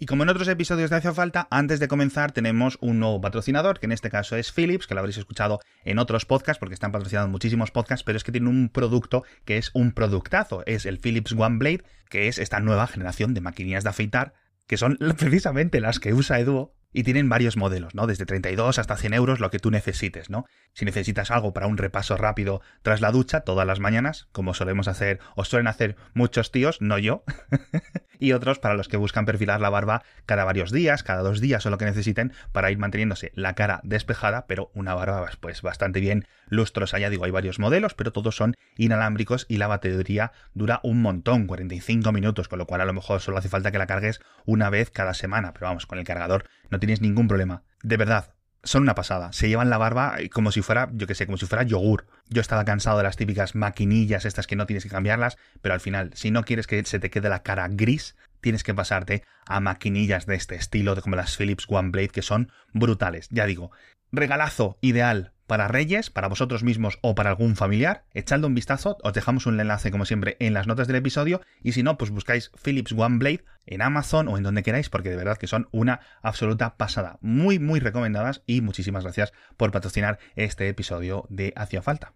Y 0.00 0.06
como 0.06 0.22
en 0.22 0.28
otros 0.28 0.46
episodios 0.46 0.90
de 0.90 0.96
Hacia 0.96 1.12
Falta, 1.12 1.48
antes 1.50 1.80
de 1.80 1.88
comenzar 1.88 2.30
tenemos 2.30 2.78
un 2.80 3.00
nuevo 3.00 3.20
patrocinador, 3.20 3.80
que 3.80 3.86
en 3.86 3.92
este 3.92 4.10
caso 4.10 4.36
es 4.36 4.52
Philips, 4.52 4.86
que 4.86 4.94
lo 4.94 5.00
habréis 5.00 5.18
escuchado 5.18 5.58
en 5.84 5.98
otros 5.98 6.24
podcasts, 6.24 6.60
porque 6.60 6.74
están 6.74 6.92
patrocinando 6.92 7.28
muchísimos 7.28 7.72
podcasts, 7.72 8.04
pero 8.04 8.16
es 8.16 8.22
que 8.22 8.30
tiene 8.30 8.48
un 8.48 8.68
producto 8.68 9.24
que 9.44 9.58
es 9.58 9.72
un 9.74 9.90
productazo, 9.90 10.62
es 10.66 10.86
el 10.86 11.00
Philips 11.00 11.32
One 11.32 11.58
Blade, 11.58 11.82
que 12.10 12.28
es 12.28 12.38
esta 12.38 12.60
nueva 12.60 12.86
generación 12.86 13.34
de 13.34 13.40
maquinillas 13.40 13.82
de 13.82 13.90
afeitar, 13.90 14.34
que 14.68 14.76
son 14.76 14.98
precisamente 15.18 15.80
las 15.80 15.98
que 15.98 16.14
usa 16.14 16.38
Eduo 16.38 16.77
y 16.92 17.02
tienen 17.02 17.28
varios 17.28 17.56
modelos, 17.56 17.94
¿no? 17.94 18.06
Desde 18.06 18.26
32 18.26 18.78
hasta 18.78 18.96
100 18.96 19.14
euros, 19.14 19.40
lo 19.40 19.50
que 19.50 19.58
tú 19.58 19.70
necesites, 19.70 20.30
¿no? 20.30 20.46
Si 20.72 20.84
necesitas 20.84 21.30
algo 21.30 21.52
para 21.52 21.66
un 21.66 21.76
repaso 21.76 22.16
rápido 22.16 22.62
tras 22.82 23.00
la 23.00 23.10
ducha, 23.10 23.40
todas 23.40 23.66
las 23.66 23.80
mañanas, 23.80 24.28
como 24.32 24.54
solemos 24.54 24.88
hacer, 24.88 25.20
o 25.36 25.44
suelen 25.44 25.66
hacer 25.66 25.96
muchos 26.14 26.50
tíos, 26.50 26.80
no 26.80 26.98
yo, 26.98 27.24
y 28.18 28.32
otros 28.32 28.58
para 28.58 28.74
los 28.74 28.88
que 28.88 28.96
buscan 28.96 29.26
perfilar 29.26 29.60
la 29.60 29.70
barba 29.70 30.02
cada 30.26 30.44
varios 30.44 30.72
días, 30.72 31.02
cada 31.02 31.22
dos 31.22 31.40
días 31.40 31.64
o 31.66 31.70
lo 31.70 31.78
que 31.78 31.84
necesiten, 31.84 32.32
para 32.52 32.70
ir 32.70 32.78
manteniéndose 32.78 33.32
la 33.34 33.54
cara 33.54 33.80
despejada, 33.84 34.46
pero 34.46 34.70
una 34.74 34.94
barba 34.94 35.28
pues 35.40 35.62
bastante 35.62 36.00
bien 36.00 36.26
lustrosa. 36.48 36.98
Ya 36.98 37.10
digo, 37.10 37.24
hay 37.24 37.30
varios 37.30 37.58
modelos, 37.58 37.94
pero 37.94 38.12
todos 38.12 38.36
son 38.36 38.54
inalámbricos 38.76 39.46
y 39.48 39.58
la 39.58 39.66
batería 39.66 40.32
dura 40.54 40.80
un 40.82 41.02
montón, 41.02 41.46
45 41.46 42.12
minutos, 42.12 42.48
con 42.48 42.58
lo 42.58 42.66
cual 42.66 42.80
a 42.80 42.86
lo 42.86 42.92
mejor 42.92 43.20
solo 43.20 43.38
hace 43.38 43.48
falta 43.48 43.70
que 43.70 43.78
la 43.78 43.86
cargues 43.86 44.20
una 44.46 44.70
vez 44.70 44.90
cada 44.90 45.14
semana, 45.14 45.52
pero 45.52 45.66
vamos, 45.66 45.86
con 45.86 45.98
el 45.98 46.04
cargador 46.04 46.44
no 46.70 46.78
tienes 46.78 47.00
ningún 47.00 47.28
problema. 47.28 47.62
De 47.82 47.96
verdad, 47.96 48.34
son 48.62 48.82
una 48.82 48.94
pasada. 48.94 49.32
Se 49.32 49.48
llevan 49.48 49.70
la 49.70 49.78
barba 49.78 50.16
como 50.32 50.52
si 50.52 50.62
fuera, 50.62 50.90
yo 50.92 51.06
que 51.06 51.14
sé, 51.14 51.26
como 51.26 51.38
si 51.38 51.46
fuera 51.46 51.64
yogur. 51.64 52.06
Yo 52.28 52.40
estaba 52.40 52.64
cansado 52.64 52.98
de 52.98 53.04
las 53.04 53.16
típicas 53.16 53.54
maquinillas 53.54 54.24
estas 54.24 54.46
que 54.46 54.56
no 54.56 54.66
tienes 54.66 54.84
que 54.84 54.90
cambiarlas, 54.90 55.38
pero 55.62 55.74
al 55.74 55.80
final, 55.80 56.10
si 56.14 56.30
no 56.30 56.44
quieres 56.44 56.66
que 56.66 56.84
se 56.84 56.98
te 56.98 57.10
quede 57.10 57.28
la 57.28 57.42
cara 57.42 57.68
gris, 57.70 58.16
tienes 58.40 58.62
que 58.64 58.74
pasarte 58.74 59.24
a 59.46 59.60
maquinillas 59.60 60.26
de 60.26 60.36
este 60.36 60.54
estilo, 60.54 60.94
de 60.94 61.02
como 61.02 61.16
las 61.16 61.36
Philips 61.36 61.66
One 61.68 61.90
Blade, 61.90 62.08
que 62.08 62.22
son 62.22 62.50
brutales. 62.72 63.28
Ya 63.30 63.46
digo, 63.46 63.70
regalazo 64.12 64.78
ideal 64.80 65.32
para 65.48 65.66
Reyes, 65.66 66.10
para 66.10 66.28
vosotros 66.28 66.62
mismos 66.62 66.98
o 67.00 67.16
para 67.16 67.30
algún 67.30 67.56
familiar, 67.56 68.04
echadle 68.14 68.46
un 68.46 68.54
vistazo, 68.54 68.98
os 69.02 69.12
dejamos 69.12 69.46
un 69.46 69.58
enlace 69.58 69.90
como 69.90 70.04
siempre 70.04 70.36
en 70.38 70.54
las 70.54 70.68
notas 70.68 70.86
del 70.86 70.96
episodio 70.96 71.40
y 71.62 71.72
si 71.72 71.82
no, 71.82 71.98
pues 71.98 72.12
buscáis 72.12 72.52
Philips 72.62 72.92
One 72.92 73.18
Blade 73.18 73.44
en 73.66 73.82
Amazon 73.82 74.28
o 74.28 74.36
en 74.36 74.44
donde 74.44 74.62
queráis 74.62 74.90
porque 74.90 75.10
de 75.10 75.16
verdad 75.16 75.38
que 75.38 75.48
son 75.48 75.68
una 75.72 76.00
absoluta 76.22 76.76
pasada, 76.76 77.18
muy 77.20 77.58
muy 77.58 77.80
recomendadas 77.80 78.42
y 78.46 78.60
muchísimas 78.60 79.02
gracias 79.02 79.32
por 79.56 79.72
patrocinar 79.72 80.18
este 80.36 80.68
episodio 80.68 81.26
de 81.30 81.52
Hacia 81.56 81.82
Falta. 81.82 82.12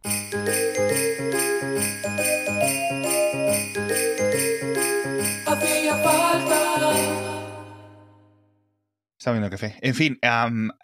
Está 9.22 9.30
viendo 9.30 9.50
café. 9.50 9.76
En 9.82 9.94
fin, 9.94 10.18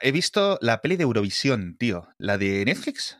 he 0.00 0.12
visto 0.12 0.60
la 0.62 0.80
peli 0.80 0.94
de 0.94 1.02
Eurovisión, 1.02 1.76
tío. 1.76 2.06
La 2.18 2.38
de 2.38 2.64
Netflix. 2.64 3.18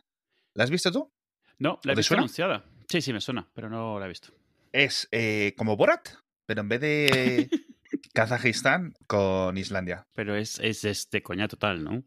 ¿La 0.53 0.63
has 0.63 0.69
visto 0.69 0.93
tú? 0.93 1.11
No, 1.57 1.77
la 1.83 1.91
he 1.91 1.95
visto 1.97 2.13
anunciada. 2.13 2.63
Sí, 2.87 3.01
sí, 3.01 3.11
me 3.11 3.19
suena, 3.19 3.45
pero 3.53 3.69
no 3.69 3.99
la 3.99 4.05
he 4.05 4.07
visto. 4.07 4.31
Es 4.71 5.09
eh, 5.11 5.55
como 5.57 5.75
Borat, 5.75 6.07
pero 6.45 6.61
en 6.61 6.69
vez 6.69 6.79
de 6.79 7.49
Kazajistán, 8.13 8.93
con 9.07 9.57
Islandia. 9.57 10.07
Pero 10.15 10.37
es, 10.37 10.57
es 10.59 10.85
este 10.85 11.21
coña 11.21 11.49
total, 11.49 11.83
¿no? 11.83 12.01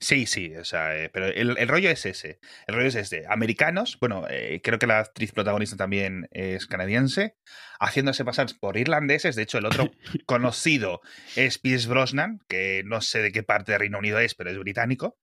Sí, 0.00 0.24
sí, 0.26 0.54
o 0.56 0.64
sea, 0.64 0.96
eh, 0.96 1.10
pero 1.12 1.26
el, 1.26 1.68
rollo 1.68 1.90
es 1.90 2.06
ese. 2.06 2.38
El 2.66 2.74
rollo 2.74 2.88
es 2.88 2.94
este. 2.94 3.24
Americanos, 3.28 3.98
bueno, 4.00 4.24
eh, 4.30 4.60
creo 4.62 4.78
que 4.78 4.86
la 4.86 5.00
actriz 5.00 5.32
protagonista 5.32 5.76
también 5.76 6.26
es 6.30 6.66
canadiense, 6.66 7.36
haciéndose 7.78 8.24
pasar 8.24 8.46
por 8.60 8.78
irlandeses. 8.78 9.36
De 9.36 9.42
hecho, 9.42 9.58
el 9.58 9.66
otro 9.66 9.90
conocido 10.26 11.02
es 11.36 11.58
Pierce 11.58 11.88
Brosnan, 11.88 12.40
que 12.48 12.82
no 12.86 13.02
sé 13.02 13.20
de 13.20 13.30
qué 13.30 13.42
parte 13.42 13.72
de 13.72 13.78
Reino 13.78 13.98
Unido 13.98 14.18
es, 14.20 14.34
pero 14.34 14.50
es 14.50 14.58
británico. 14.58 15.18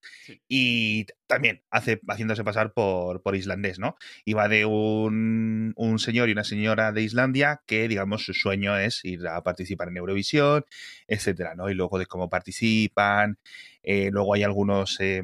Y 0.48 1.08
también 1.26 1.64
hace, 1.72 2.00
haciéndose 2.08 2.44
pasar 2.44 2.74
por, 2.74 3.24
por 3.24 3.36
islandés, 3.36 3.80
¿no? 3.80 3.96
Y 4.26 4.34
va 4.34 4.48
de 4.48 4.66
un, 4.66 5.74
un 5.76 5.98
señor 5.98 6.30
y 6.30 6.34
una 6.34 6.44
señora 6.44 6.92
de 6.92 7.02
Islandia 7.02 7.62
que, 7.66 7.88
digamos, 7.88 8.26
su 8.26 8.34
sueño 8.34 8.78
es 8.78 9.04
ir 9.06 9.26
a 9.28 9.42
participar 9.42 9.88
en 9.88 9.98
Eurovisión, 9.98 10.66
etcétera, 11.08 11.56
¿no? 11.56 11.70
Y 11.70 11.74
luego 11.74 11.98
de 11.98 12.06
cómo 12.06 12.30
participan 12.30 13.40
eh, 13.84 14.10
luego 14.12 14.34
hay 14.34 14.44
algunos, 14.44 15.00
eh, 15.00 15.22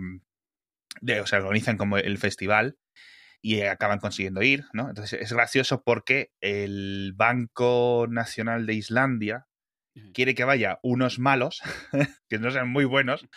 de, 1.01 1.21
o 1.21 1.27
sea, 1.27 1.39
organizan 1.39 1.77
como 1.77 1.97
el 1.97 2.17
festival 2.17 2.77
y 3.41 3.61
acaban 3.61 3.99
consiguiendo 3.99 4.41
ir, 4.41 4.65
¿no? 4.73 4.89
Entonces 4.89 5.21
es 5.21 5.31
gracioso 5.31 5.83
porque 5.83 6.31
el 6.41 7.13
Banco 7.15 8.07
Nacional 8.09 8.65
de 8.65 8.73
Islandia 8.73 9.47
quiere 10.13 10.35
que 10.35 10.43
vaya 10.43 10.79
unos 10.83 11.19
malos, 11.19 11.61
que 12.29 12.39
no 12.39 12.51
sean 12.51 12.69
muy 12.69 12.85
buenos, 12.85 13.27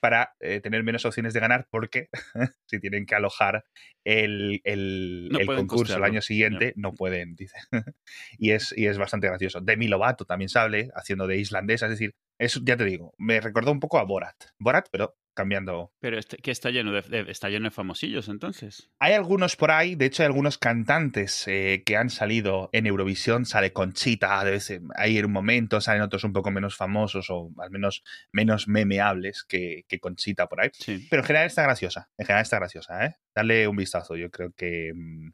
para 0.00 0.34
eh, 0.40 0.60
tener 0.60 0.82
menos 0.82 1.04
opciones 1.04 1.34
de 1.34 1.40
ganar 1.40 1.66
porque 1.70 2.08
si 2.66 2.80
tienen 2.80 3.06
que 3.06 3.14
alojar 3.14 3.64
el, 4.04 4.60
el, 4.64 5.30
concurso 5.46 5.96
el 5.96 6.04
año 6.04 6.22
siguiente, 6.22 6.72
no 6.76 6.94
pueden, 6.94 7.34
dice. 7.34 7.56
y, 8.38 8.52
es, 8.52 8.72
y 8.76 8.86
es 8.86 8.98
bastante 8.98 9.26
gracioso. 9.26 9.60
Demi 9.60 9.88
Lovato 9.88 10.24
también 10.24 10.48
sale 10.48 10.90
haciendo 10.94 11.26
de 11.26 11.38
islandesa, 11.38 11.86
es 11.86 11.90
decir, 11.90 12.14
eso 12.38 12.60
ya 12.62 12.76
te 12.76 12.84
digo, 12.84 13.14
me 13.18 13.40
recordó 13.40 13.72
un 13.72 13.80
poco 13.80 13.98
a 13.98 14.04
Borat. 14.04 14.36
Borat, 14.58 14.88
pero 14.90 15.16
cambiando. 15.36 15.92
Pero 16.00 16.18
este, 16.18 16.38
que 16.38 16.50
está 16.50 16.70
lleno 16.70 16.90
de, 16.90 17.26
está 17.28 17.48
lleno 17.48 17.66
de 17.66 17.70
famosillos 17.70 18.28
entonces. 18.28 18.90
Hay 18.98 19.12
algunos 19.12 19.54
por 19.54 19.70
ahí, 19.70 19.94
de 19.94 20.06
hecho 20.06 20.24
hay 20.24 20.26
algunos 20.26 20.58
cantantes 20.58 21.46
eh, 21.46 21.84
que 21.86 21.96
han 21.96 22.10
salido 22.10 22.70
en 22.72 22.86
Eurovisión, 22.86 23.46
sale 23.46 23.72
Conchita, 23.72 24.42
de 24.44 24.50
vez 24.50 24.72
hay 24.96 25.18
en 25.18 25.26
un 25.26 25.32
momento, 25.32 25.80
salen 25.80 26.02
otros 26.02 26.24
un 26.24 26.32
poco 26.32 26.50
menos 26.50 26.74
famosos 26.76 27.30
o 27.30 27.52
al 27.58 27.70
menos 27.70 28.02
menos 28.32 28.66
memeables 28.66 29.44
que, 29.44 29.84
que 29.86 30.00
Conchita 30.00 30.48
por 30.48 30.60
ahí. 30.62 30.70
Pero 31.08 31.22
en 31.22 31.26
general 31.26 31.46
está 31.46 31.62
graciosa, 31.62 32.08
en 32.18 32.26
general 32.26 32.42
está 32.42 32.56
graciosa, 32.56 33.06
¿eh? 33.06 33.16
Dale 33.34 33.68
un 33.68 33.76
vistazo, 33.76 34.16
yo 34.16 34.30
creo 34.30 34.52
que 34.56 34.92
mm, 34.94 35.28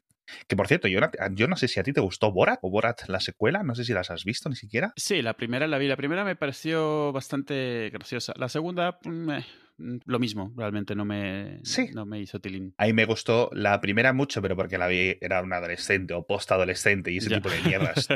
que 0.46 0.56
por 0.56 0.66
cierto, 0.68 0.88
yo, 0.88 1.00
yo 1.32 1.48
no 1.48 1.56
sé 1.56 1.68
si 1.68 1.80
a 1.80 1.82
ti 1.82 1.92
te 1.92 2.00
gustó 2.00 2.32
Borat 2.32 2.58
o 2.62 2.70
Borat 2.70 3.02
la 3.08 3.20
secuela, 3.20 3.62
no 3.62 3.74
sé 3.74 3.84
si 3.84 3.92
las 3.92 4.10
has 4.10 4.24
visto 4.24 4.48
ni 4.48 4.56
siquiera. 4.56 4.92
Sí, 4.96 5.22
la 5.22 5.34
primera 5.34 5.66
la 5.66 5.78
vi. 5.78 5.88
La 5.88 5.96
primera 5.96 6.24
me 6.24 6.36
pareció 6.36 7.12
bastante 7.12 7.90
graciosa. 7.92 8.32
La 8.36 8.48
segunda, 8.48 8.98
mm, 9.04 9.30
eh, 9.30 9.44
Mm, 9.71 9.71
lo 10.04 10.18
mismo, 10.18 10.52
realmente 10.56 10.94
no 10.94 11.04
me, 11.04 11.60
no 11.92 12.06
me 12.06 12.20
hizo 12.20 12.40
tilín. 12.40 12.74
A 12.78 12.86
mí 12.86 12.92
me 12.92 13.04
gustó 13.04 13.50
la 13.52 13.80
primera 13.80 14.12
mucho, 14.12 14.42
pero 14.42 14.56
porque 14.56 14.78
la 14.78 14.86
vi, 14.86 15.16
era 15.20 15.42
un 15.42 15.52
adolescente 15.52 16.14
o 16.14 16.26
post-adolescente 16.26 17.10
y 17.10 17.18
ese 17.18 17.30
tipo 17.30 17.50
de 17.50 17.60
mierdas, 17.62 18.08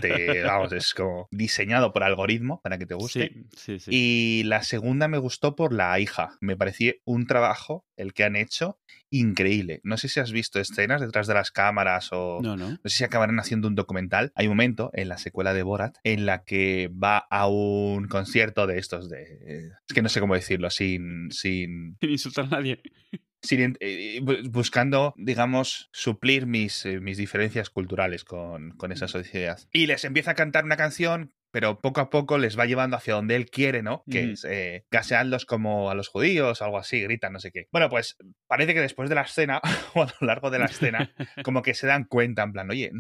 vamos, 0.44 0.72
es 0.72 0.94
como 0.94 1.28
diseñado 1.31 1.93
por 1.93 2.03
algoritmo 2.03 2.60
para 2.62 2.78
que 2.78 2.87
te 2.87 2.94
guste. 2.94 3.44
Sí, 3.56 3.78
sí, 3.78 3.91
y 3.91 4.43
la 4.44 4.62
segunda 4.62 5.09
me 5.09 5.19
gustó 5.19 5.56
por 5.56 5.72
la 5.72 5.99
hija. 6.00 6.37
Me 6.41 6.56
pareció 6.56 6.94
un 7.05 7.26
trabajo, 7.26 7.87
el 7.97 8.12
que 8.12 8.25
han 8.25 8.37
hecho, 8.37 8.78
increíble. 9.10 9.81
No 9.84 9.97
sé 9.97 10.09
si 10.09 10.21
has 10.21 10.32
visto 10.32 10.60
escenas 10.60 11.00
detrás 11.00 11.26
de 11.26 11.34
las 11.34 11.50
cámaras 11.50 12.10
o 12.12 12.41
no, 12.43 12.56
no. 12.56 12.71
no 12.71 12.78
sé 12.84 12.99
si 12.99 13.05
acabarán 13.05 13.38
haciendo 13.38 13.69
un 13.69 13.75
documental. 13.75 14.32
Hay 14.34 14.47
un 14.47 14.53
momento 14.53 14.91
en 14.93 15.09
la 15.09 15.19
secuela 15.19 15.55
de 15.55 15.62
Borat 15.62 15.97
en 16.05 16.26
la 16.26 16.44
que 16.44 16.91
va 16.93 17.19
a 17.19 17.49
un 17.49 18.09
concierto 18.09 18.66
de 18.66 18.78
estos 18.78 19.09
de... 19.09 19.71
Es 19.88 19.94
que 19.94 20.03
no 20.03 20.09
sé 20.09 20.21
cómo 20.21 20.34
decirlo, 20.34 20.71
sin 20.71 20.97
sin, 20.97 21.31
insultar 22.00 22.47
a 22.47 22.49
nadie. 22.49 22.83
Sin, 23.43 23.77
eh, 23.78 24.21
buscando, 24.50 25.15
digamos, 25.17 25.89
suplir 25.93 26.47
mis, 26.47 26.84
eh, 26.84 27.00
mis 27.00 27.17
diferencias 27.17 27.71
culturales 27.71 28.25
con, 28.25 28.71
con, 28.72 28.91
esa 28.91 29.06
sociedad. 29.06 29.61
Y 29.72 29.87
les 29.87 30.05
empieza 30.05 30.33
a 30.33 30.34
cantar 30.34 30.65
una 30.65 30.77
canción, 30.77 31.33
pero 31.56 31.78
poco 31.78 32.03
a 32.03 32.11
poco 32.11 32.37
les 32.37 32.59
va 32.59 32.67
llevando 32.67 32.99
hacia 32.99 33.15
donde 33.15 33.34
él 33.34 33.49
quiere, 33.49 33.83
¿no? 33.83 34.05
Que 34.11 34.33
es 34.33 34.44
eh, 34.44 34.84
gasearlos 34.91 35.47
como 35.47 35.91
a 35.91 35.94
los 35.94 36.09
judíos, 36.09 36.61
algo 36.61 36.77
así, 36.77 37.00
gritan, 37.00 37.33
no 37.33 37.41
sé 37.41 37.50
qué. 37.50 37.69
Bueno, 37.73 37.88
pues 37.88 38.19
parece 38.47 38.75
que 38.75 38.81
después 38.83 39.09
de 39.09 39.15
la 39.15 39.23
escena, 39.23 39.62
o 39.94 40.03
a 40.03 40.06
lo 40.21 40.27
largo 40.27 40.50
de 40.50 40.59
la 40.59 40.67
escena, 40.67 41.15
como 41.44 41.62
que 41.62 41.73
se 41.73 41.87
dan 41.87 42.05
cuenta, 42.05 42.43
en 42.43 42.53
plan, 42.53 42.71
oye, 42.71 42.91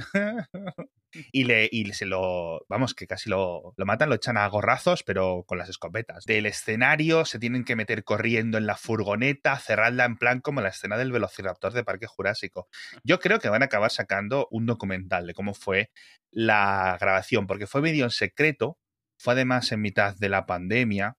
y, 1.32 1.44
le, 1.44 1.68
y 1.70 1.92
se 1.92 2.06
lo, 2.06 2.64
vamos, 2.68 2.94
que 2.94 3.06
casi 3.06 3.30
lo, 3.30 3.74
lo 3.76 3.86
matan, 3.86 4.08
lo 4.08 4.14
echan 4.14 4.36
a 4.36 4.46
gorrazos, 4.48 5.02
pero 5.02 5.44
con 5.46 5.58
las 5.58 5.68
escopetas. 5.68 6.24
Del 6.24 6.46
escenario 6.46 7.24
se 7.24 7.38
tienen 7.38 7.64
que 7.64 7.76
meter 7.76 8.04
corriendo 8.04 8.58
en 8.58 8.66
la 8.66 8.76
furgoneta, 8.76 9.58
cerrarla 9.58 10.04
en 10.04 10.16
plan 10.16 10.40
como 10.40 10.60
la 10.60 10.68
escena 10.68 10.96
del 10.96 11.12
Velociraptor 11.12 11.72
de 11.72 11.84
Parque 11.84 12.06
Jurásico. 12.06 12.68
Yo 13.04 13.18
creo 13.20 13.38
que 13.38 13.48
van 13.48 13.62
a 13.62 13.66
acabar 13.66 13.90
sacando 13.90 14.48
un 14.50 14.66
documental 14.66 15.26
de 15.26 15.34
cómo 15.34 15.54
fue 15.54 15.90
la 16.30 16.96
grabación, 17.00 17.46
porque 17.46 17.66
fue 17.66 17.82
medio 17.82 18.04
en 18.04 18.10
secreto, 18.10 18.78
fue 19.18 19.34
además 19.34 19.72
en 19.72 19.80
mitad 19.80 20.14
de 20.16 20.28
la 20.28 20.46
pandemia, 20.46 21.16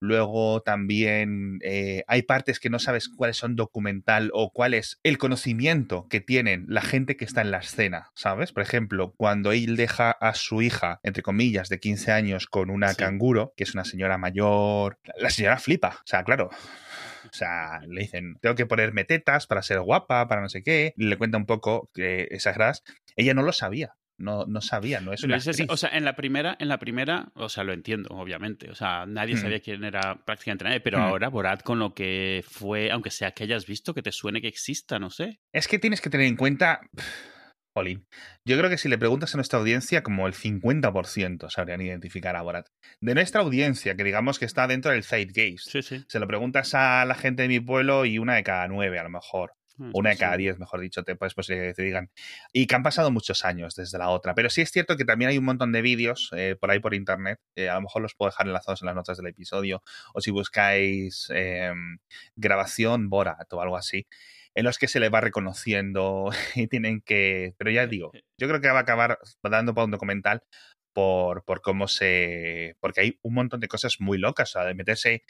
Luego 0.00 0.62
también 0.62 1.58
eh, 1.62 2.04
hay 2.06 2.22
partes 2.22 2.60
que 2.60 2.70
no 2.70 2.78
sabes 2.78 3.08
cuáles 3.08 3.36
son 3.36 3.56
documental 3.56 4.30
o 4.32 4.52
cuál 4.52 4.74
es 4.74 5.00
el 5.02 5.18
conocimiento 5.18 6.06
que 6.08 6.20
tienen 6.20 6.66
la 6.68 6.82
gente 6.82 7.16
que 7.16 7.24
está 7.24 7.40
en 7.40 7.50
la 7.50 7.58
escena, 7.58 8.10
¿sabes? 8.14 8.52
Por 8.52 8.62
ejemplo, 8.62 9.14
cuando 9.16 9.50
él 9.50 9.76
deja 9.76 10.12
a 10.12 10.34
su 10.34 10.62
hija, 10.62 11.00
entre 11.02 11.22
comillas, 11.22 11.68
de 11.68 11.80
15 11.80 12.12
años 12.12 12.46
con 12.46 12.70
una 12.70 12.94
canguro, 12.94 13.52
que 13.56 13.64
es 13.64 13.74
una 13.74 13.84
señora 13.84 14.18
mayor, 14.18 14.98
la 15.18 15.30
señora 15.30 15.58
flipa, 15.58 15.98
o 15.98 16.06
sea, 16.06 16.22
claro. 16.22 16.50
O 17.24 17.36
sea, 17.36 17.80
le 17.86 18.02
dicen, 18.02 18.38
tengo 18.40 18.54
que 18.54 18.66
ponerme 18.66 19.04
tetas 19.04 19.46
para 19.46 19.62
ser 19.62 19.80
guapa, 19.80 20.28
para 20.28 20.40
no 20.40 20.48
sé 20.48 20.62
qué. 20.62 20.94
le 20.96 21.18
cuenta 21.18 21.36
un 21.36 21.46
poco 21.46 21.90
que 21.92 22.28
esas 22.30 22.54
gras. 22.54 22.82
Ella 23.16 23.34
no 23.34 23.42
lo 23.42 23.52
sabía. 23.52 23.97
No, 24.18 24.44
no 24.46 24.60
sabía, 24.60 25.00
no 25.00 25.12
es 25.12 25.22
una 25.22 25.38
O 25.68 25.76
sea, 25.76 25.90
en 25.90 26.04
la 26.04 26.16
primera, 26.16 26.56
en 26.58 26.68
la 26.68 26.78
primera, 26.78 27.30
o 27.34 27.48
sea, 27.48 27.64
lo 27.64 27.72
entiendo, 27.72 28.10
obviamente. 28.10 28.70
O 28.70 28.74
sea, 28.74 29.06
nadie 29.06 29.34
hmm. 29.34 29.38
sabía 29.38 29.60
quién 29.60 29.84
era 29.84 30.22
prácticamente 30.24 30.64
nadie, 30.64 30.80
pero 30.80 30.98
hmm. 30.98 31.02
ahora 31.02 31.28
Borat 31.28 31.62
con 31.62 31.78
lo 31.78 31.94
que 31.94 32.44
fue, 32.46 32.90
aunque 32.90 33.10
sea 33.10 33.30
que 33.30 33.44
hayas 33.44 33.66
visto, 33.66 33.94
que 33.94 34.02
te 34.02 34.12
suene 34.12 34.40
que 34.40 34.48
exista, 34.48 34.98
no 34.98 35.10
sé. 35.10 35.38
Es 35.52 35.68
que 35.68 35.78
tienes 35.78 36.00
que 36.00 36.10
tener 36.10 36.26
en 36.26 36.36
cuenta. 36.36 36.80
Jolín. 37.76 38.08
Yo 38.44 38.58
creo 38.58 38.68
que 38.68 38.78
si 38.78 38.88
le 38.88 38.98
preguntas 38.98 39.34
a 39.34 39.38
nuestra 39.38 39.60
audiencia, 39.60 40.02
como 40.02 40.26
el 40.26 40.34
50% 40.34 41.48
sabrían 41.48 41.80
identificar 41.80 42.34
a 42.34 42.42
Borat. 42.42 42.66
De 43.00 43.14
nuestra 43.14 43.42
audiencia, 43.42 43.94
que 43.94 44.02
digamos 44.02 44.40
que 44.40 44.46
está 44.46 44.66
dentro 44.66 44.90
del 44.90 45.04
Zeitgeist. 45.04 45.68
Sí, 45.70 45.82
sí. 45.82 46.04
Se 46.08 46.18
lo 46.18 46.26
preguntas 46.26 46.74
a 46.74 47.04
la 47.04 47.14
gente 47.14 47.42
de 47.42 47.48
mi 47.48 47.60
pueblo 47.60 48.04
y 48.04 48.18
una 48.18 48.34
de 48.34 48.42
cada 48.42 48.66
nueve, 48.66 48.98
a 48.98 49.04
lo 49.04 49.10
mejor. 49.10 49.52
Mm, 49.78 49.90
una 49.94 50.10
de 50.10 50.16
cada 50.16 50.36
diez, 50.36 50.58
mejor 50.58 50.80
dicho, 50.80 51.04
te 51.04 51.16
puedes 51.16 51.34
pues, 51.34 51.46
te 51.46 51.72
digan. 51.76 52.10
Y 52.52 52.66
que 52.66 52.74
han 52.74 52.82
pasado 52.82 53.10
muchos 53.10 53.44
años 53.44 53.74
desde 53.76 53.98
la 53.98 54.10
otra. 54.10 54.34
Pero 54.34 54.50
sí 54.50 54.60
es 54.60 54.70
cierto 54.70 54.96
que 54.96 55.04
también 55.04 55.30
hay 55.30 55.38
un 55.38 55.44
montón 55.44 55.72
de 55.72 55.82
vídeos 55.82 56.30
eh, 56.36 56.56
por 56.60 56.70
ahí 56.70 56.80
por 56.80 56.94
internet. 56.94 57.40
a 57.56 57.74
lo 57.74 57.82
mejor 57.82 58.02
los 58.02 58.14
puedo 58.14 58.30
dejar 58.30 58.46
enlazados 58.46 58.82
en 58.82 58.86
las 58.86 58.96
notas 58.96 59.16
del 59.16 59.28
episodio. 59.28 59.82
O 60.14 60.20
si 60.20 60.30
buscáis 60.30 61.28
em, 61.30 61.98
grabación 62.36 63.08
Borat 63.08 63.52
o 63.52 63.62
algo 63.62 63.76
así. 63.76 64.06
En 64.54 64.64
los 64.64 64.78
que 64.78 64.88
se 64.88 65.00
le 65.00 65.08
va 65.08 65.20
reconociendo 65.20 66.30
y 66.56 66.66
tienen 66.66 67.00
que. 67.00 67.54
Pero 67.58 67.70
ya 67.70 67.86
digo, 67.86 68.10
yo 68.38 68.48
creo 68.48 68.60
que 68.60 68.68
va 68.68 68.78
a 68.80 68.82
acabar 68.82 69.18
dando 69.42 69.74
para 69.74 69.84
un 69.84 69.92
documental 69.92 70.42
por, 70.92 71.44
por 71.44 71.62
cómo 71.62 71.86
se. 71.88 72.76
Porque 72.80 73.00
hay 73.02 73.18
un 73.22 73.34
montón 73.34 73.60
de 73.60 73.68
cosas 73.68 73.96
muy 74.00 74.18
locas. 74.18 74.50
O 74.50 74.52
sea, 74.54 74.64
de 74.64 74.74
meterse 74.74 75.22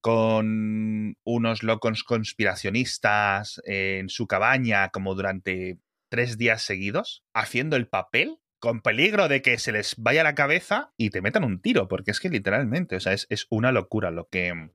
con 0.00 1.16
unos 1.24 1.62
locos 1.62 2.04
conspiracionistas 2.04 3.60
en 3.64 4.08
su 4.08 4.26
cabaña 4.26 4.88
como 4.90 5.14
durante 5.14 5.78
tres 6.10 6.38
días 6.38 6.62
seguidos, 6.62 7.24
haciendo 7.34 7.76
el 7.76 7.88
papel 7.88 8.38
con 8.60 8.82
peligro 8.82 9.28
de 9.28 9.40
que 9.40 9.58
se 9.58 9.72
les 9.72 9.94
vaya 9.96 10.22
la 10.22 10.34
cabeza 10.34 10.92
y 10.98 11.10
te 11.10 11.22
metan 11.22 11.44
un 11.44 11.60
tiro, 11.60 11.88
porque 11.88 12.10
es 12.10 12.20
que 12.20 12.28
literalmente, 12.28 12.96
o 12.96 13.00
sea, 13.00 13.14
es, 13.14 13.46
una 13.48 13.72
locura 13.72 14.10
lo 14.10 14.28
que, 14.28 14.70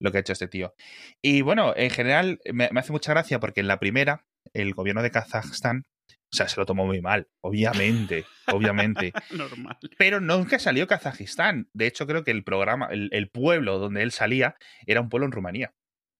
lo 0.00 0.10
que 0.10 0.18
ha 0.18 0.20
hecho 0.20 0.32
este 0.32 0.48
tío. 0.48 0.74
Y 1.22 1.42
bueno, 1.42 1.72
en 1.76 1.90
general 1.90 2.40
me, 2.52 2.68
me 2.72 2.80
hace 2.80 2.92
mucha 2.92 3.12
gracia 3.12 3.38
porque 3.38 3.60
en 3.60 3.68
la 3.68 3.78
primera, 3.78 4.26
el 4.54 4.74
gobierno 4.74 5.02
de 5.02 5.12
Kazajstán 5.12 5.86
o 6.30 6.36
sea, 6.36 6.46
se 6.46 6.60
lo 6.60 6.66
tomó 6.66 6.84
muy 6.84 7.00
mal, 7.00 7.26
obviamente, 7.40 8.26
obviamente. 8.52 9.12
Normal. 9.30 9.78
Pero 9.96 10.20
nunca 10.20 10.58
salió 10.58 10.86
Kazajistán. 10.86 11.70
De 11.72 11.86
hecho, 11.86 12.06
creo 12.06 12.22
que 12.22 12.30
el 12.30 12.44
programa, 12.44 12.88
el, 12.90 13.30
pueblo 13.30 13.78
donde 13.78 14.02
él 14.02 14.12
salía, 14.12 14.56
era 14.86 15.00
un 15.00 15.08
pueblo 15.08 15.26
en 15.26 15.32
Rumanía, 15.32 15.74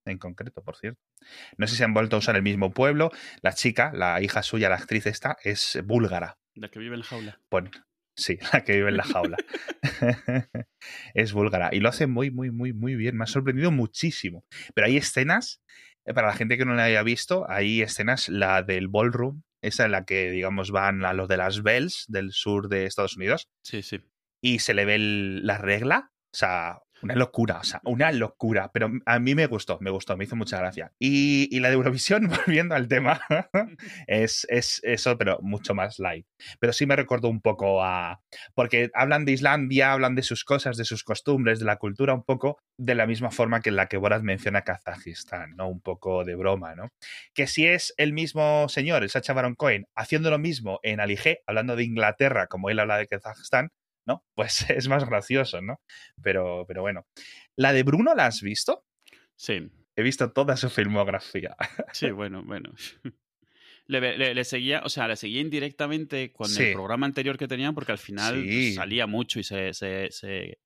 en 0.06 0.16
concreto, 0.16 0.62
por 0.64 0.76
cierto. 0.76 1.00
No 1.58 1.66
sé 1.66 1.76
si 1.76 1.82
han 1.82 1.92
vuelto 1.92 2.16
a 2.16 2.20
usar 2.20 2.36
el 2.36 2.42
mismo 2.42 2.72
pueblo. 2.72 3.10
La 3.42 3.52
chica, 3.52 3.92
la 3.94 4.22
hija 4.22 4.42
suya, 4.42 4.70
la 4.70 4.76
actriz 4.76 5.04
esta, 5.04 5.36
es 5.42 5.78
búlgara. 5.84 6.38
La 6.54 6.70
que 6.70 6.78
vive 6.78 6.94
en 6.94 7.00
la 7.00 7.06
jaula. 7.06 7.40
Bueno, 7.50 7.70
sí, 8.16 8.38
la 8.54 8.64
que 8.64 8.76
vive 8.76 8.88
en 8.88 8.96
la 8.96 9.04
jaula. 9.04 9.36
es 11.14 11.34
búlgara. 11.34 11.68
Y 11.72 11.80
lo 11.80 11.90
hace 11.90 12.06
muy, 12.06 12.30
muy, 12.30 12.50
muy, 12.50 12.72
muy 12.72 12.96
bien. 12.96 13.14
Me 13.14 13.24
ha 13.24 13.26
sorprendido 13.26 13.70
muchísimo. 13.70 14.46
Pero 14.74 14.86
hay 14.86 14.96
escenas, 14.96 15.62
eh, 16.06 16.14
para 16.14 16.28
la 16.28 16.34
gente 16.34 16.56
que 16.56 16.64
no 16.64 16.72
la 16.72 16.84
haya 16.84 17.02
visto, 17.02 17.44
hay 17.50 17.82
escenas, 17.82 18.30
la 18.30 18.62
del 18.62 18.88
ballroom, 18.88 19.42
esa 19.62 19.84
en 19.84 19.92
la 19.92 20.04
que, 20.04 20.30
digamos, 20.30 20.70
van 20.70 21.04
a 21.04 21.12
los 21.12 21.28
de 21.28 21.36
las 21.36 21.62
Bells 21.62 22.04
del 22.08 22.32
sur 22.32 22.68
de 22.68 22.86
Estados 22.86 23.16
Unidos. 23.16 23.48
Sí, 23.62 23.82
sí. 23.82 24.00
Y 24.40 24.60
se 24.60 24.74
le 24.74 24.84
ve 24.84 24.98
la 24.98 25.58
regla. 25.58 26.12
O 26.32 26.36
sea, 26.36 26.78
una 27.02 27.14
locura, 27.14 27.58
o 27.60 27.64
sea, 27.64 27.80
una 27.84 28.12
locura. 28.12 28.70
Pero 28.72 28.90
a 29.06 29.18
mí 29.18 29.34
me 29.34 29.46
gustó, 29.46 29.78
me 29.80 29.90
gustó, 29.90 30.16
me 30.16 30.24
hizo 30.24 30.36
mucha 30.36 30.58
gracia. 30.58 30.92
Y, 30.98 31.54
y 31.54 31.60
la 31.60 31.68
de 31.68 31.74
Eurovisión, 31.74 32.28
volviendo 32.46 32.74
al 32.74 32.88
tema, 32.88 33.20
es, 34.06 34.46
es, 34.50 34.80
eso, 34.82 35.16
pero 35.16 35.38
mucho 35.42 35.74
más 35.74 35.98
light. 35.98 36.26
Pero 36.60 36.72
sí 36.72 36.86
me 36.86 36.96
recordó 36.96 37.28
un 37.28 37.40
poco 37.40 37.82
a. 37.82 38.20
Porque 38.54 38.90
hablan 38.94 39.24
de 39.24 39.32
Islandia, 39.32 39.92
hablan 39.92 40.14
de 40.14 40.22
sus 40.22 40.44
cosas, 40.44 40.76
de 40.76 40.84
sus 40.84 41.04
costumbres, 41.04 41.58
de 41.58 41.64
la 41.64 41.76
cultura, 41.76 42.14
un 42.14 42.24
poco 42.24 42.58
de 42.76 42.94
la 42.94 43.06
misma 43.06 43.30
forma 43.30 43.60
que 43.60 43.70
en 43.70 43.76
la 43.76 43.86
que 43.86 43.96
Borat 43.96 44.22
menciona 44.22 44.62
Kazajistán, 44.62 45.56
¿no? 45.56 45.68
Un 45.68 45.80
poco 45.80 46.24
de 46.24 46.36
broma, 46.36 46.74
¿no? 46.74 46.88
Que 47.34 47.46
si 47.46 47.66
es 47.66 47.94
el 47.96 48.12
mismo 48.12 48.68
señor, 48.68 49.02
el 49.02 49.10
Sacha 49.10 49.32
Baron 49.32 49.54
Cohen, 49.54 49.86
haciendo 49.94 50.30
lo 50.30 50.38
mismo 50.38 50.80
en 50.82 51.00
Alige, 51.00 51.40
hablando 51.46 51.76
de 51.76 51.84
Inglaterra, 51.84 52.46
como 52.46 52.70
él 52.70 52.78
habla 52.78 52.96
de 52.96 53.06
Kazajistán, 53.06 53.70
¿no? 54.08 54.24
Pues 54.34 54.68
es 54.70 54.88
más 54.88 55.04
gracioso, 55.04 55.60
¿no? 55.60 55.80
Pero, 56.20 56.64
pero 56.66 56.82
bueno. 56.82 57.06
¿La 57.54 57.72
de 57.72 57.84
Bruno 57.84 58.14
la 58.14 58.26
has 58.26 58.40
visto? 58.40 58.84
Sí. 59.36 59.70
He 59.94 60.02
visto 60.02 60.32
toda 60.32 60.56
su 60.56 60.70
filmografía. 60.70 61.54
Sí, 61.92 62.10
bueno, 62.10 62.42
bueno. 62.44 62.72
Le, 63.86 64.44
seguía, 64.44 64.82
o 64.84 64.90
sea, 64.90 65.08
le 65.08 65.16
seguía 65.16 65.40
indirectamente 65.40 66.30
con 66.30 66.54
el 66.58 66.74
programa 66.74 67.06
anterior 67.06 67.38
que 67.38 67.48
tenían, 67.48 67.74
porque 67.74 67.92
al 67.92 67.96
final 67.96 68.46
salía 68.74 69.06
mucho 69.06 69.40
y 69.40 69.44
se, 69.44 69.72
se, 69.72 70.10
se, 70.10 70.58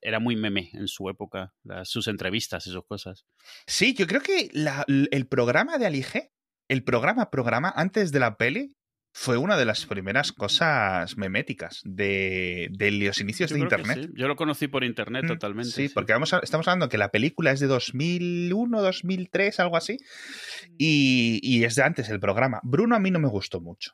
era 0.00 0.18
muy 0.18 0.34
meme 0.34 0.70
en 0.72 0.88
su 0.88 1.10
época, 1.10 1.52
sus 1.84 2.08
entrevistas 2.08 2.66
y 2.66 2.70
sus 2.70 2.86
cosas. 2.86 3.26
Sí, 3.66 3.92
yo 3.92 4.06
creo 4.06 4.22
que 4.22 4.48
el 4.86 5.28
programa 5.28 5.76
de 5.76 5.84
Alige, 5.84 6.32
el 6.68 6.84
programa, 6.84 7.30
programa, 7.30 7.70
antes 7.76 8.12
de 8.12 8.20
la 8.20 8.38
peli, 8.38 8.74
fue 9.18 9.38
una 9.38 9.56
de 9.56 9.64
las 9.64 9.86
primeras 9.86 10.30
cosas 10.30 11.16
meméticas 11.16 11.80
de, 11.84 12.68
los 12.78 13.18
inicios 13.18 13.50
de 13.50 13.58
Internet. 13.58 14.10
Yo 14.12 14.28
lo 14.28 14.36
conocí 14.36 14.68
por 14.68 14.84
Internet 14.84 15.24
mm, 15.24 15.28
totalmente. 15.28 15.70
Sí, 15.70 15.88
porque 15.88 16.12
vamos 16.12 16.34
estamos 16.42 16.68
hablando 16.68 16.90
que 16.90 16.98
la 16.98 17.08
película 17.08 17.50
es 17.50 17.58
de 17.58 17.66
2001, 17.66 18.82
2003, 18.82 19.58
algo 19.60 19.78
así, 19.78 19.94
mm. 19.94 20.74
y, 20.76 21.64
es 21.64 21.76
de 21.76 21.82
antes 21.82 22.10
el 22.10 22.20
programa. 22.20 22.60
Bruno 22.62 22.94
a 22.94 23.00
mí 23.00 23.10
no 23.10 23.18
me 23.18 23.28
gustó 23.28 23.62
mucho. 23.62 23.92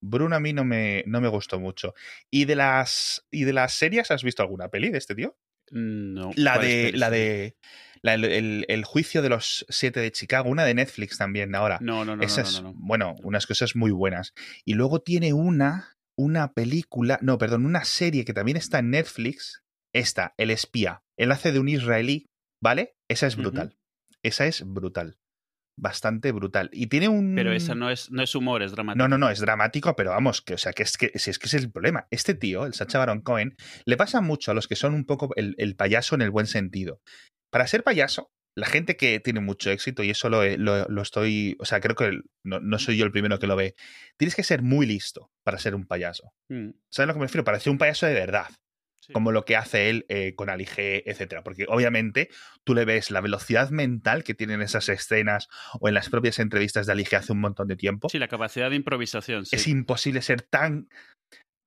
Bruno 0.00 0.34
a 0.34 0.40
mí 0.40 0.54
no 0.54 0.64
me, 0.64 1.04
no 1.06 1.20
me 1.20 1.28
gustó 1.28 1.60
mucho. 1.60 1.92
¿Y 2.30 2.46
de, 2.46 2.56
las, 2.56 3.26
¿Y 3.30 3.44
de 3.44 3.52
las 3.52 3.74
series 3.74 4.10
has 4.10 4.24
visto 4.24 4.42
alguna 4.42 4.68
peli 4.68 4.88
de 4.88 4.96
este 4.98 5.14
tío? 5.14 5.36
No. 5.70 6.30
La 6.36 6.58
de, 6.58 6.92
la 6.94 7.10
de 7.10 7.56
el, 8.02 8.84
juicio 8.84 9.22
de 9.22 9.28
los 9.28 9.64
siete 9.68 10.00
de 10.00 10.12
Chicago, 10.12 10.50
una 10.50 10.64
de 10.64 10.74
Netflix 10.74 11.18
también 11.18 11.54
ahora. 11.54 11.78
No, 11.80 12.04
no, 12.04 12.16
no. 12.16 12.22
Esas, 12.22 12.62
bueno, 12.74 13.14
unas 13.22 13.46
cosas 13.46 13.76
muy 13.76 13.90
buenas. 13.90 14.32
Y 14.64 14.74
luego 14.74 15.00
tiene 15.00 15.32
una, 15.32 15.96
una 16.16 16.52
película, 16.52 17.18
no, 17.22 17.38
perdón, 17.38 17.66
una 17.66 17.84
serie 17.84 18.24
que 18.24 18.34
también 18.34 18.56
está 18.56 18.80
en 18.80 18.90
Netflix. 18.90 19.62
Esta, 19.94 20.34
El 20.38 20.50
espía. 20.50 21.02
Enlace 21.18 21.52
de 21.52 21.58
un 21.58 21.68
israelí, 21.68 22.26
¿vale? 22.62 22.94
Esa 23.08 23.26
es 23.26 23.36
brutal. 23.36 23.76
Esa 24.22 24.46
es 24.46 24.64
brutal 24.64 25.18
bastante 25.76 26.32
brutal. 26.32 26.70
Y 26.72 26.86
tiene 26.86 27.08
un. 27.08 27.34
Pero 27.34 27.52
esa 27.52 27.74
no 27.74 27.90
es, 27.90 28.10
no 28.10 28.22
es 28.22 28.34
humor, 28.34 28.62
es 28.62 28.72
dramático. 28.72 28.98
No, 28.98 29.08
no, 29.08 29.18
no, 29.18 29.30
es 29.30 29.40
dramático, 29.40 29.94
pero 29.96 30.10
vamos, 30.10 30.42
que, 30.42 30.54
o 30.54 30.58
sea, 30.58 30.72
que 30.72 30.82
es 30.82 30.96
que 30.96 31.10
si 31.18 31.30
es 31.30 31.38
que 31.38 31.46
es 31.46 31.54
el 31.54 31.70
problema. 31.70 32.06
Este 32.10 32.34
tío, 32.34 32.66
el 32.66 32.74
Sacha 32.74 32.98
Baron 32.98 33.20
Cohen, 33.20 33.56
le 33.84 33.96
pasa 33.96 34.20
mucho 34.20 34.50
a 34.50 34.54
los 34.54 34.68
que 34.68 34.76
son 34.76 34.94
un 34.94 35.04
poco 35.04 35.30
el, 35.36 35.54
el 35.58 35.76
payaso 35.76 36.14
en 36.14 36.22
el 36.22 36.30
buen 36.30 36.46
sentido. 36.46 37.00
Para 37.52 37.66
ser 37.66 37.84
payaso, 37.84 38.32
la 38.54 38.66
gente 38.66 38.96
que 38.96 39.20
tiene 39.20 39.40
mucho 39.40 39.70
éxito, 39.70 40.02
y 40.02 40.10
eso 40.10 40.30
lo, 40.30 40.42
lo, 40.56 41.02
estoy, 41.02 41.56
o 41.60 41.66
sea, 41.66 41.80
creo 41.80 41.94
que 41.94 42.20
no, 42.44 42.78
soy 42.78 42.96
yo 42.96 43.04
el 43.04 43.12
primero 43.12 43.38
que 43.38 43.46
lo 43.46 43.56
ve, 43.56 43.74
tienes 44.16 44.34
que 44.34 44.42
ser 44.42 44.62
muy 44.62 44.86
listo 44.86 45.30
para 45.44 45.58
ser 45.58 45.74
un 45.74 45.86
payaso. 45.86 46.32
Mm. 46.48 46.70
¿Sabes 46.90 47.04
a 47.04 47.06
lo 47.06 47.12
que 47.12 47.18
me 47.20 47.26
refiero? 47.26 47.44
Para 47.44 47.60
ser 47.60 47.70
un 47.70 47.78
payaso 47.78 48.06
de 48.06 48.14
verdad. 48.14 48.48
Como 49.12 49.32
lo 49.32 49.44
que 49.44 49.56
hace 49.56 49.90
él 49.90 50.06
eh, 50.08 50.34
con 50.36 50.48
Alige, 50.48 51.10
etcétera. 51.10 51.42
Porque 51.42 51.66
obviamente 51.68 52.28
tú 52.64 52.72
le 52.72 52.84
ves 52.84 53.10
la 53.10 53.20
velocidad 53.20 53.68
mental 53.70 54.22
que 54.22 54.32
tienen 54.32 54.62
esas 54.62 54.88
escenas 54.88 55.48
o 55.80 55.88
en 55.88 55.94
las 55.94 56.08
propias 56.08 56.38
entrevistas 56.38 56.86
de 56.86 56.92
Alige 56.92 57.16
hace 57.16 57.32
un 57.32 57.40
montón 57.40 57.66
de 57.66 57.74
tiempo. 57.74 58.08
Sí, 58.08 58.20
la 58.20 58.28
capacidad 58.28 58.70
de 58.70 58.76
improvisación. 58.76 59.42
Es 59.50 59.66
imposible 59.66 60.22
ser 60.22 60.42
tan, 60.42 60.88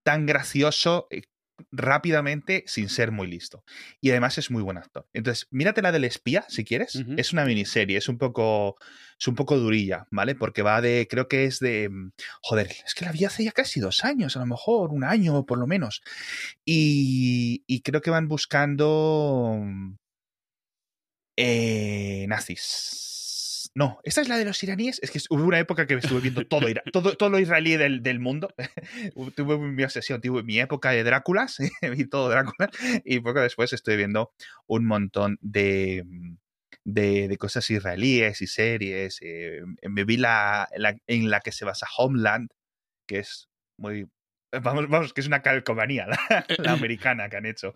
tan 0.06 0.26
gracioso 0.26 1.08
eh, 1.12 1.24
rápidamente 1.72 2.64
sin 2.68 2.90
ser 2.90 3.12
muy 3.12 3.28
listo. 3.28 3.64
Y 4.02 4.12
además 4.12 4.38
es 4.38 4.52
muy 4.52 4.62
buen 4.62 4.78
actor. 4.78 5.08
Entonces, 5.14 5.48
mírate 5.52 5.82
la 5.82 5.92
del 5.92 6.04
espía, 6.04 6.46
si 6.48 6.64
quieres. 6.64 7.04
Es 7.18 7.34
una 7.34 7.46
miniserie, 7.46 7.98
es 7.98 8.10
un 8.10 8.18
poco. 8.18 8.78
Es 9.18 9.28
un 9.30 9.36
poco 9.36 9.58
durilla, 9.58 10.08
¿vale? 10.12 10.36
Porque 10.36 10.62
va 10.62 10.82
de. 10.82 11.08
Creo 11.10 11.28
que 11.28 11.46
es 11.46 11.60
de. 11.60 11.90
Mm, 11.90 12.12
joder, 12.42 12.72
es 12.86 12.94
que 12.94 13.06
la 13.06 13.12
vi 13.12 13.26
hace 13.26 13.44
ya 13.44 13.52
casi 13.52 13.80
dos 13.80 14.04
años, 14.04 14.36
a 14.36 14.40
lo 14.40 14.46
mejor, 14.46 14.92
un 14.92 15.04
año 15.04 15.46
por 15.46 15.58
lo 15.58 15.68
menos. 15.68 16.02
Y, 16.66 17.64
y 17.68 17.82
creo 17.82 18.02
que 18.02 18.12
van 18.12 18.28
buscando. 18.28 19.58
Mm, 19.62 19.96
eh, 21.38 22.26
nazis 22.30 23.15
no, 23.78 24.00
esta 24.04 24.22
es 24.22 24.30
la 24.30 24.38
de 24.38 24.46
los 24.46 24.64
iraníes. 24.64 25.00
Es 25.04 25.12
que 25.12 25.20
hubo 25.30 25.44
una 25.44 25.60
época 25.60 25.86
que 25.86 25.96
estuve 25.96 26.22
viendo 26.22 26.48
todo, 26.48 26.66
todo, 26.94 27.18
todo 27.18 27.30
lo 27.30 27.40
israelí 27.40 27.76
del, 27.76 28.02
del 28.02 28.22
mundo. 28.22 28.48
tuve 29.36 29.58
mi 29.58 29.84
obsesión, 29.84 30.22
tuve 30.22 30.44
mi 30.44 30.60
época 30.62 30.92
de 30.92 31.04
Dráculas, 31.04 31.58
vi 31.82 32.08
todo 32.08 32.30
Drácula. 32.30 32.70
Y 33.04 33.20
poco 33.20 33.42
después 33.42 33.74
estoy 33.74 33.98
viendo 33.98 34.32
un 34.66 34.86
montón 34.86 35.38
de, 35.42 36.06
de, 36.86 37.36
cosas 37.38 37.70
israelíes 37.70 38.42
y 38.42 38.48
series. 38.48 39.20
Eh, 39.22 39.62
me 39.90 40.06
vi 40.06 40.16
la, 40.16 40.70
en 41.06 41.30
la 41.30 41.42
que 41.42 41.52
se 41.52 41.66
basa 41.66 41.86
Homeland, 41.98 42.52
que 43.06 43.20
es 43.20 43.50
muy 43.78 44.08
Vamos, 44.64 44.88
vamos, 44.88 45.12
que 45.12 45.20
es 45.20 45.28
una 45.28 45.42
calcomanía 45.42 46.08
la, 46.60 46.72
americana 46.72 47.28
que 47.28 47.36
han 47.36 47.46
hecho. 47.46 47.74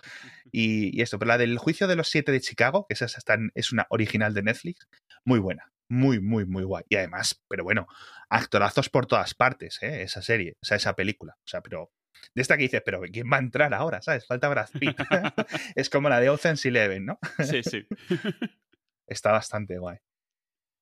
Y, 0.50 1.02
esto, 1.02 1.20
pero 1.20 1.28
la 1.28 1.38
del 1.38 1.58
juicio 1.58 1.88
de 1.88 1.98
los 1.98 2.08
siete 2.08 2.32
de 2.32 2.40
Chicago, 2.40 2.86
que 2.88 2.94
esa 2.94 3.08
es 3.54 3.74
una 3.74 3.86
original 3.90 4.34
de 4.34 4.44
Netflix, 4.44 4.88
muy 5.26 5.40
buena 5.40 5.70
muy, 5.90 6.20
muy, 6.20 6.46
muy 6.46 6.64
guay. 6.64 6.84
Y 6.88 6.96
además, 6.96 7.44
pero 7.48 7.64
bueno, 7.64 7.88
actorazos 8.30 8.90
por 8.90 9.06
todas 9.06 9.34
partes, 9.34 9.80
¿eh? 9.82 10.04
esa 10.04 10.22
serie, 10.22 10.56
o 10.62 10.66
sea, 10.66 10.78
esa 10.78 10.96
película. 10.96 11.36
O 11.38 11.48
sea, 11.48 11.62
pero 11.62 11.92
de 12.34 12.42
esta 12.42 12.58
que 12.58 12.64
dices, 12.64 12.82
pero 12.86 13.02
¿quién 13.02 13.30
va 13.32 13.38
a 13.38 13.42
entrar 13.42 13.74
ahora? 13.74 14.02
¿Sabes? 14.02 14.26
Falta 14.26 14.50
Brad 14.50 14.70
Pitt. 14.80 14.98
es 15.76 15.90
como 15.90 16.10
la 16.10 16.20
de 16.20 16.30
Ocean's 16.30 16.66
Eleven, 16.66 17.06
¿no? 17.06 17.20
sí, 17.44 17.64
sí. 17.64 17.88
Está 19.08 19.32
bastante 19.32 19.78
guay. 19.80 19.98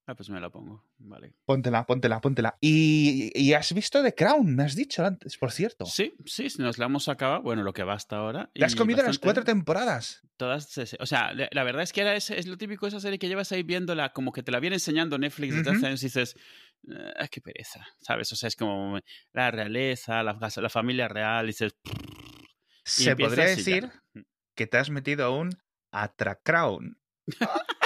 Ah, 0.09 0.15
pues 0.15 0.29
me 0.29 0.39
la 0.39 0.49
pongo, 0.49 0.85
vale. 0.99 1.33
Póntela, 1.43 1.85
póntela, 1.85 2.21
póntela. 2.21 2.57
Y, 2.61 3.51
has 3.51 3.73
visto 3.73 4.01
The 4.01 4.15
Crown, 4.15 4.55
me 4.55 4.63
has 4.63 4.73
dicho 4.73 5.05
antes, 5.05 5.37
por 5.37 5.51
cierto. 5.51 5.85
Sí, 5.85 6.13
sí, 6.25 6.47
nos 6.59 6.77
la 6.77 6.85
hemos 6.85 7.09
acabado, 7.09 7.41
bueno, 7.41 7.61
lo 7.61 7.73
que 7.73 7.83
va 7.83 7.95
hasta 7.95 8.15
ahora. 8.15 8.49
¿Te 8.53 8.63
has 8.63 8.77
comido 8.77 9.03
las 9.03 9.19
cuatro 9.19 9.43
temporadas? 9.43 10.21
Todas, 10.37 10.77
o 10.99 11.05
sea, 11.05 11.33
la 11.33 11.63
verdad 11.65 11.83
es 11.83 11.91
que 11.91 12.01
era 12.01 12.15
es, 12.15 12.29
es 12.29 12.47
lo 12.47 12.57
típico 12.57 12.87
esa 12.87 13.01
serie 13.01 13.19
que 13.19 13.27
llevas 13.27 13.51
ahí 13.51 13.63
viéndola, 13.63 14.13
como 14.13 14.31
que 14.31 14.43
te 14.43 14.51
la 14.53 14.61
viene 14.61 14.77
enseñando 14.77 15.17
Netflix 15.17 15.55
desde 15.55 15.71
hace 15.71 15.87
años 15.87 16.03
y 16.03 16.05
dices, 16.05 16.37
ah, 17.17 17.27
qué 17.27 17.41
pereza, 17.41 17.85
¿sabes? 17.99 18.31
O 18.31 18.37
sea, 18.37 18.47
es 18.47 18.55
como 18.55 18.97
la 19.33 19.51
realeza, 19.51 20.23
la, 20.23 20.37
la 20.39 20.69
familia 20.69 21.09
real, 21.09 21.43
y 21.45 21.47
dices... 21.47 21.75
Se 22.85 23.13
podría 23.17 23.47
decir 23.47 23.91
que 24.55 24.67
te 24.67 24.77
has 24.77 24.89
metido 24.89 25.25
a 25.25 25.31
un 25.31 25.49
Crown. 26.43 26.97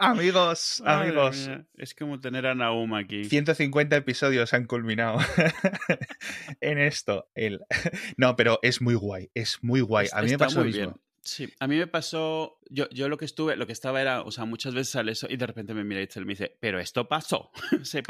amigos, 0.00 0.82
amigos. 0.86 1.50
Es 1.76 1.94
como 1.94 2.18
tener 2.18 2.46
a 2.46 2.54
Naum 2.54 2.94
aquí. 2.94 3.24
150 3.24 3.96
episodios 3.96 4.52
han 4.54 4.66
culminado 4.66 5.18
en 6.60 6.78
esto. 6.78 7.28
El... 7.34 7.60
No, 8.16 8.36
pero 8.36 8.58
es 8.62 8.80
muy 8.80 8.94
guay, 8.94 9.30
es 9.34 9.58
muy 9.62 9.80
guay. 9.80 10.08
A 10.12 10.22
mí 10.22 10.30
me 10.30 10.38
pasó 10.38 10.60
muy 10.60 10.72
Bien. 10.72 10.94
Sí, 11.22 11.52
a 11.60 11.66
mí 11.66 11.76
me 11.76 11.86
pasó, 11.86 12.58
yo, 12.70 12.88
yo 12.90 13.08
lo 13.08 13.18
que 13.18 13.24
estuve, 13.24 13.56
lo 13.56 13.66
que 13.66 13.72
estaba 13.72 14.00
era, 14.00 14.22
o 14.22 14.30
sea, 14.30 14.44
muchas 14.44 14.74
veces 14.74 14.90
sale 14.90 15.12
eso 15.12 15.26
y 15.28 15.36
de 15.36 15.46
repente 15.46 15.74
me 15.74 15.84
mira 15.84 16.00
y 16.00 16.20
me 16.20 16.26
dice, 16.26 16.56
pero 16.60 16.78
esto 16.78 17.08
pasó. 17.08 17.50
sí, 17.82 18.00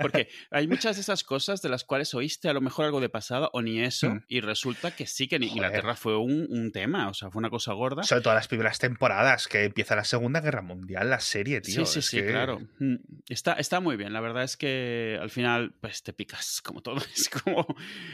porque 0.00 0.28
hay 0.50 0.66
muchas 0.66 0.96
de 0.96 1.02
esas 1.02 1.24
cosas 1.24 1.62
de 1.62 1.68
las 1.68 1.84
cuales 1.84 2.14
oíste 2.14 2.48
a 2.48 2.52
lo 2.52 2.60
mejor 2.60 2.86
algo 2.86 3.00
de 3.00 3.08
pasado 3.08 3.50
o 3.52 3.62
ni 3.62 3.80
eso 3.80 4.10
mm. 4.10 4.24
y 4.28 4.40
resulta 4.40 4.90
que 4.90 5.06
sí 5.06 5.28
que 5.28 5.36
en 5.36 5.44
Inglaterra 5.44 5.94
fue 5.94 6.16
un, 6.16 6.46
un, 6.48 6.72
tema, 6.72 7.08
o 7.08 7.14
sea, 7.14 7.30
fue 7.30 7.40
una 7.40 7.50
cosa 7.50 7.72
gorda. 7.74 8.02
Sobre 8.02 8.22
todo 8.22 8.34
las 8.34 8.48
primeras 8.48 8.78
temporadas, 8.78 9.46
que 9.46 9.64
empieza 9.64 9.94
la 9.94 10.04
Segunda 10.04 10.40
Guerra 10.40 10.62
Mundial, 10.62 11.10
la 11.10 11.20
serie, 11.20 11.60
tío. 11.60 11.84
Sí, 11.84 12.00
sí, 12.00 12.18
sí, 12.18 12.22
claro. 12.22 12.60
Mm, 12.78 12.96
está, 13.28 13.54
está 13.54 13.80
muy 13.80 13.96
bien, 13.96 14.12
la 14.12 14.20
verdad 14.20 14.44
es 14.44 14.56
que 14.56 15.18
al 15.20 15.30
final, 15.30 15.74
pues 15.80 16.02
te 16.02 16.12
picas 16.12 16.62
como 16.62 16.82
todo. 16.82 16.98
Es 17.18 17.28
como... 17.28 17.66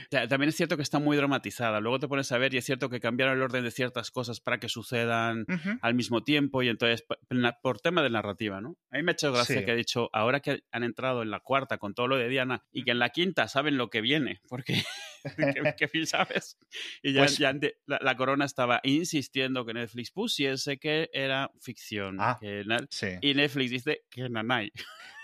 También 0.09 0.49
es 0.49 0.57
cierto 0.57 0.77
que 0.77 0.83
está 0.83 0.99
muy 0.99 1.17
dramatizada, 1.17 1.79
luego 1.81 1.99
te 1.99 2.09
pones 2.09 2.33
a 2.33 2.39
ver 2.39 2.55
y 2.55 2.59
es 2.59 2.65
cierto 2.65 2.89
que 2.89 3.01
cambiaron 3.01 3.37
el 3.37 3.43
orden 3.43 3.65
de 3.65 3.71
ciertas 3.71 4.11
cosas 4.11 4.41
para 4.41 4.59
que 4.59 4.69
sucedan 4.69 5.45
al 5.85 5.93
mismo 5.93 6.25
tiempo 6.25 6.63
y 6.63 6.71
entonces 6.71 7.05
por 7.63 7.79
tema 7.79 8.03
de 8.03 8.09
narrativa, 8.09 8.59
¿no? 8.63 8.79
A 8.91 8.97
mí 8.97 9.03
me 9.03 9.11
ha 9.11 9.13
hecho 9.13 9.31
gracia 9.31 9.67
que 9.67 9.71
ha 9.71 9.75
dicho, 9.75 10.09
ahora 10.15 10.41
que 10.41 10.65
han 10.73 10.83
entrado 10.83 11.21
en 11.21 11.31
la 11.31 11.41
cuarta 11.41 11.77
con 11.77 11.93
todo 11.93 12.09
lo 12.09 12.17
de 12.17 12.27
Diana 12.31 12.65
y 12.73 12.85
que 12.85 12.93
en 12.93 12.99
la 12.99 13.11
quinta 13.11 13.49
saben 13.49 13.77
lo 13.77 13.91
que 13.91 14.01
viene, 14.01 14.41
porque 14.49 14.83
¿qué, 15.77 15.89
fin 15.89 16.07
sabes? 16.07 16.57
Y 17.03 17.13
ya, 17.13 17.21
pues 17.21 17.39
la, 17.85 18.17
corona 18.17 18.47
estaba 18.47 18.81
insistiendo 18.83 19.67
que 19.67 19.75
Netflix 19.75 20.11
pusiese 20.11 20.79
que 20.79 21.11
era 21.13 21.51
ficción. 21.61 22.17
Ah, 22.19 22.39
y 23.21 23.35
Netflix 23.35 23.71
dice 23.71 24.05
que 24.09 24.27
nanay. 24.31 24.73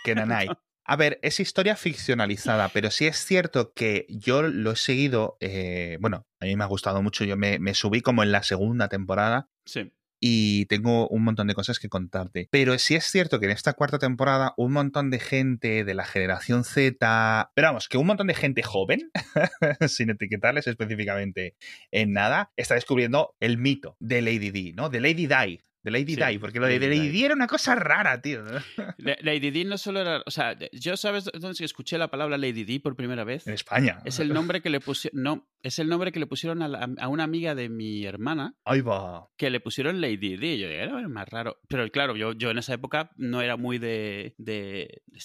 Que 0.05 0.14
nanay. 0.14 0.49
A 0.85 0.97
ver, 0.97 1.21
es 1.23 1.40
historia 1.40 1.76
ficcionalizada, 1.76 2.69
pero 2.69 2.90
sí 2.90 3.07
es 3.07 3.25
cierto 3.25 3.73
que 3.73 4.07
yo 4.09 4.43
lo 4.43 4.73
he 4.73 4.76
seguido, 4.76 5.37
eh, 5.40 5.99
bueno, 6.00 6.26
a 6.40 6.47
mí 6.47 6.57
me 6.57 6.64
ha 6.64 6.67
gustado 6.67 7.00
mucho, 7.00 7.25
yo 7.25 7.37
me, 7.37 7.75
subí 7.75 8.00
como 8.00 8.25
en 8.25 8.33
la 8.33 8.43
segunda 8.43 8.88
temporada. 8.88 9.49
Sí 9.64 9.93
y 10.21 10.67
tengo 10.67 11.09
un 11.09 11.25
montón 11.25 11.47
de 11.47 11.55
cosas 11.55 11.79
que 11.79 11.89
contarte. 11.89 12.49
Pero 12.50 12.79
sí 12.79 12.95
es 12.95 13.05
cierto 13.05 13.41
que 13.41 13.47
en 13.47 13.53
esta 13.53 13.73
cuarta 13.73 13.99
temporada 13.99 14.55
un 14.57 14.73
montón 14.73 15.11
de 15.11 15.19
gente 15.19 15.85
de 15.85 15.95
la 15.95 16.05
generación 16.05 16.65
Z, 16.65 17.50
pero 17.55 17.69
vamos, 17.69 17.89
que 17.89 17.99
un 17.99 18.07
montón 18.07 18.27
de 18.27 18.35
gente 18.35 18.62
joven, 18.62 19.11
sin 19.89 20.11
etiquetarles 20.11 20.67
específicamente 20.67 21.57
en 21.91 22.12
nada, 22.12 22.53
está 22.57 22.75
descubriendo 22.75 23.35
el 23.41 23.57
mito 23.59 23.97
de 23.99 24.23
Lady 24.23 24.50
D, 24.50 24.73
¿no? 24.77 24.91
De 24.91 25.00
Lady 25.00 25.27
Di, 25.27 25.61
de 25.83 25.91
Lady 25.91 26.17
Di, 26.17 26.39
porque 26.39 26.61
lo 26.61 26.67
de 26.67 26.79
Lady, 26.79 27.09
Di 27.09 27.25
era 27.25 27.35
una 27.35 27.47
cosa 27.47 27.75
rara, 27.75 28.21
tío. 28.21 28.43
Lady 29.23 29.51
Di 29.51 29.65
no 29.65 29.79
solo 29.79 30.01
era. 30.01 30.23
O 30.27 30.31
sea, 30.31 30.57
yo 30.73 30.97
sabes 30.97 31.25
dónde 31.33 31.65
escuché 31.65 31.97
la 31.97 32.09
palabra 32.09 32.37
Lady 32.37 32.65
Di 32.65 32.79
por 32.79 32.97
primera 32.97 33.25
vez. 33.25 33.47
En 33.47 33.55
España. 33.55 34.01
Es 34.05 34.19
el 34.19 34.33
nombre 34.33 34.61
que 34.61 34.69
le 34.69 34.81
pusieron. 34.81 35.23
No, 35.23 35.49
es 35.63 35.79
el 35.79 35.89
nombre 35.89 36.13
que 36.13 36.21
le 36.21 36.27
pusieron 36.27 36.63
a, 36.63 37.09
una 37.09 37.25
amiga 37.25 37.55
de 37.55 37.69
mi 37.69 38.05
hermana. 38.05 38.55
Ahí 38.65 38.83
va. 38.83 39.29
Que 39.37 39.51
le 39.51 39.61
pusieron 39.61 40.01
Lady 40.01 40.37
Di. 40.37 40.59
Yo 40.59 40.69
dije, 40.69 40.83
era 40.83 41.09
más 41.09 41.29
raro. 41.29 41.59
Pero 41.69 41.89
claro, 41.91 42.17
yo, 42.17 42.33
yo 42.33 42.51
en 42.51 42.59
esa 42.59 42.75
época 42.75 43.11
no 43.17 43.41
era 43.41 43.57
muy 43.57 43.79
de. 43.79 44.35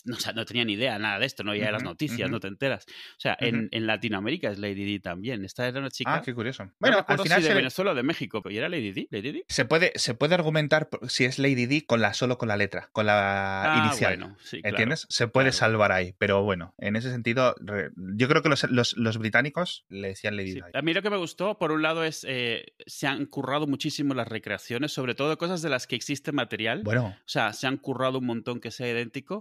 no, 0.06 0.16
o 0.16 0.20
sea, 0.20 0.34
no 0.34 0.46
tenía 0.46 0.64
ni 0.64 0.74
idea 0.74 0.98
nada 1.00 1.20
de 1.20 1.26
esto, 1.26 1.44
no 1.44 1.52
veía 1.52 1.72
las 1.72 1.84
noticias, 1.84 2.30
no 2.30 2.40
te 2.40 2.48
enteras. 2.48 2.86
O 2.88 3.20
sea, 3.20 3.36
en, 3.40 3.68
en, 3.72 3.88
Latinoamérica 3.88 4.52
es 4.52 4.60
Lady 4.60 4.86
Di 4.86 5.00
también. 5.00 5.44
Esta 5.44 5.68
era 5.68 5.80
una 5.80 5.92
chica. 5.92 6.16
Ah, 6.16 6.22
qué 6.22 6.34
curioso. 6.34 6.72
Bueno, 6.80 7.04
al 7.06 7.20
final. 7.20 7.42
Si 7.42 7.48
de 7.50 7.54
Venezuela 7.54 7.92
o 7.92 7.96
de 7.96 8.04
México, 8.04 8.42
¿y 8.50 8.58
era 8.58 8.70
Lady 8.70 8.92
Di? 8.92 9.08
¿Lady 9.12 9.32
Di? 9.32 9.44
Se 9.48 9.66
puede, 9.66 9.92
se 9.96 10.14
puede 10.14 10.38
argumentar 10.46 10.90
si 11.08 11.25
es 11.25 11.40
Lady 11.40 11.66
D 11.66 11.86
con 11.86 12.02
la, 12.02 12.14
solo 12.14 12.38
con 12.38 12.48
la 12.48 12.56
letra, 12.56 12.90
con 12.92 13.08
la 13.08 13.74
ah, 13.74 13.86
inicial. 13.86 14.36
¿Entiendes? 14.64 15.08
Se 15.10 15.28
puede 15.28 15.52
salvar 15.52 15.92
ahí, 15.92 16.14
pero 16.18 16.44
bueno, 16.44 16.75
en 16.78 16.96
ese 16.96 17.12
sentido, 17.12 17.56
yo 17.96 18.28
creo 18.28 18.42
que 18.44 18.50
los, 18.50 19.18
británicos 19.18 19.86
le 19.90 20.10
decían 20.10 20.38
Lady 20.38 20.54
D. 20.54 20.64
A 20.74 20.82
mí 20.82 20.94
lo 20.94 21.02
que 21.02 21.10
me 21.10 21.18
gustó, 21.18 21.58
por 21.58 21.72
un 21.72 21.82
lado, 21.82 22.04
es 22.04 22.25
eh, 22.30 22.74
se 22.86 23.08
han 23.08 23.25
currado 23.25 23.66
muchísimo 23.66 24.14
las 24.14 24.28
recreaciones, 24.28 24.92
sobre 24.92 25.16
todo 25.16 25.38
cosas 25.38 25.62
de 25.62 25.70
las 25.70 25.88
que 25.88 25.96
existe 25.96 26.32
material. 26.32 26.84
Bueno. 26.84 27.16
O 27.18 27.24
sea, 27.25 27.54
se 27.54 27.66
han 27.68 27.78
currado 27.78 28.20
un 28.20 28.25
montón 28.25 28.60
que 28.60 28.72
sea 28.72 28.90
idéntico. 28.90 29.40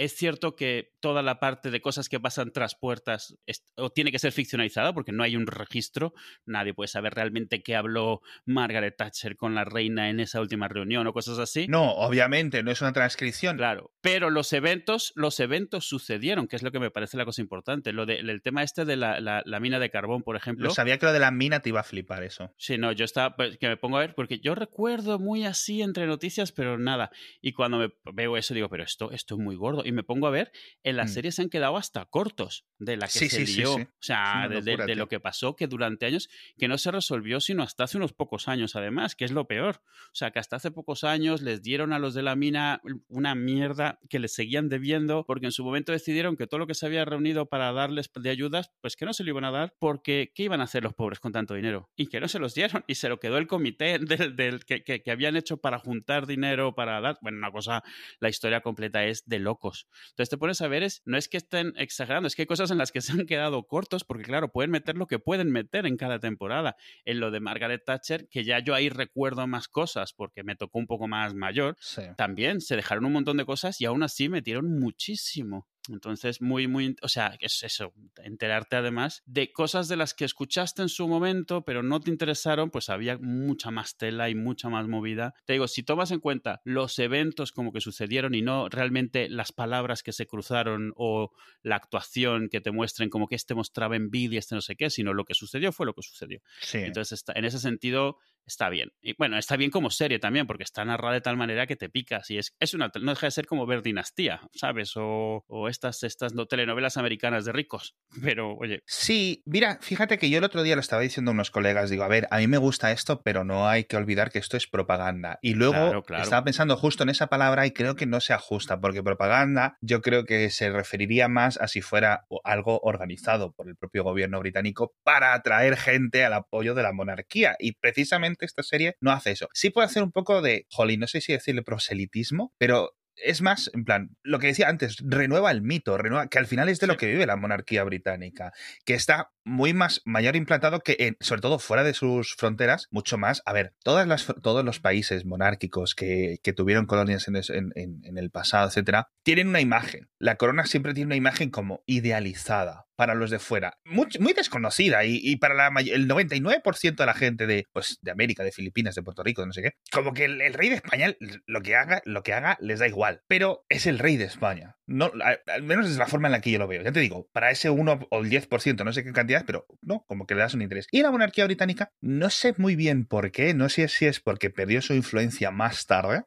Es 0.00 0.16
cierto 0.16 0.56
que 0.56 0.94
toda 1.00 1.20
la 1.20 1.38
parte 1.40 1.70
de 1.70 1.82
cosas 1.82 2.08
que 2.08 2.18
pasan 2.18 2.52
tras 2.52 2.74
puertas 2.74 3.36
o 3.76 3.90
tiene 3.90 4.10
que 4.10 4.18
ser 4.18 4.32
ficcionalizada 4.32 4.94
porque 4.94 5.12
no 5.12 5.22
hay 5.22 5.36
un 5.36 5.46
registro, 5.46 6.14
nadie 6.46 6.72
puede 6.72 6.88
saber 6.88 7.12
realmente 7.12 7.62
qué 7.62 7.76
habló 7.76 8.22
Margaret 8.46 8.96
Thatcher 8.96 9.36
con 9.36 9.54
la 9.54 9.66
reina 9.66 10.08
en 10.08 10.18
esa 10.18 10.40
última 10.40 10.68
reunión 10.68 11.06
o 11.06 11.12
cosas 11.12 11.38
así. 11.38 11.66
No, 11.68 11.92
obviamente, 11.92 12.62
no 12.62 12.70
es 12.70 12.80
una 12.80 12.94
transcripción. 12.94 13.58
Claro, 13.58 13.92
pero 14.00 14.30
los 14.30 14.54
eventos, 14.54 15.12
los 15.16 15.38
eventos 15.38 15.86
sucedieron, 15.86 16.48
que 16.48 16.56
es 16.56 16.62
lo 16.62 16.72
que 16.72 16.80
me 16.80 16.90
parece 16.90 17.18
la 17.18 17.26
cosa 17.26 17.42
importante. 17.42 17.92
Lo 17.92 18.06
de, 18.06 18.20
el 18.20 18.40
tema 18.40 18.62
este 18.62 18.86
de 18.86 18.96
la, 18.96 19.20
la, 19.20 19.60
mina 19.60 19.78
de 19.78 19.90
carbón, 19.90 20.22
por 20.22 20.34
ejemplo. 20.34 20.68
Lo 20.68 20.74
sabía 20.74 20.96
que 20.96 21.04
lo 21.04 21.12
de 21.12 21.18
la 21.18 21.30
mina 21.30 21.60
te 21.60 21.68
iba 21.68 21.80
a 21.80 21.84
flipar 21.84 22.22
eso. 22.22 22.54
Sí, 22.56 22.78
no, 22.78 22.92
yo 22.92 23.04
estaba, 23.04 23.36
pues, 23.36 23.58
que 23.58 23.68
me 23.68 23.76
pongo 23.76 23.98
a 23.98 24.00
ver, 24.00 24.14
porque 24.14 24.38
yo 24.38 24.54
recuerdo 24.54 25.18
muy 25.18 25.44
así 25.44 25.82
entre 25.82 26.06
noticias, 26.06 26.52
pero 26.52 26.78
nada. 26.78 27.10
Y 27.42 27.52
cuando 27.52 27.76
me 27.76 27.92
veo 28.14 28.38
eso 28.38 28.54
digo, 28.54 28.70
pero 28.70 28.84
esto, 28.84 29.10
esto 29.10 29.34
es 29.34 29.40
muy 29.40 29.56
gordo 29.56 29.82
y 29.89 29.89
me 29.92 30.02
pongo 30.02 30.26
a 30.26 30.30
ver, 30.30 30.52
en 30.82 30.96
la 30.96 31.04
mm. 31.04 31.08
serie 31.08 31.32
se 31.32 31.42
han 31.42 31.50
quedado 31.50 31.76
hasta 31.76 32.04
cortos 32.06 32.66
de 32.78 32.96
la 32.96 33.06
que 33.06 33.28
se 33.28 33.44
dio, 33.44 33.74
o 33.74 33.86
sea, 34.00 34.48
de, 34.48 34.94
lo 34.94 35.08
que 35.08 35.20
pasó, 35.20 35.54
que 35.54 35.66
durante 35.66 36.06
años, 36.06 36.28
que 36.58 36.68
no 36.68 36.78
se 36.78 36.90
resolvió 36.90 37.40
sino 37.40 37.62
hasta 37.62 37.84
hace 37.84 37.98
unos 37.98 38.12
pocos 38.12 38.48
años, 38.48 38.76
además, 38.76 39.14
que 39.14 39.24
es 39.24 39.32
lo 39.32 39.46
peor. 39.46 39.82
O 40.06 40.14
sea, 40.14 40.30
que 40.30 40.38
hasta 40.38 40.56
hace 40.56 40.70
pocos 40.70 41.04
años 41.04 41.42
les 41.42 41.62
dieron 41.62 41.92
a 41.92 41.98
los 41.98 42.14
de 42.14 42.22
la 42.22 42.36
mina 42.36 42.80
una 43.08 43.34
mierda 43.34 44.00
que 44.08 44.18
les 44.18 44.34
seguían 44.34 44.68
debiendo, 44.68 45.24
porque 45.26 45.46
en 45.46 45.52
su 45.52 45.64
momento 45.64 45.92
decidieron 45.92 46.36
que 46.36 46.46
todo 46.46 46.58
lo 46.58 46.66
que 46.66 46.74
se 46.74 46.86
había 46.86 47.04
reunido 47.04 47.46
para 47.46 47.72
darles 47.72 48.10
de 48.14 48.30
ayudas, 48.30 48.72
pues 48.80 48.96
que 48.96 49.04
no 49.04 49.12
se 49.12 49.24
lo 49.24 49.30
iban 49.30 49.44
a 49.44 49.50
dar, 49.50 49.74
porque 49.78 50.32
¿qué 50.34 50.44
iban 50.44 50.60
a 50.60 50.64
hacer 50.64 50.82
los 50.82 50.94
pobres 50.94 51.20
con 51.20 51.32
tanto 51.32 51.54
dinero? 51.54 51.90
Y 51.96 52.06
que 52.06 52.20
no 52.20 52.28
se 52.28 52.38
los 52.38 52.54
dieron, 52.54 52.84
y 52.86 52.94
se 52.94 53.08
lo 53.08 53.20
quedó 53.20 53.38
el 53.38 53.46
comité 53.46 53.98
del, 53.98 54.36
del 54.36 54.64
que, 54.64 54.82
que, 54.82 55.02
que 55.02 55.10
habían 55.10 55.36
hecho 55.36 55.58
para 55.58 55.78
juntar 55.78 56.26
dinero, 56.26 56.74
para 56.74 57.00
dar, 57.00 57.18
bueno, 57.20 57.38
una 57.38 57.52
cosa, 57.52 57.82
la 58.20 58.28
historia 58.28 58.60
completa 58.60 59.04
es 59.04 59.26
de 59.26 59.38
locos. 59.38 59.79
Entonces 60.10 60.30
te 60.30 60.38
pones 60.38 60.60
a 60.60 60.68
ver, 60.68 60.82
es, 60.82 61.02
no 61.04 61.16
es 61.16 61.28
que 61.28 61.36
estén 61.36 61.72
exagerando, 61.76 62.26
es 62.26 62.34
que 62.34 62.42
hay 62.42 62.46
cosas 62.46 62.70
en 62.70 62.78
las 62.78 62.92
que 62.92 63.00
se 63.00 63.12
han 63.12 63.26
quedado 63.26 63.62
cortos, 63.64 64.04
porque 64.04 64.24
claro, 64.24 64.52
pueden 64.52 64.70
meter 64.70 64.96
lo 64.96 65.06
que 65.06 65.18
pueden 65.18 65.50
meter 65.50 65.86
en 65.86 65.96
cada 65.96 66.18
temporada. 66.18 66.76
En 67.04 67.20
lo 67.20 67.30
de 67.30 67.40
Margaret 67.40 67.82
Thatcher, 67.84 68.28
que 68.28 68.44
ya 68.44 68.58
yo 68.60 68.74
ahí 68.74 68.88
recuerdo 68.88 69.46
más 69.46 69.68
cosas, 69.68 70.12
porque 70.12 70.42
me 70.42 70.56
tocó 70.56 70.78
un 70.78 70.86
poco 70.86 71.08
más 71.08 71.34
mayor, 71.34 71.76
también 72.16 72.60
se 72.60 72.76
dejaron 72.76 73.04
un 73.04 73.12
montón 73.12 73.36
de 73.36 73.44
cosas 73.44 73.80
y 73.80 73.84
aún 73.84 74.02
así 74.02 74.28
metieron 74.28 74.78
muchísimo. 74.78 75.66
Entonces, 75.88 76.42
muy, 76.42 76.68
muy, 76.68 76.94
o 77.02 77.08
sea, 77.08 77.36
es 77.40 77.62
eso, 77.62 77.92
enterarte 78.22 78.76
además 78.76 79.22
de 79.26 79.50
cosas 79.52 79.88
de 79.88 79.96
las 79.96 80.14
que 80.14 80.24
escuchaste 80.24 80.82
en 80.82 80.88
su 80.88 81.08
momento, 81.08 81.64
pero 81.64 81.82
no 81.82 82.00
te 82.00 82.10
interesaron, 82.10 82.70
pues 82.70 82.90
había 82.90 83.18
mucha 83.18 83.70
más 83.70 83.96
tela 83.96 84.28
y 84.28 84.34
mucha 84.34 84.68
más 84.68 84.86
movida. 84.86 85.34
Te 85.46 85.54
digo, 85.54 85.68
si 85.68 85.82
tomas 85.82 86.10
en 86.10 86.20
cuenta 86.20 86.60
los 86.64 86.98
eventos 86.98 87.50
como 87.52 87.72
que 87.72 87.80
sucedieron 87.80 88.34
y 88.34 88.42
no 88.42 88.68
realmente 88.68 89.28
las 89.28 89.52
palabras 89.52 90.02
que 90.02 90.12
se 90.12 90.26
cruzaron 90.26 90.92
o 90.96 91.30
la 91.62 91.76
actuación 91.76 92.48
que 92.50 92.60
te 92.60 92.70
muestren 92.70 93.08
como 93.08 93.26
que 93.26 93.34
este 93.36 93.54
mostraba 93.54 93.96
envidia, 93.96 94.38
este 94.38 94.54
no 94.54 94.60
sé 94.60 94.76
qué, 94.76 94.90
sino 94.90 95.14
lo 95.14 95.24
que 95.24 95.34
sucedió 95.34 95.72
fue 95.72 95.86
lo 95.86 95.94
que 95.94 96.02
sucedió. 96.02 96.40
Entonces, 96.82 97.24
en 97.34 97.44
ese 97.44 97.58
sentido, 97.58 98.18
está 98.46 98.68
bien. 98.68 98.90
Y 99.00 99.14
bueno, 99.16 99.38
está 99.38 99.56
bien 99.56 99.70
como 99.70 99.90
serie 99.90 100.18
también, 100.18 100.46
porque 100.46 100.64
está 100.64 100.84
narrada 100.84 101.14
de 101.14 101.20
tal 101.20 101.36
manera 101.36 101.66
que 101.66 101.76
te 101.76 101.88
picas 101.88 102.30
y 102.30 102.38
es, 102.38 102.54
es 102.58 102.74
una, 102.74 102.90
no 103.00 103.12
deja 103.12 103.26
de 103.26 103.30
ser 103.30 103.46
como 103.46 103.66
ver 103.66 103.82
Dinastía, 103.82 104.40
¿sabes? 104.54 104.92
O, 104.96 105.44
o 105.46 105.68
estas, 105.68 106.02
estas 106.02 106.34
no, 106.34 106.46
telenovelas 106.46 106.96
americanas 106.96 107.44
de 107.44 107.52
ricos. 107.52 107.96
Pero, 108.22 108.56
oye. 108.56 108.82
Sí, 108.86 109.42
mira, 109.46 109.78
fíjate 109.80 110.18
que 110.18 110.30
yo 110.30 110.38
el 110.38 110.44
otro 110.44 110.62
día 110.62 110.74
lo 110.74 110.80
estaba 110.80 111.02
diciendo 111.02 111.30
a 111.30 111.34
unos 111.34 111.50
colegas, 111.50 111.90
digo, 111.90 112.04
a 112.04 112.08
ver, 112.08 112.26
a 112.30 112.38
mí 112.38 112.46
me 112.46 112.58
gusta 112.58 112.92
esto, 112.92 113.22
pero 113.22 113.44
no 113.44 113.68
hay 113.68 113.84
que 113.84 113.96
olvidar 113.96 114.30
que 114.30 114.38
esto 114.38 114.56
es 114.56 114.66
propaganda. 114.66 115.38
Y 115.42 115.54
luego 115.54 116.04
estaba 116.08 116.44
pensando 116.44 116.76
justo 116.76 117.02
en 117.02 117.08
esa 117.08 117.28
palabra 117.28 117.66
y 117.66 117.72
creo 117.72 117.96
que 117.96 118.06
no 118.06 118.20
se 118.20 118.32
ajusta, 118.32 118.80
porque 118.80 119.02
propaganda 119.02 119.76
yo 119.80 120.00
creo 120.00 120.24
que 120.24 120.50
se 120.50 120.70
referiría 120.70 121.28
más 121.28 121.58
a 121.60 121.68
si 121.68 121.80
fuera 121.80 122.26
algo 122.44 122.80
organizado 122.82 123.52
por 123.52 123.68
el 123.68 123.76
propio 123.76 124.04
gobierno 124.04 124.40
británico 124.40 124.94
para 125.02 125.34
atraer 125.34 125.76
gente 125.76 126.24
al 126.24 126.34
apoyo 126.34 126.74
de 126.74 126.82
la 126.82 126.92
monarquía. 126.92 127.56
Y 127.58 127.72
precisamente 127.72 128.29
esta 128.40 128.62
serie 128.62 128.96
no 129.00 129.12
hace 129.12 129.32
eso. 129.32 129.48
Sí 129.52 129.70
puede 129.70 129.86
hacer 129.86 130.02
un 130.02 130.12
poco 130.12 130.42
de, 130.42 130.66
jolly, 130.70 130.96
no 130.96 131.06
sé 131.06 131.20
si 131.20 131.32
decirle 131.32 131.62
proselitismo, 131.62 132.52
pero 132.58 132.94
es 133.22 133.42
más, 133.42 133.70
en 133.74 133.84
plan, 133.84 134.16
lo 134.22 134.38
que 134.38 134.48
decía 134.48 134.68
antes, 134.68 134.96
renueva 135.00 135.50
el 135.50 135.62
mito, 135.62 135.96
renueva, 135.98 136.28
que 136.28 136.38
al 136.38 136.46
final 136.46 136.68
es 136.68 136.80
de 136.80 136.86
lo 136.86 136.96
que 136.96 137.06
vive 137.06 137.26
la 137.26 137.36
monarquía 137.36 137.84
británica, 137.84 138.52
que 138.84 138.94
está 138.94 139.30
muy 139.50 139.74
más, 139.74 140.00
mayor 140.04 140.36
implantado 140.36 140.80
que, 140.80 140.96
en, 140.98 141.16
sobre 141.20 141.40
todo 141.40 141.58
fuera 141.58 141.84
de 141.84 141.94
sus 141.94 142.34
fronteras, 142.34 142.86
mucho 142.90 143.18
más. 143.18 143.42
A 143.44 143.52
ver, 143.52 143.74
todas 143.82 144.06
las, 144.06 144.26
todos 144.42 144.64
los 144.64 144.80
países 144.80 145.24
monárquicos 145.24 145.94
que, 145.94 146.38
que 146.42 146.52
tuvieron 146.52 146.86
colonias 146.86 147.28
en, 147.28 147.36
en, 147.36 148.00
en, 148.04 148.18
el 148.18 148.30
pasado, 148.30 148.68
etcétera, 148.68 149.08
tienen 149.22 149.48
una 149.48 149.60
imagen. 149.60 150.08
La 150.18 150.36
corona 150.36 150.66
siempre 150.66 150.94
tiene 150.94 151.08
una 151.08 151.16
imagen 151.16 151.50
como 151.50 151.82
idealizada 151.86 152.86
para 152.96 153.14
los 153.14 153.30
de 153.30 153.38
fuera, 153.38 153.78
muy, 153.86 154.08
muy 154.18 154.34
desconocida 154.34 155.06
y, 155.06 155.18
y, 155.22 155.36
para 155.36 155.54
la, 155.54 155.68
el 155.80 156.06
99% 156.06 156.96
de 156.96 157.06
la 157.06 157.14
gente 157.14 157.46
de, 157.46 157.66
pues, 157.72 157.98
de 158.02 158.10
América, 158.10 158.44
de 158.44 158.52
Filipinas, 158.52 158.94
de 158.94 159.02
Puerto 159.02 159.22
Rico, 159.22 159.46
no 159.46 159.54
sé 159.54 159.62
qué, 159.62 159.70
como 159.90 160.12
que 160.12 160.26
el, 160.26 160.42
el 160.42 160.52
rey 160.52 160.68
de 160.68 160.74
España 160.74 161.14
lo 161.46 161.62
que 161.62 161.76
haga, 161.76 162.02
lo 162.04 162.22
que 162.22 162.34
haga 162.34 162.58
les 162.60 162.78
da 162.78 162.86
igual 162.86 163.22
pero 163.26 163.64
es 163.68 163.86
el 163.86 163.98
rey 163.98 164.16
de 164.16 164.24
España. 164.24 164.76
No, 164.86 165.12
al 165.46 165.62
menos 165.62 165.88
es 165.88 165.96
la 165.96 166.06
forma 166.06 166.28
en 166.28 166.32
la 166.32 166.40
que 166.40 166.50
yo 166.50 166.58
lo 166.58 166.66
veo. 166.66 166.82
Ya 166.82 166.92
te 166.92 167.00
digo, 167.00 167.28
para 167.32 167.50
ese 167.50 167.70
1 167.70 168.08
o 168.10 168.20
el 168.20 168.28
10%, 168.28 168.84
no 168.84 168.92
sé 168.92 169.04
qué 169.04 169.12
cantidad, 169.12 169.39
pero 169.46 169.66
no, 169.82 170.04
como 170.06 170.26
que 170.26 170.34
le 170.34 170.40
das 170.40 170.54
un 170.54 170.62
interés. 170.62 170.86
Y 170.90 171.02
la 171.02 171.10
monarquía 171.10 171.44
británica, 171.44 171.92
no 172.00 172.30
sé 172.30 172.54
muy 172.58 172.76
bien 172.76 173.06
por 173.06 173.30
qué, 173.30 173.54
no 173.54 173.68
sé 173.68 173.88
si 173.88 174.06
es 174.06 174.20
porque 174.20 174.50
perdió 174.50 174.82
su 174.82 174.94
influencia 174.94 175.50
más 175.50 175.86
tarde, 175.86 176.24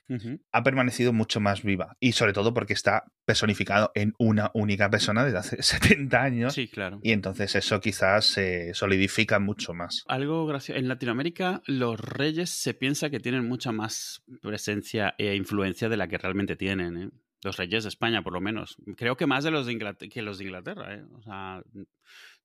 ha 0.51 0.63
permanecido 0.63 1.13
mucho 1.13 1.39
más 1.39 1.63
viva. 1.63 1.97
Y 1.99 2.13
sobre 2.13 2.33
todo 2.33 2.53
porque 2.53 2.73
está 2.73 3.05
personificado 3.25 3.91
en 3.95 4.13
una 4.17 4.51
única 4.53 4.89
persona 4.89 5.23
desde 5.23 5.37
hace 5.37 5.61
70 5.63 6.21
años. 6.21 6.53
Sí, 6.53 6.67
claro. 6.67 6.99
Y 7.03 7.11
entonces 7.11 7.55
eso 7.55 7.79
quizás 7.79 8.25
se 8.25 8.73
solidifica 8.73 9.39
mucho 9.39 9.73
más. 9.73 10.03
Algo 10.07 10.45
gracioso. 10.45 10.79
En 10.79 10.87
Latinoamérica, 10.87 11.61
los 11.65 11.99
reyes 11.99 12.49
se 12.49 12.73
piensa 12.73 13.09
que 13.09 13.19
tienen 13.19 13.47
mucha 13.47 13.71
más 13.71 14.23
presencia 14.41 15.15
e 15.17 15.35
influencia 15.35 15.89
de 15.89 15.97
la 15.97 16.07
que 16.07 16.17
realmente 16.17 16.55
tienen. 16.55 16.97
¿eh? 16.97 17.09
Los 17.43 17.57
reyes 17.57 17.83
de 17.83 17.89
España, 17.89 18.23
por 18.23 18.33
lo 18.33 18.41
menos. 18.41 18.77
Creo 18.95 19.17
que 19.17 19.27
más 19.27 19.43
de 19.43 19.51
los 19.51 19.65
de 19.65 19.73
Inglaterra, 19.73 20.09
que 20.11 20.21
los 20.21 20.37
de 20.37 20.45
Inglaterra. 20.45 20.95
¿eh? 20.95 21.03
O 21.11 21.21
sea, 21.21 21.61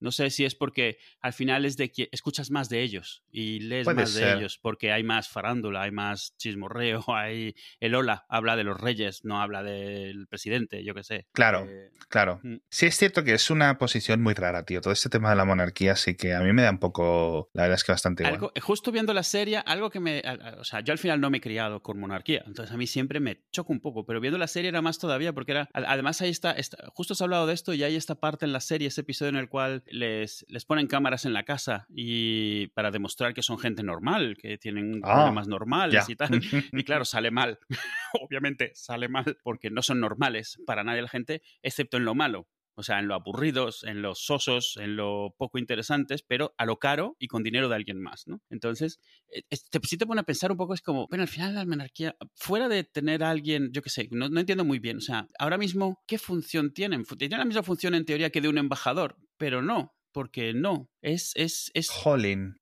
no 0.00 0.12
sé 0.12 0.30
si 0.30 0.44
es 0.44 0.54
porque 0.54 0.98
al 1.20 1.32
final 1.32 1.64
es 1.64 1.76
de 1.76 1.90
que 1.90 2.08
escuchas 2.12 2.50
más 2.50 2.68
de 2.68 2.82
ellos 2.82 3.24
y 3.30 3.60
lees 3.60 3.86
más 3.86 4.14
de 4.14 4.34
ellos, 4.34 4.58
porque 4.60 4.92
hay 4.92 5.02
más 5.02 5.28
farándula, 5.28 5.82
hay 5.82 5.90
más 5.90 6.34
chismorreo, 6.36 7.04
hay 7.14 7.54
el 7.80 7.94
hola 7.94 8.26
habla 8.28 8.56
de 8.56 8.64
los 8.64 8.80
reyes, 8.80 9.24
no 9.24 9.40
habla 9.40 9.62
del 9.62 10.26
presidente, 10.28 10.84
yo 10.84 10.94
qué 10.94 11.04
sé. 11.04 11.26
Claro, 11.32 11.66
eh, 11.68 11.90
claro. 12.08 12.40
Mm. 12.42 12.56
Sí 12.70 12.86
es 12.86 12.96
cierto 12.96 13.24
que 13.24 13.34
es 13.34 13.50
una 13.50 13.78
posición 13.78 14.22
muy 14.22 14.34
rara, 14.34 14.64
tío. 14.64 14.80
Todo 14.80 14.92
este 14.92 15.08
tema 15.08 15.30
de 15.30 15.36
la 15.36 15.44
monarquía 15.44 15.96
sí 15.96 16.14
que 16.14 16.34
a 16.34 16.40
mí 16.40 16.52
me 16.52 16.62
da 16.62 16.70
un 16.70 16.78
poco, 16.78 17.50
la 17.52 17.62
verdad 17.62 17.76
es 17.76 17.84
que 17.84 17.92
bastante 17.92 18.24
algo, 18.24 18.52
Justo 18.60 18.92
viendo 18.92 19.14
la 19.14 19.22
serie, 19.22 19.58
algo 19.58 19.90
que 19.90 20.00
me, 20.00 20.22
o 20.58 20.64
sea, 20.64 20.80
yo 20.80 20.92
al 20.92 20.98
final 20.98 21.20
no 21.20 21.30
me 21.30 21.38
he 21.38 21.40
criado 21.40 21.82
con 21.82 21.98
monarquía, 21.98 22.42
entonces 22.46 22.72
a 22.74 22.76
mí 22.76 22.86
siempre 22.86 23.20
me 23.20 23.42
choca 23.50 23.72
un 23.72 23.80
poco, 23.80 24.04
pero 24.06 24.20
viendo 24.20 24.38
la 24.38 24.46
serie 24.46 24.68
era 24.68 24.82
más 24.82 24.98
todavía 24.98 25.32
porque 25.32 25.52
era, 25.52 25.68
además 25.72 26.20
ahí 26.20 26.30
está, 26.30 26.52
está 26.52 26.78
justo 26.94 27.14
has 27.14 27.22
hablado 27.22 27.46
de 27.46 27.54
esto 27.54 27.74
y 27.74 27.82
hay 27.82 27.96
esta 27.96 28.16
parte 28.16 28.44
en 28.44 28.52
la 28.52 28.60
serie, 28.60 28.88
ese 28.88 29.00
episodio 29.02 29.30
en 29.30 29.36
el 29.36 29.48
cual 29.48 29.82
les, 29.90 30.44
les 30.48 30.64
ponen 30.64 30.86
cámaras 30.86 31.24
en 31.24 31.32
la 31.32 31.44
casa 31.44 31.86
y 31.88 32.68
para 32.68 32.90
demostrar 32.90 33.34
que 33.34 33.42
son 33.42 33.58
gente 33.58 33.82
normal, 33.82 34.36
que 34.36 34.58
tienen 34.58 35.00
ah, 35.04 35.14
problemas 35.14 35.48
normales 35.48 36.08
y 36.08 36.16
tal. 36.16 36.28
Y 36.72 36.84
claro, 36.84 37.04
sale 37.04 37.30
mal. 37.30 37.58
Obviamente 38.20 38.72
sale 38.74 39.08
mal 39.08 39.38
porque 39.42 39.70
no 39.70 39.82
son 39.82 40.00
normales 40.00 40.58
para 40.66 40.84
nadie 40.84 41.02
la 41.02 41.08
gente, 41.08 41.42
excepto 41.62 41.96
en 41.96 42.04
lo 42.04 42.14
malo. 42.14 42.48
O 42.78 42.84
sea, 42.84 43.00
en 43.00 43.08
lo 43.08 43.16
aburridos, 43.16 43.82
en 43.82 44.02
los 44.02 44.20
sosos, 44.24 44.76
en 44.76 44.94
lo 44.94 45.34
poco 45.36 45.58
interesantes, 45.58 46.22
pero 46.22 46.54
a 46.56 46.64
lo 46.64 46.78
caro 46.78 47.16
y 47.18 47.26
con 47.26 47.42
dinero 47.42 47.68
de 47.68 47.74
alguien 47.74 48.00
más, 48.00 48.28
¿no? 48.28 48.40
Entonces, 48.50 49.00
eh, 49.30 49.42
te, 49.50 49.80
si 49.82 49.98
te 49.98 50.06
pone 50.06 50.20
a 50.20 50.24
pensar 50.24 50.52
un 50.52 50.58
poco, 50.58 50.74
es 50.74 50.80
como, 50.80 51.08
bueno, 51.08 51.22
al 51.22 51.28
final 51.28 51.56
la 51.56 51.66
monarquía, 51.66 52.14
fuera 52.36 52.68
de 52.68 52.84
tener 52.84 53.24
a 53.24 53.30
alguien, 53.30 53.72
yo 53.72 53.82
qué 53.82 53.90
sé, 53.90 54.08
no, 54.12 54.28
no 54.28 54.38
entiendo 54.38 54.64
muy 54.64 54.78
bien, 54.78 54.98
o 54.98 55.00
sea, 55.00 55.26
ahora 55.40 55.58
mismo, 55.58 56.04
¿qué 56.06 56.18
función 56.18 56.72
tienen? 56.72 57.02
Tienen 57.04 57.40
la 57.40 57.44
misma 57.44 57.64
función 57.64 57.96
en 57.96 58.04
teoría 58.04 58.30
que 58.30 58.40
de 58.40 58.48
un 58.48 58.58
embajador, 58.58 59.16
pero 59.38 59.62
no, 59.62 59.94
porque 60.12 60.52
no. 60.54 60.90
Es, 61.00 61.32
es, 61.36 61.70
es, 61.74 61.90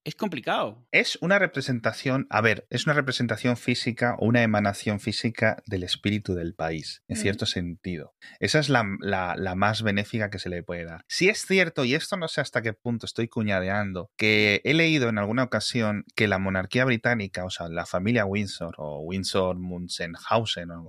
es 0.05 0.15
complicado. 0.15 0.87
Es 0.93 1.17
una 1.23 1.39
representación, 1.39 2.27
a 2.29 2.41
ver, 2.41 2.67
es 2.71 2.87
una 2.87 2.95
representación 2.95 3.57
física 3.57 4.15
o 4.19 4.27
una 4.27 4.43
emanación 4.43 5.01
física 5.01 5.63
del 5.67 5.85
espíritu 5.85 6.35
del 6.35 6.55
país, 6.55 7.03
en 7.09 7.17
cierto 7.17 7.47
sentido. 7.47 8.15
Esa 8.39 8.59
es 8.59 8.69
la, 8.69 8.85
la, 9.01 9.55
más 9.55 9.83
benéfica 9.83 10.29
que 10.29 10.39
se 10.39 10.51
le 10.51 10.63
puede 10.63 10.85
dar. 10.85 11.05
Si 11.09 11.29
es 11.29 11.47
cierto, 11.47 11.85
y 11.85 11.95
esto 11.95 12.17
no 12.19 12.29
sé 12.29 12.43
hasta 12.43 12.61
qué 12.61 12.75
punto 12.75 13.07
estoy 13.07 13.29
cuñadeando, 13.29 14.11
que 14.19 14.61
he 14.65 14.75
leído 14.75 15.09
en 15.09 15.19
alguna 15.19 15.45
ocasión 15.45 16.05
que 16.15 16.29
la 16.29 16.39
monarquía 16.39 16.85
británica, 16.85 17.45
o 17.45 17.51
sea, 17.51 17.69
la 17.69 17.87
familia 17.87 18.27
Windsor 18.27 18.75
o 18.77 19.01
Windsor 19.01 19.59
Munzenhausen, 19.59 20.71
o 20.73 20.85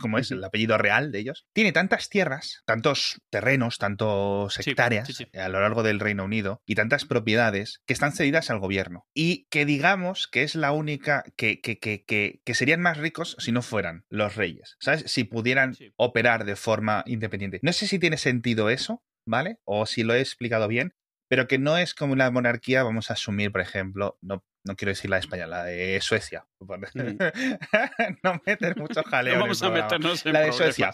como, 0.00 0.18
es 0.18 0.30
el 0.32 0.42
apellido 0.42 0.76
real 0.76 1.12
de 1.12 1.20
ellos, 1.20 1.46
tiene 1.52 1.70
tantas 1.70 2.08
tierras, 2.08 2.62
tantos 2.66 3.20
terrenos, 3.30 3.78
tantos 3.78 4.58
hectáreas 4.58 5.08
a 5.34 5.48
lo 5.48 5.60
largo 5.60 5.84
del 5.84 6.00
Reino 6.00 6.24
Unido 6.24 6.47
y 6.66 6.74
tantas 6.74 7.04
propiedades 7.04 7.82
que 7.86 7.92
están 7.92 8.12
cedidas 8.12 8.50
al 8.50 8.58
gobierno 8.58 9.06
y 9.14 9.46
que 9.50 9.64
digamos 9.64 10.28
que 10.28 10.42
es 10.42 10.54
la 10.54 10.72
única 10.72 11.24
que, 11.36 11.60
que, 11.60 11.78
que, 11.78 12.04
que, 12.04 12.54
serían 12.54 12.80
más 12.80 12.96
ricos 12.96 13.36
si 13.38 13.52
no 13.52 13.62
fueran 13.62 14.04
los 14.08 14.36
reyes, 14.36 14.76
¿sabes? 14.80 15.04
Si 15.06 15.24
pudieran 15.24 15.76
operar 15.96 16.44
de 16.44 16.56
forma 16.56 17.04
independiente. 17.06 17.60
No 17.62 17.72
sé 17.72 17.86
si 17.86 17.98
tiene 17.98 18.16
sentido 18.16 18.70
eso, 18.70 19.02
¿vale? 19.26 19.58
O 19.64 19.86
si 19.86 20.02
lo 20.02 20.14
he 20.14 20.20
explicado 20.20 20.68
bien, 20.68 20.94
pero 21.28 21.46
que 21.46 21.58
no 21.58 21.76
es 21.76 21.94
como 21.94 22.12
una 22.14 22.30
monarquía, 22.30 22.82
vamos 22.82 23.10
a 23.10 23.14
asumir, 23.14 23.52
por 23.52 23.60
ejemplo, 23.60 24.18
no, 24.22 24.44
no 24.64 24.76
quiero 24.76 24.90
decir 24.90 25.10
la 25.10 25.16
de 25.16 25.20
España, 25.20 25.46
la 25.46 25.64
de 25.64 26.00
Suecia. 26.00 26.46
no 28.22 28.42
meter 28.46 28.76
mucho 28.76 29.02
jaleo. 29.06 29.34
No 29.34 29.40
vamos 29.40 29.62
a 29.62 29.70
meternos 29.70 30.26
en 30.26 30.32
La 30.32 30.40
de 30.40 30.52
Suecia, 30.52 30.90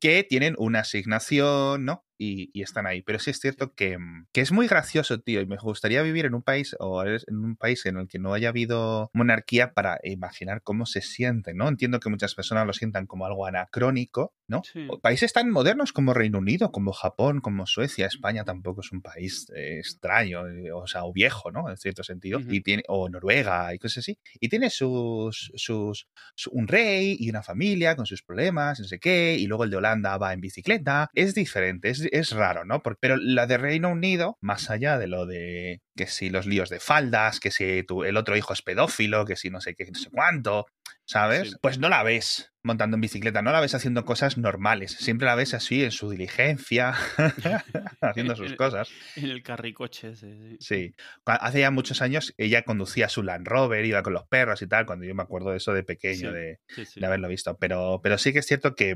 que 0.00 0.24
tienen 0.24 0.54
una 0.58 0.80
asignación, 0.80 1.84
¿no? 1.84 2.04
Y, 2.18 2.62
están 2.62 2.86
ahí. 2.86 3.02
Pero 3.02 3.18
sí 3.18 3.30
es 3.30 3.38
cierto 3.38 3.74
que, 3.74 3.98
mm, 3.98 4.26
que, 4.32 4.40
es 4.40 4.52
muy 4.52 4.66
gracioso, 4.66 5.20
tío, 5.20 5.40
y 5.40 5.46
me 5.46 5.56
gustaría 5.56 6.02
vivir 6.02 6.26
en 6.26 6.34
un 6.34 6.42
país 6.42 6.76
o 6.80 7.04
en 7.04 7.20
un 7.30 7.56
país 7.56 7.86
en 7.86 7.96
el 7.96 8.08
que 8.08 8.18
no 8.18 8.34
haya 8.34 8.48
habido 8.48 9.10
monarquía 9.14 9.72
para 9.72 9.98
imaginar 10.02 10.62
cómo 10.62 10.86
se 10.86 11.00
siente, 11.00 11.54
¿no? 11.54 11.68
Entiendo 11.68 12.00
que 12.00 12.10
muchas 12.10 12.34
personas 12.34 12.66
lo 12.66 12.72
sientan 12.72 13.06
como 13.06 13.26
algo 13.26 13.46
anacrónico, 13.46 14.34
¿no? 14.48 14.62
Países 15.02 15.32
tan 15.32 15.50
modernos 15.50 15.92
como 15.92 16.14
Reino 16.14 16.38
Unido, 16.38 16.72
como 16.72 16.92
Japón, 16.92 17.40
como 17.40 17.66
Suecia, 17.66 18.06
España 18.06 18.44
tampoco 18.44 18.80
es 18.80 18.90
un 18.92 19.02
país 19.02 19.46
eh, 19.54 19.78
extraño, 19.78 20.48
eh, 20.48 20.72
o 20.72 20.86
sea, 20.86 21.04
o 21.04 21.12
viejo, 21.12 21.52
¿no? 21.52 21.70
En 21.70 21.76
cierto 21.76 22.02
sentido, 22.02 22.40
y 22.40 22.60
tiene, 22.62 22.82
o 22.88 23.08
Noruega 23.08 23.74
y 23.74 23.78
cosas 23.78 23.98
así, 23.98 24.18
y 24.40 24.48
tiene 24.48 24.70
sus, 24.70 25.52
sus, 25.54 26.08
un 26.50 26.66
rey 26.66 27.16
y 27.18 27.30
una 27.30 27.42
familia 27.42 27.94
con 27.96 28.06
sus 28.06 28.22
problemas, 28.22 28.80
no 28.80 28.86
sé 28.86 28.98
qué, 28.98 29.36
y 29.38 29.46
luego 29.46 29.64
el 29.64 29.70
de 29.70 29.76
Holanda 29.76 30.16
va 30.16 30.32
en 30.32 30.40
bicicleta, 30.40 31.10
es 31.14 31.34
diferente, 31.34 31.90
es, 31.90 32.07
es 32.12 32.32
raro, 32.32 32.64
¿no? 32.64 32.82
pero 33.00 33.16
la 33.16 33.46
de 33.46 33.58
Reino 33.58 33.90
Unido, 33.90 34.38
más 34.40 34.70
allá 34.70 34.98
de 34.98 35.06
lo 35.06 35.26
de 35.26 35.80
que 35.96 36.06
si 36.06 36.30
los 36.30 36.46
líos 36.46 36.70
de 36.70 36.80
faldas, 36.80 37.40
que 37.40 37.50
si 37.50 37.82
tu, 37.82 38.04
el 38.04 38.16
otro 38.16 38.36
hijo 38.36 38.52
es 38.52 38.62
pedófilo, 38.62 39.24
que 39.24 39.36
si 39.36 39.50
no 39.50 39.60
sé 39.60 39.74
qué, 39.74 39.86
no 39.90 39.98
sé 39.98 40.10
cuánto, 40.10 40.66
¿sabes? 41.04 41.56
Pues 41.60 41.78
no 41.78 41.88
la 41.88 42.02
ves 42.02 42.52
montando 42.62 42.96
en 42.96 43.00
bicicleta, 43.00 43.40
no 43.40 43.50
la 43.50 43.60
ves 43.60 43.74
haciendo 43.74 44.04
cosas 44.04 44.36
normales, 44.36 44.92
siempre 44.92 45.26
la 45.26 45.34
ves 45.34 45.54
así 45.54 45.82
en 45.82 45.90
su 45.90 46.10
diligencia, 46.10 46.94
haciendo 48.02 48.36
sus 48.36 48.54
cosas. 48.54 48.90
En 49.16 49.30
el 49.30 49.42
carricoche, 49.42 50.14
sí, 50.16 50.56
sí. 50.60 50.94
Hace 51.24 51.60
ya 51.60 51.70
muchos 51.70 52.02
años 52.02 52.34
ella 52.36 52.62
conducía 52.62 53.08
su 53.08 53.22
Land 53.22 53.48
Rover, 53.48 53.84
iba 53.86 54.02
con 54.02 54.12
los 54.12 54.26
perros 54.26 54.60
y 54.60 54.66
tal, 54.66 54.86
cuando 54.86 55.06
yo 55.06 55.14
me 55.14 55.22
acuerdo 55.22 55.50
de 55.50 55.56
eso 55.56 55.72
de 55.72 55.82
pequeño, 55.82 56.30
de, 56.30 56.60
de, 56.94 57.06
haberlo 57.06 57.28
visto. 57.28 57.56
Pero, 57.56 58.00
pero 58.02 58.18
sí 58.18 58.32
que 58.32 58.40
es 58.40 58.46
cierto 58.46 58.74
que 58.74 58.94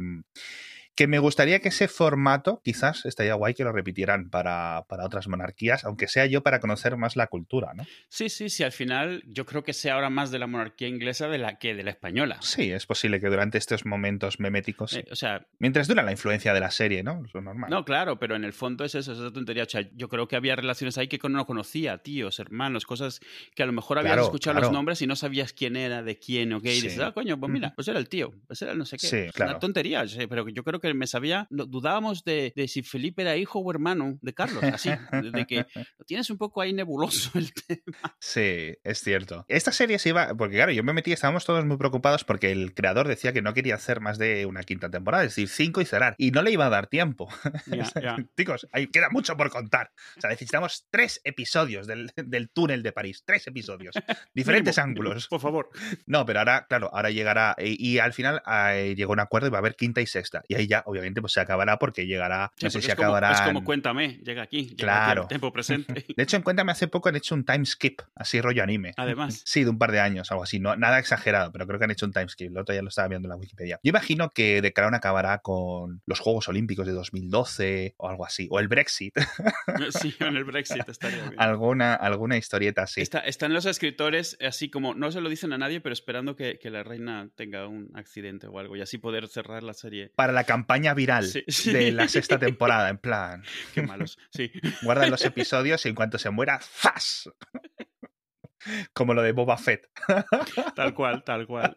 Que 0.95 1.07
me 1.07 1.19
gustaría 1.19 1.61
que 1.61 1.69
ese 1.69 1.89
formato, 1.89 2.61
quizás 2.63 3.07
estaría 3.07 3.35
guay 3.35 3.55
que 3.55 3.65
lo 3.65 3.73
repitieran 3.73 4.31
para, 4.31 4.85
para, 4.89 5.05
otras 5.05 5.27
monarquías, 5.29 5.85
aunque 5.85 6.07
sea 6.07 6.27
yo 6.27 6.43
para 6.43 6.61
conocer 6.61 6.97
más 6.97 7.17
la 7.17 7.27
cultura, 7.29 7.73
¿no? 7.75 7.85
Sí, 8.09 8.29
sí, 8.29 8.51
sí, 8.51 8.63
al 8.63 8.73
final 8.73 9.23
yo 9.27 9.47
creo 9.47 9.63
que 9.65 9.73
sea 9.73 9.95
ahora 9.95 10.11
más 10.11 10.31
de 10.31 10.39
la 10.39 10.47
monarquía 10.47 10.89
inglesa 10.89 11.29
de 11.29 11.39
la 11.39 11.59
que 11.59 11.75
de 11.75 11.83
la 11.83 11.91
española. 11.91 12.39
Sí, 12.41 12.71
es 12.71 12.87
posible 12.87 13.21
que 13.21 13.29
durante 13.29 13.59
estos 13.59 13.87
momentos 13.87 14.39
meméticos. 14.39 14.95
Eh, 14.95 15.07
o 15.11 15.17
sea. 15.17 15.47
Mientras 15.59 15.89
dura 15.89 16.03
la 16.03 16.13
influencia 16.13 16.53
de 16.53 16.61
la 16.61 16.71
serie, 16.71 17.03
¿no? 17.03 17.23
Es 17.25 17.35
lo 17.35 17.41
normal. 17.41 17.71
No, 17.71 17.85
claro, 17.85 18.19
pero 18.19 18.37
en 18.37 18.45
el 18.45 18.53
fondo 18.53 18.85
es 18.85 18.95
eso, 18.95 19.13
es 19.13 19.19
esa 19.19 19.33
tontería. 19.33 19.65
O 19.65 19.69
sea, 19.69 19.89
yo 19.95 20.09
creo 20.09 20.29
que 20.29 20.37
había 20.37 20.57
relaciones 20.57 20.99
ahí 20.99 21.09
que 21.09 21.19
no 21.29 21.47
conocía, 21.47 21.99
tíos, 21.99 22.39
hermanos, 22.39 22.85
cosas 22.85 23.21
que 23.55 23.63
a 23.63 23.67
lo 23.67 23.73
mejor 23.73 23.99
habías 23.99 24.19
escuchado 24.19 24.61
los 24.61 24.73
nombres 24.73 25.01
y 25.03 25.07
no 25.07 25.17
sabías 25.17 25.53
quién 25.53 25.77
era, 25.77 26.03
de 26.03 26.19
quién 26.19 26.53
o 26.53 26.61
qué. 26.61 26.75
Y 26.75 26.81
dices, 26.81 26.99
ah, 26.99 27.13
coño, 27.13 27.39
pues 27.39 27.51
mira, 27.51 27.73
pues 27.75 27.89
era 27.89 27.99
el 27.99 28.09
tío, 28.09 28.33
pues 28.47 28.61
era 28.63 28.73
el 28.73 28.79
no 28.79 28.85
sé 28.85 28.97
qué. 28.99 29.07
Sí, 29.07 29.27
claro. 29.33 29.53
Una 29.53 29.61
tontería, 29.61 30.05
pero 30.29 30.49
yo 30.49 30.63
creo 30.65 30.81
que 30.83 30.95
me 30.95 31.07
sabía, 31.07 31.47
dudábamos 31.51 32.25
de, 32.25 32.53
de, 32.55 32.69
si 32.69 32.83
Felipe 32.83 33.23
era 33.23 33.37
hijo 33.37 33.61
o 33.61 33.71
hermano 33.71 34.19
de 34.21 34.35
Carlos, 34.35 34.63
así, 34.65 34.91
de 35.33 35.47
que 35.47 35.67
lo 35.99 36.05
tienes 36.07 36.29
un 36.31 36.39
poco 36.39 36.61
ahí 36.61 36.73
nebuloso 36.73 37.39
el 37.39 37.53
tema. 37.67 38.17
Sí, 38.19 38.75
es 38.83 39.01
cierto. 39.01 39.45
Esta 39.49 39.73
serie 39.73 39.99
se 39.99 40.11
iba, 40.11 40.35
porque 40.35 40.57
claro, 40.57 40.73
yo 40.73 40.85
me 40.85 40.93
metí, 40.93 41.13
estábamos 41.13 41.45
todos 41.45 41.65
muy 41.65 41.77
preocupados 41.77 42.25
porque 42.25 42.51
el 42.51 42.75
creador 42.75 43.09
decía 43.09 43.33
que 43.33 43.43
no 43.43 43.55
quería 43.55 43.77
hacer 43.77 44.01
más 44.01 44.19
de 44.19 44.47
una 44.47 44.63
quinta 44.63 44.91
temporada, 44.91 45.25
es 45.25 45.31
decir, 45.31 45.49
cinco 45.49 45.81
y 45.81 45.85
cerrar. 45.85 46.15
Y 46.19 46.31
no 46.31 46.43
le 46.43 46.51
iba 46.51 46.67
a 46.67 46.71
dar 46.71 46.89
tiempo. 46.89 47.29
Chicos, 48.37 48.69
ahí 48.73 48.89
queda 48.89 49.09
mucho 49.11 49.37
por 49.37 49.51
contar. 49.51 49.93
O 50.17 50.21
sea, 50.21 50.31
necesitamos 50.31 50.87
tres 50.91 51.21
episodios 51.25 51.87
del, 51.87 52.11
del 52.17 52.51
túnel 52.51 52.83
de 52.83 52.93
París. 52.93 53.23
Tres 53.25 53.47
episodios. 53.47 53.95
Diferentes 54.35 54.79
ángulos. 54.79 55.29
por 55.29 55.41
favor. 55.41 55.71
No, 56.07 56.27
pero 56.27 56.41
ahora, 56.41 56.67
claro, 56.69 56.91
ahora 56.93 57.11
llegará. 57.11 57.55
Y, 57.59 57.99
al 57.99 58.13
final 58.13 58.43
eh, 58.51 58.95
llegó 58.97 59.13
un 59.13 59.21
acuerdo 59.21 59.49
y 59.49 59.51
va 59.51 59.59
a 59.59 59.61
haber 59.61 59.77
quinta 59.77 60.01
y 60.01 60.07
sexta. 60.07 60.43
Y 60.49 60.55
ahí 60.55 60.67
ya, 60.73 60.83
obviamente, 60.87 61.21
pues 61.21 61.35
se 61.35 61.41
acabará 61.41 61.79
porque 61.79 62.07
llegará. 62.07 62.51
no 62.63 62.71
sé 62.71 62.81
si 62.81 62.91
acabará. 62.91 63.33
Es 63.33 63.41
como 63.43 63.63
Cuéntame, 63.63 64.19
llega 64.25 64.43
aquí. 64.43 64.75
claro. 64.77 65.27
tiempo 65.27 65.53
presente. 65.53 66.05
De 66.17 66.23
hecho, 66.23 66.37
en 66.37 66.43
Cuéntame 66.43 66.73
hace 66.73 66.89
poco 66.89 67.09
han 67.11 67.17
hecho 67.17 67.35
un 67.35 67.45
time 67.45 67.67
skip, 67.67 68.01
así 68.15 68.41
rollo 68.41 68.63
anime. 68.63 68.93
Además. 68.97 69.43
Sí, 69.45 69.65
de 69.65 69.71
un 69.71 69.79
par 69.79 69.93
de 69.93 70.01
años, 70.01 70.31
algo 70.31 70.45
así. 70.45 70.61
No, 70.61 70.77
nada 70.77 70.99
exagerado, 70.99 71.53
pero 71.53 71.67
creo 71.67 71.79
que 71.79 71.85
han 71.85 71.91
hecho 71.91 72.07
un 72.07 72.13
time 72.13 72.29
skip. 72.29 72.49
El 72.49 72.59
otro 72.59 72.75
ya 72.75 72.83
lo 72.83 72.89
estaba 72.89 73.09
viendo 73.09 73.27
en 73.27 73.31
la 73.31 73.37
Wikipedia. 73.37 73.81
Yo 73.83 73.91
imagino 73.91 74.31
que 74.31 74.61
The 74.63 74.73
Crown 74.73 74.95
acabará 74.95 75.39
con 75.39 76.03
los 76.07 76.21
Juegos 76.21 76.49
Olímpicos 76.49 76.87
de 76.87 76.93
2012 76.93 77.95
o 77.99 78.09
algo 78.09 78.25
así. 78.25 78.49
O 78.51 78.59
el 78.59 78.69
Brexit. 78.69 79.15
Sí, 80.01 80.15
en 80.21 80.37
el 80.37 80.45
Brexit 80.45 80.89
estaría 80.89 81.29
bien. 81.29 81.41
alguna, 81.41 81.95
alguna 81.95 82.37
historieta 82.37 82.83
así. 82.83 83.03
están 83.03 83.53
los 83.53 83.67
escritores 83.67 84.37
así 84.41 84.71
como, 84.71 84.95
no 84.95 85.11
se 85.13 85.21
lo 85.21 85.29
dicen 85.29 85.53
a 85.53 85.59
nadie, 85.59 85.81
pero 85.81 85.93
esperando 85.93 86.37
que, 86.37 86.59
la 86.73 86.83
reina 86.83 87.29
tenga 87.35 87.67
un 87.67 87.91
accidente 87.95 88.47
o 88.47 88.59
algo 88.59 88.77
y 88.77 88.81
así 88.81 88.97
poder 88.97 89.29
cerrar 89.29 89.63
la 89.63 89.75
serie. 89.75 90.11
Para 90.17 90.33
la 90.33 90.45
campaña 90.45 90.62
viral 90.95 91.33
de 91.65 91.93
la 91.93 92.09
sexta 92.09 92.39
temporada, 92.39 92.89
en 92.89 92.99
plan. 92.99 93.43
Qué 93.75 93.83
malos, 93.83 94.19
sí. 94.31 94.51
Guardan 94.83 95.11
los 95.11 95.25
episodios 95.25 95.85
y 95.87 95.89
en 95.89 95.95
cuanto 95.95 96.19
se 96.19 96.31
muera, 96.31 96.61
¡zas! 96.61 97.31
Como 98.93 99.13
lo 99.15 99.23
de 99.23 99.33
Boba 99.33 99.59
Fett. 99.59 99.91
Tal 100.77 100.95
cual, 100.95 101.25
tal 101.25 101.49
cual. 101.49 101.77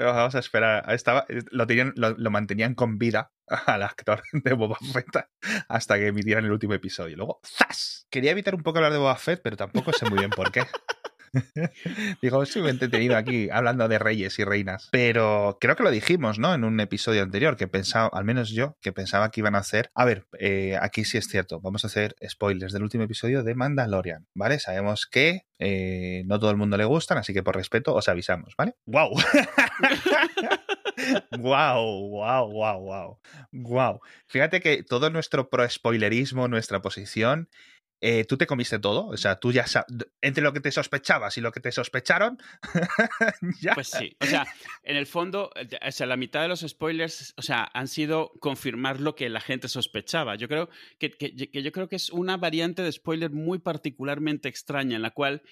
Vamos 0.00 0.34
a 0.34 0.40
esperar. 0.40 0.84
Estaba, 0.92 1.24
lo, 1.28 1.64
tenían, 1.68 1.92
lo, 1.94 2.30
mantenían 2.30 2.74
con 2.74 2.98
vida 2.98 3.30
al 3.46 3.84
actor 3.84 4.20
de 4.32 4.52
Boba 4.52 4.76
Fett 4.92 5.28
hasta 5.68 5.98
que 5.98 6.08
emitieran 6.08 6.44
el 6.44 6.50
último 6.50 6.74
episodio. 6.74 7.16
Luego, 7.16 7.40
¡zas! 7.46 8.08
Quería 8.10 8.32
evitar 8.32 8.56
un 8.56 8.64
poco 8.64 8.78
hablar 8.78 8.92
de 8.92 8.98
Boba 8.98 9.14
Fett, 9.14 9.42
pero 9.44 9.56
tampoco 9.56 9.92
sé 9.92 10.10
muy 10.10 10.18
bien 10.18 10.30
por 10.30 10.50
qué. 10.50 10.64
Digo, 12.22 12.42
estoy 12.42 12.68
entretenido 12.68 13.16
aquí 13.16 13.48
hablando 13.50 13.88
de 13.88 13.98
reyes 13.98 14.38
y 14.38 14.44
reinas. 14.44 14.88
Pero 14.92 15.58
creo 15.60 15.76
que 15.76 15.82
lo 15.82 15.90
dijimos, 15.90 16.38
¿no? 16.38 16.54
En 16.54 16.64
un 16.64 16.78
episodio 16.80 17.22
anterior, 17.22 17.56
que 17.56 17.68
pensaba, 17.68 18.10
al 18.12 18.24
menos 18.24 18.50
yo, 18.50 18.76
que 18.80 18.92
pensaba 18.92 19.30
que 19.30 19.40
iban 19.40 19.54
a 19.54 19.58
hacer. 19.58 19.90
A 19.94 20.04
ver, 20.04 20.26
eh, 20.38 20.76
aquí 20.80 21.04
sí 21.04 21.18
es 21.18 21.26
cierto. 21.26 21.60
Vamos 21.60 21.84
a 21.84 21.86
hacer 21.86 22.16
spoilers 22.28 22.72
del 22.72 22.82
último 22.82 23.04
episodio 23.04 23.42
de 23.42 23.54
Mandalorian, 23.54 24.26
¿vale? 24.34 24.58
Sabemos 24.58 25.06
que 25.06 25.46
eh, 25.58 26.22
no 26.26 26.38
todo 26.38 26.50
el 26.50 26.56
mundo 26.56 26.76
le 26.76 26.84
gustan, 26.84 27.18
así 27.18 27.32
que 27.32 27.42
por 27.42 27.56
respeto 27.56 27.94
os 27.94 28.08
avisamos, 28.08 28.54
¿vale? 28.56 28.74
¡Wow! 28.86 29.14
wow, 31.38 32.08
wow, 32.08 32.50
wow, 32.50 32.80
wow. 32.80 33.18
Wow. 33.52 34.00
Fíjate 34.26 34.60
que 34.60 34.82
todo 34.82 35.10
nuestro 35.10 35.48
pro-spoilerismo, 35.48 36.48
nuestra 36.48 36.82
posición, 36.82 37.48
eh, 38.04 38.24
tú 38.24 38.36
te 38.36 38.48
comiste 38.48 38.80
todo, 38.80 39.06
o 39.06 39.16
sea, 39.16 39.38
tú 39.38 39.52
ya 39.52 39.64
entre 40.20 40.42
lo 40.42 40.52
que 40.52 40.58
te 40.58 40.72
sospechabas 40.72 41.38
y 41.38 41.40
lo 41.40 41.52
que 41.52 41.60
te 41.60 41.70
sospecharon, 41.70 42.36
ya. 43.60 43.74
Pues 43.74 43.90
sí, 43.90 44.16
o 44.20 44.26
sea, 44.26 44.44
en 44.82 44.96
el 44.96 45.06
fondo, 45.06 45.52
eh, 45.54 45.68
o 45.86 45.92
sea, 45.92 46.08
la 46.08 46.16
mitad 46.16 46.42
de 46.42 46.48
los 46.48 46.62
spoilers, 46.66 47.32
o 47.36 47.42
sea, 47.42 47.70
han 47.72 47.86
sido 47.86 48.32
confirmar 48.40 48.98
lo 48.98 49.14
que 49.14 49.28
la 49.28 49.40
gente 49.40 49.68
sospechaba. 49.68 50.34
Yo 50.34 50.48
creo 50.48 50.68
que, 50.98 51.12
que 51.12 51.62
yo 51.62 51.70
creo 51.70 51.88
que 51.88 51.94
es 51.94 52.10
una 52.10 52.36
variante 52.36 52.82
de 52.82 52.90
spoiler 52.90 53.30
muy 53.30 53.60
particularmente 53.60 54.48
extraña, 54.48 54.96
en 54.96 55.02
la 55.02 55.12
cual 55.12 55.42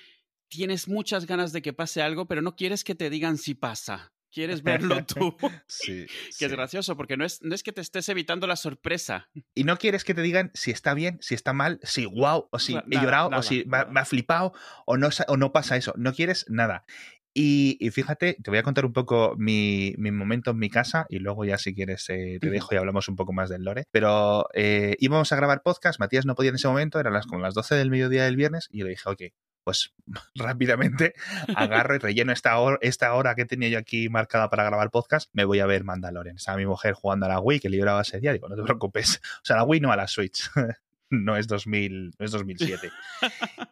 tienes 0.49 0.89
muchas 0.89 1.27
ganas 1.27 1.53
de 1.53 1.63
que 1.63 1.73
pase 1.73 2.03
algo, 2.03 2.27
pero 2.27 2.43
no 2.43 2.57
quieres 2.57 2.83
que 2.83 2.97
te 2.97 3.11
digan 3.11 3.39
si 3.39 3.55
pasa 3.55 4.13
quieres 4.33 4.63
verlo 4.63 5.05
tú. 5.07 5.37
sí. 5.67 6.07
que 6.39 6.47
es 6.47 6.53
gracioso, 6.53 6.97
porque 6.97 7.17
no 7.17 7.25
es, 7.25 7.43
no 7.43 7.55
es 7.55 7.63
que 7.63 7.73
te 7.73 7.81
estés 7.81 8.09
evitando 8.09 8.47
la 8.47 8.57
sorpresa. 8.57 9.29
Y 9.55 9.65
no 9.65 9.77
quieres 9.77 10.05
que 10.05 10.15
te 10.15 10.23
digan 10.23 10.51
si 10.55 10.71
está 10.71 10.95
bien, 10.95 11.19
si 11.21 11.35
está 11.35 11.53
mal, 11.53 11.81
si 11.83 12.07
wow, 12.07 12.49
o 12.51 12.59
si 12.59 12.77
he 12.77 12.83
llorado, 12.91 13.31
o 13.31 13.43
si 13.43 13.65
me, 13.67 14.01
ha 14.01 14.05
flipado, 14.05 14.53
o 14.87 14.97
no, 14.97 15.09
o 15.29 15.37
no 15.37 15.53
pasa 15.53 15.77
eso. 15.77 15.93
No 15.97 16.13
quieres 16.13 16.47
nada. 16.49 16.85
Y, 17.33 17.79
fíjate, 17.93 18.37
te 18.43 18.51
voy 18.51 18.59
a 18.59 18.65
contar 18.65 18.85
un 18.85 18.93
poco 18.93 19.35
mi, 19.39 19.95
mi, 19.99 20.11
momento 20.11 20.51
en 20.51 20.59
mi 20.59 20.69
casa 20.69 21.07
y 21.09 21.21
luego 21.21 21.45
ya 21.45 21.59
si 21.59 21.75
quieres 21.75 22.11
eh, 22.11 22.39
te 22.41 22.51
dejo 22.51 22.75
y 22.75 22.79
hablamos 22.79 23.09
un 23.09 23.15
poco 23.15 23.33
más 23.33 23.49
del 23.49 23.63
lore. 23.63 23.85
Pero 23.93 24.49
eh, 24.53 24.97
íbamos 24.99 25.31
a 25.31 25.37
grabar 25.37 25.63
podcast, 25.63 26.01
Matías 26.01 26.27
no 26.27 26.35
podía 26.35 26.51
en 26.51 26.57
ese 26.57 26.67
momento, 26.67 26.99
eran 26.99 27.13
las, 27.13 27.27
como 27.27 27.43
las 27.43 27.55
12 27.55 27.77
del 27.77 27.91
mediodía 27.91 28.25
del 28.25 28.35
viernes 28.35 28.67
y 28.71 28.79
yo 28.79 28.85
le 28.85 28.91
dije, 28.91 29.09
ok, 29.09 29.23
pues 29.65 29.95
rápidamente 30.35 31.15
agarro 31.55 31.95
y 31.95 31.99
relleno 31.99 32.33
esta 32.33 32.59
hora, 32.59 32.79
esta 32.81 33.15
hora 33.15 33.35
que 33.35 33.45
tenía 33.45 33.69
yo 33.69 33.79
aquí 33.79 34.09
marcada 34.09 34.51
para 34.51 34.65
grabar 34.65 34.91
podcast, 34.91 35.31
me 35.33 35.45
voy 35.45 35.61
a 35.61 35.67
ver 35.67 35.85
Mandalorian. 35.85 36.37
Estaba 36.37 36.59
mi 36.59 36.67
mujer 36.67 36.95
jugando 36.95 37.27
a 37.27 37.29
la 37.29 37.41
Wii, 37.41 37.61
que 37.61 37.69
libraba 37.69 38.03
ese 38.03 38.21
día, 38.21 38.33
digo, 38.33 38.49
no 38.49 38.57
te 38.57 38.63
preocupes. 38.63 39.21
O 39.41 39.45
sea, 39.45 39.57
la 39.57 39.65
Wii 39.65 39.81
no 39.81 39.93
a 39.93 39.97
la 39.97 40.07
Switch. 40.07 40.51
no 41.11 41.37
es 41.37 41.47
2000, 41.47 42.13
no 42.19 42.25
es 42.25 42.31
2007. 42.31 42.91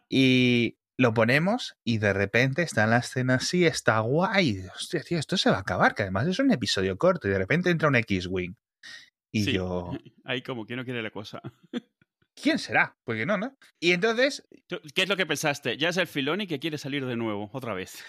y 0.09 0.77
lo 0.97 1.13
ponemos 1.13 1.77
y 1.83 1.99
de 1.99 2.11
repente 2.11 2.61
está 2.61 2.83
en 2.83 2.89
la 2.89 2.97
escena 2.97 3.35
así, 3.35 3.65
está 3.65 3.99
guay. 3.99 4.65
Hostia, 4.75 5.01
tío, 5.01 5.17
esto 5.17 5.37
se 5.37 5.49
va 5.49 5.57
a 5.57 5.61
acabar, 5.61 5.95
que 5.95 6.03
además 6.03 6.27
es 6.27 6.39
un 6.39 6.51
episodio 6.51 6.97
corto 6.97 7.27
y 7.27 7.31
de 7.31 7.37
repente 7.37 7.69
entra 7.69 7.87
un 7.87 7.95
X-Wing. 7.95 8.55
Y 9.31 9.53
yo... 9.53 9.91
Ahí 10.25 10.41
como 10.41 10.65
que 10.65 10.75
no 10.75 10.83
quiere 10.83 11.01
la 11.01 11.11
cosa. 11.11 11.41
¿Quién 12.41 12.59
será? 12.59 12.97
Porque 13.03 13.25
no, 13.25 13.37
¿no? 13.37 13.57
Y 13.79 13.91
entonces... 13.91 14.47
¿Qué 14.93 15.03
es 15.03 15.09
lo 15.09 15.17
que 15.17 15.25
pensaste? 15.25 15.77
Ya 15.77 15.89
es 15.89 15.97
el 15.97 16.07
filón 16.07 16.41
y 16.41 16.47
que 16.47 16.59
quiere 16.59 16.77
salir 16.77 17.05
de 17.05 17.15
nuevo, 17.15 17.49
otra 17.53 17.73
vez. 17.73 18.03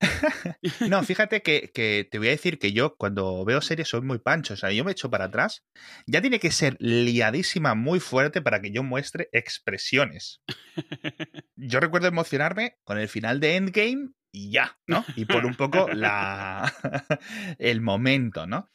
no, 0.90 1.02
fíjate 1.02 1.42
que, 1.42 1.70
que, 1.72 2.06
te 2.10 2.18
voy 2.18 2.28
a 2.28 2.32
decir 2.32 2.58
que 2.58 2.72
yo 2.72 2.96
cuando 2.96 3.44
veo 3.44 3.60
series 3.60 3.88
soy 3.88 4.02
muy 4.02 4.18
pancho, 4.18 4.54
o 4.54 4.56
sea, 4.56 4.70
yo 4.72 4.84
me 4.84 4.92
echo 4.92 5.10
para 5.10 5.26
atrás, 5.26 5.64
ya 6.06 6.20
tiene 6.20 6.38
que 6.38 6.50
ser 6.50 6.76
liadísima 6.80 7.74
muy 7.74 8.00
fuerte 8.00 8.42
para 8.42 8.60
que 8.60 8.70
yo 8.70 8.82
muestre 8.82 9.28
expresiones. 9.32 10.42
Yo 11.58 11.80
recuerdo 11.80 12.06
emocionarme 12.06 12.76
con 12.84 12.98
el 12.98 13.08
final 13.08 13.40
de 13.40 13.56
Endgame 13.56 14.10
y 14.30 14.50
ya, 14.50 14.78
¿no? 14.86 15.04
Y 15.16 15.24
por 15.24 15.46
un 15.46 15.54
poco 15.54 15.88
la 15.88 16.70
el 17.58 17.80
momento, 17.80 18.46
¿no? 18.46 18.68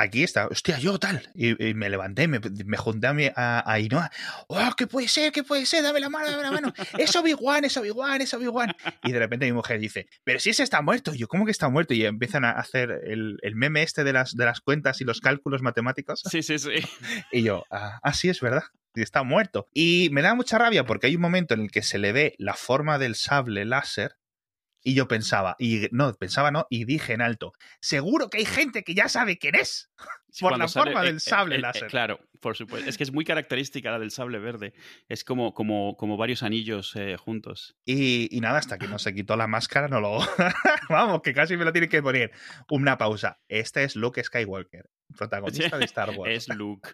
Aquí 0.00 0.22
está, 0.22 0.46
hostia, 0.46 0.78
yo 0.78 0.98
tal. 0.98 1.30
Y, 1.34 1.54
me 1.74 1.88
levanté, 1.88 2.28
me, 2.28 2.40
me 2.64 2.76
junté 2.76 3.06
a, 3.06 3.12
mi, 3.12 3.30
a, 3.34 3.62
Ainhoa. 3.70 4.10
¡Oh, 4.48 4.70
qué 4.76 4.86
puede 4.86 5.08
ser, 5.08 5.32
qué 5.32 5.42
puede 5.42 5.66
ser! 5.66 5.82
Dame 5.82 6.00
la 6.00 6.08
mano, 6.08 6.30
dame 6.30 6.42
la 6.42 6.50
mano. 6.50 6.72
Es 6.98 7.14
Obi-Wan, 7.16 7.64
es 7.64 7.76
Obi-Wan, 7.76 8.20
es 8.20 8.34
Obi-Wan. 8.34 8.74
Y 9.04 9.12
de 9.12 9.18
repente 9.18 9.46
mi 9.46 9.52
mujer 9.52 9.80
dice, 9.80 10.08
pero 10.24 10.38
si 10.38 10.50
ese 10.50 10.62
está 10.62 10.82
muerto. 10.82 11.14
Y 11.14 11.18
yo, 11.18 11.28
¿cómo 11.28 11.44
que 11.44 11.50
está 11.50 11.68
muerto? 11.68 11.94
Y 11.94 12.04
empiezan 12.04 12.44
a 12.44 12.52
hacer 12.52 12.90
el, 13.04 13.38
el, 13.42 13.54
meme 13.54 13.82
este 13.82 14.04
de 14.04 14.12
las, 14.12 14.36
de 14.36 14.44
las 14.44 14.60
cuentas 14.60 15.00
y 15.00 15.04
los 15.04 15.20
cálculos 15.20 15.62
matemáticos. 15.62 16.22
Sí, 16.30 16.42
sí, 16.42 16.58
sí. 16.58 16.70
Y 17.32 17.42
yo, 17.42 17.64
ah, 17.70 17.98
ah 18.02 18.12
sí, 18.12 18.28
es 18.28 18.40
verdad. 18.40 18.64
Y 18.94 19.02
está 19.02 19.22
muerto. 19.22 19.68
Y 19.72 20.08
me 20.10 20.22
da 20.22 20.34
mucha 20.34 20.58
rabia 20.58 20.84
porque 20.84 21.06
hay 21.06 21.16
un 21.16 21.22
momento 21.22 21.54
en 21.54 21.60
el 21.60 21.70
que 21.70 21.82
se 21.82 21.98
le 21.98 22.12
ve 22.12 22.34
la 22.38 22.54
forma 22.54 22.98
del 22.98 23.14
sable 23.14 23.64
láser 23.64 24.16
y 24.82 24.94
yo 24.94 25.08
pensaba, 25.08 25.56
y 25.58 25.88
no, 25.92 26.12
pensaba 26.14 26.50
no, 26.50 26.66
y 26.70 26.84
dije 26.84 27.12
en 27.12 27.20
alto, 27.20 27.52
seguro 27.80 28.28
que 28.28 28.38
hay 28.38 28.44
gente 28.44 28.82
que 28.82 28.94
ya 28.94 29.08
sabe 29.08 29.38
quién 29.38 29.54
es. 29.54 29.90
por 30.40 30.56
la 30.56 30.68
forma 30.68 31.02
del 31.02 31.20
sable 31.20 31.58
láser. 31.58 31.88
claro, 31.88 32.20
por 32.40 32.56
supuesto. 32.56 32.88
Es 32.88 32.96
que 32.96 33.04
es 33.04 33.12
muy 33.12 33.24
característica 33.24 33.90
la 33.90 33.98
del 33.98 34.10
sable 34.10 34.38
verde. 34.38 34.72
Es 35.08 35.24
como, 35.24 35.52
como, 35.54 35.96
como 35.96 36.16
varios 36.16 36.42
anillos 36.42 36.94
eh, 36.96 37.16
juntos. 37.16 37.76
Y, 37.84 38.34
y, 38.34 38.40
nada, 38.40 38.58
hasta 38.58 38.78
que 38.78 38.88
no 38.88 38.98
se 38.98 39.14
quitó 39.14 39.36
la 39.36 39.46
máscara, 39.46 39.88
no 39.88 40.00
lo. 40.00 40.18
Vamos, 40.88 41.20
que 41.22 41.34
casi 41.34 41.56
me 41.56 41.64
lo 41.64 41.72
tiene 41.72 41.88
que 41.88 42.02
poner. 42.02 42.32
Una 42.70 42.96
pausa. 42.96 43.40
Este 43.48 43.84
es 43.84 43.96
Luke 43.96 44.22
Skywalker, 44.22 44.88
protagonista 45.16 45.78
de 45.78 45.84
Star 45.84 46.10
Wars. 46.10 46.32
es 46.32 46.48
Luke. 46.48 46.90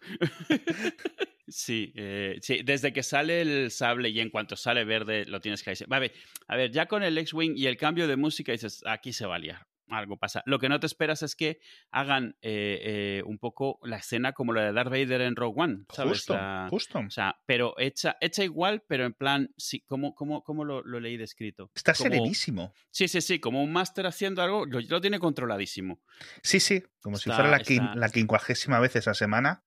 Sí, 1.48 1.92
eh, 1.94 2.38
sí, 2.42 2.60
desde 2.64 2.92
que 2.92 3.02
sale 3.02 3.40
el 3.40 3.70
sable 3.70 4.08
y 4.08 4.20
en 4.20 4.30
cuanto 4.30 4.56
sale 4.56 4.84
verde 4.84 5.24
lo 5.26 5.40
tienes 5.40 5.62
que 5.62 5.70
decir. 5.70 5.86
A 5.90 5.98
ver, 5.98 6.12
a 6.48 6.56
ver, 6.56 6.72
ya 6.72 6.86
con 6.86 7.02
el 7.02 7.16
X-Wing 7.18 7.54
y 7.56 7.66
el 7.66 7.76
cambio 7.76 8.08
de 8.08 8.16
música 8.16 8.52
dices, 8.52 8.82
aquí 8.86 9.12
se 9.12 9.26
va 9.26 9.36
a 9.36 9.38
liar. 9.38 9.66
algo 9.88 10.16
pasa. 10.16 10.42
Lo 10.46 10.58
que 10.58 10.68
no 10.68 10.80
te 10.80 10.86
esperas 10.86 11.22
es 11.22 11.36
que 11.36 11.60
hagan 11.92 12.36
eh, 12.42 12.80
eh, 12.82 13.22
un 13.24 13.38
poco 13.38 13.78
la 13.84 13.98
escena 13.98 14.32
como 14.32 14.52
la 14.52 14.64
de 14.64 14.72
Darth 14.72 14.90
Vader 14.90 15.20
en 15.20 15.36
Rogue 15.36 15.62
One, 15.62 15.84
¿sabes? 15.92 16.12
Justo, 16.18 16.36
justo. 16.70 16.98
O 16.98 17.10
sea, 17.10 17.38
pero 17.46 17.74
hecha, 17.78 18.16
hecha 18.20 18.42
igual, 18.42 18.82
pero 18.88 19.04
en 19.04 19.14
plan, 19.14 19.54
sí, 19.56 19.82
¿cómo, 19.82 20.14
cómo, 20.16 20.42
cómo 20.42 20.64
lo, 20.64 20.82
leí 20.82 21.16
descrito? 21.16 21.70
Está 21.74 21.94
serenísimo. 21.94 22.74
Sí, 22.90 23.06
sí, 23.06 23.20
sí, 23.20 23.38
como 23.38 23.62
un 23.62 23.72
máster 23.72 24.06
haciendo 24.06 24.42
algo, 24.42 24.66
lo, 24.66 24.80
lo, 24.80 25.00
tiene 25.00 25.20
controladísimo. 25.20 26.00
Sí, 26.42 26.58
sí, 26.58 26.82
como 27.06 27.18
si 27.18 27.30
fuera 27.30 27.48
la, 27.48 27.62
la, 27.94 28.08
quincuagésima 28.08 28.80
vez 28.80 28.96
esa 28.96 29.14
semana 29.14 29.62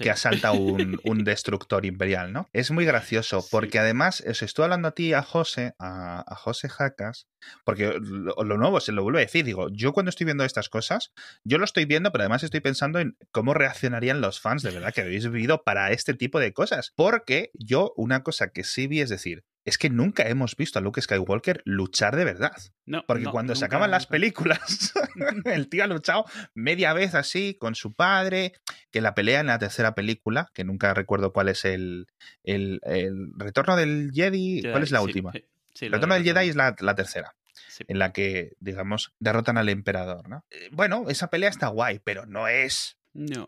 que 0.00 0.10
asalta 0.10 0.50
un, 0.50 1.00
un, 1.04 1.22
destructor 1.22 1.86
imperial, 1.86 2.32
¿no? 2.32 2.50
Es 2.52 2.72
muy 2.72 2.84
gracioso, 2.84 3.46
porque 3.48 3.78
además, 3.78 4.24
os 4.28 4.42
estoy 4.42 4.64
hablando 4.64 4.88
a 4.88 4.90
ti, 4.90 5.12
a 5.12 5.22
José, 5.22 5.76
a, 5.78 6.24
a 6.26 6.34
José 6.34 6.68
Jacas, 6.68 7.28
porque 7.64 7.94
lo, 8.00 8.34
lo, 8.42 8.58
nuevo, 8.58 8.80
se 8.80 8.90
lo 8.90 9.04
vuelvo 9.04 9.18
a 9.18 9.20
decir, 9.20 9.44
digo, 9.44 9.68
yo 9.70 9.92
cuando 9.92 10.10
estoy 10.10 10.24
viendo 10.24 10.44
estas 10.44 10.68
cosas, 10.68 11.12
yo 11.44 11.58
lo 11.58 11.64
estoy 11.64 11.84
viendo, 11.84 12.10
pero 12.10 12.22
además 12.22 12.42
estoy 12.42 12.58
pensando 12.58 12.98
en 12.98 13.16
cómo 13.30 13.54
reaccionarían 13.54 14.20
los 14.20 14.40
fans 14.40 14.64
de 14.64 14.72
verdad 14.72 14.92
que 14.92 15.02
habéis 15.02 15.30
vivido 15.30 15.62
para 15.62 15.92
este 15.92 16.14
tipo 16.14 16.40
de 16.40 16.52
cosas. 16.52 16.92
Porque 16.96 17.52
yo, 17.54 17.92
una 17.94 18.24
cosa 18.24 18.48
que 18.48 18.64
sí 18.64 18.88
vi 18.88 19.00
es 19.00 19.10
decir, 19.10 19.44
es 19.70 19.78
que 19.78 19.88
nunca 19.88 20.28
hemos 20.28 20.56
visto 20.56 20.78
a 20.78 20.82
Luke 20.82 21.00
Skywalker 21.00 21.62
luchar 21.64 22.16
de 22.16 22.24
verdad. 22.24 22.56
No, 22.86 23.04
Porque 23.06 23.26
cuando 23.26 23.54
se 23.54 23.64
acaban 23.64 23.92
las 23.92 24.08
películas, 24.08 24.92
el 25.44 25.68
tío 25.68 25.84
ha 25.84 25.86
luchado 25.86 26.24
media 26.54 26.92
vez 26.92 27.14
así 27.14 27.56
con 27.58 27.76
su 27.76 27.94
padre, 27.94 28.52
que 28.90 29.00
la 29.00 29.14
pelea 29.14 29.40
en 29.40 29.46
la 29.46 29.60
tercera 29.60 29.94
película, 29.94 30.50
que 30.54 30.64
nunca 30.64 30.92
recuerdo 30.92 31.32
cuál 31.32 31.48
es 31.48 31.64
el, 31.64 32.08
el, 32.42 32.80
retorno 33.36 33.76
del 33.76 34.10
Jedi, 34.12 34.62
¿cuál 34.62 34.82
es 34.82 34.90
la 34.90 35.02
última? 35.02 35.30
el 35.32 35.92
retorno 35.92 36.14
del 36.14 36.24
Jedi 36.24 36.48
es 36.48 36.56
la, 36.56 36.74
tercera. 36.96 37.36
En 37.86 37.98
la 37.98 38.12
que, 38.12 38.56
digamos, 38.58 39.14
derrotan 39.20 39.56
al 39.56 39.68
emperador, 39.68 40.28
¿no? 40.28 40.44
Eh, 40.50 40.68
bueno, 40.72 41.04
esa 41.08 41.30
pelea 41.30 41.48
está 41.48 41.68
guay, 41.68 42.00
pero 42.04 42.26
no 42.26 42.48
es 42.48 42.98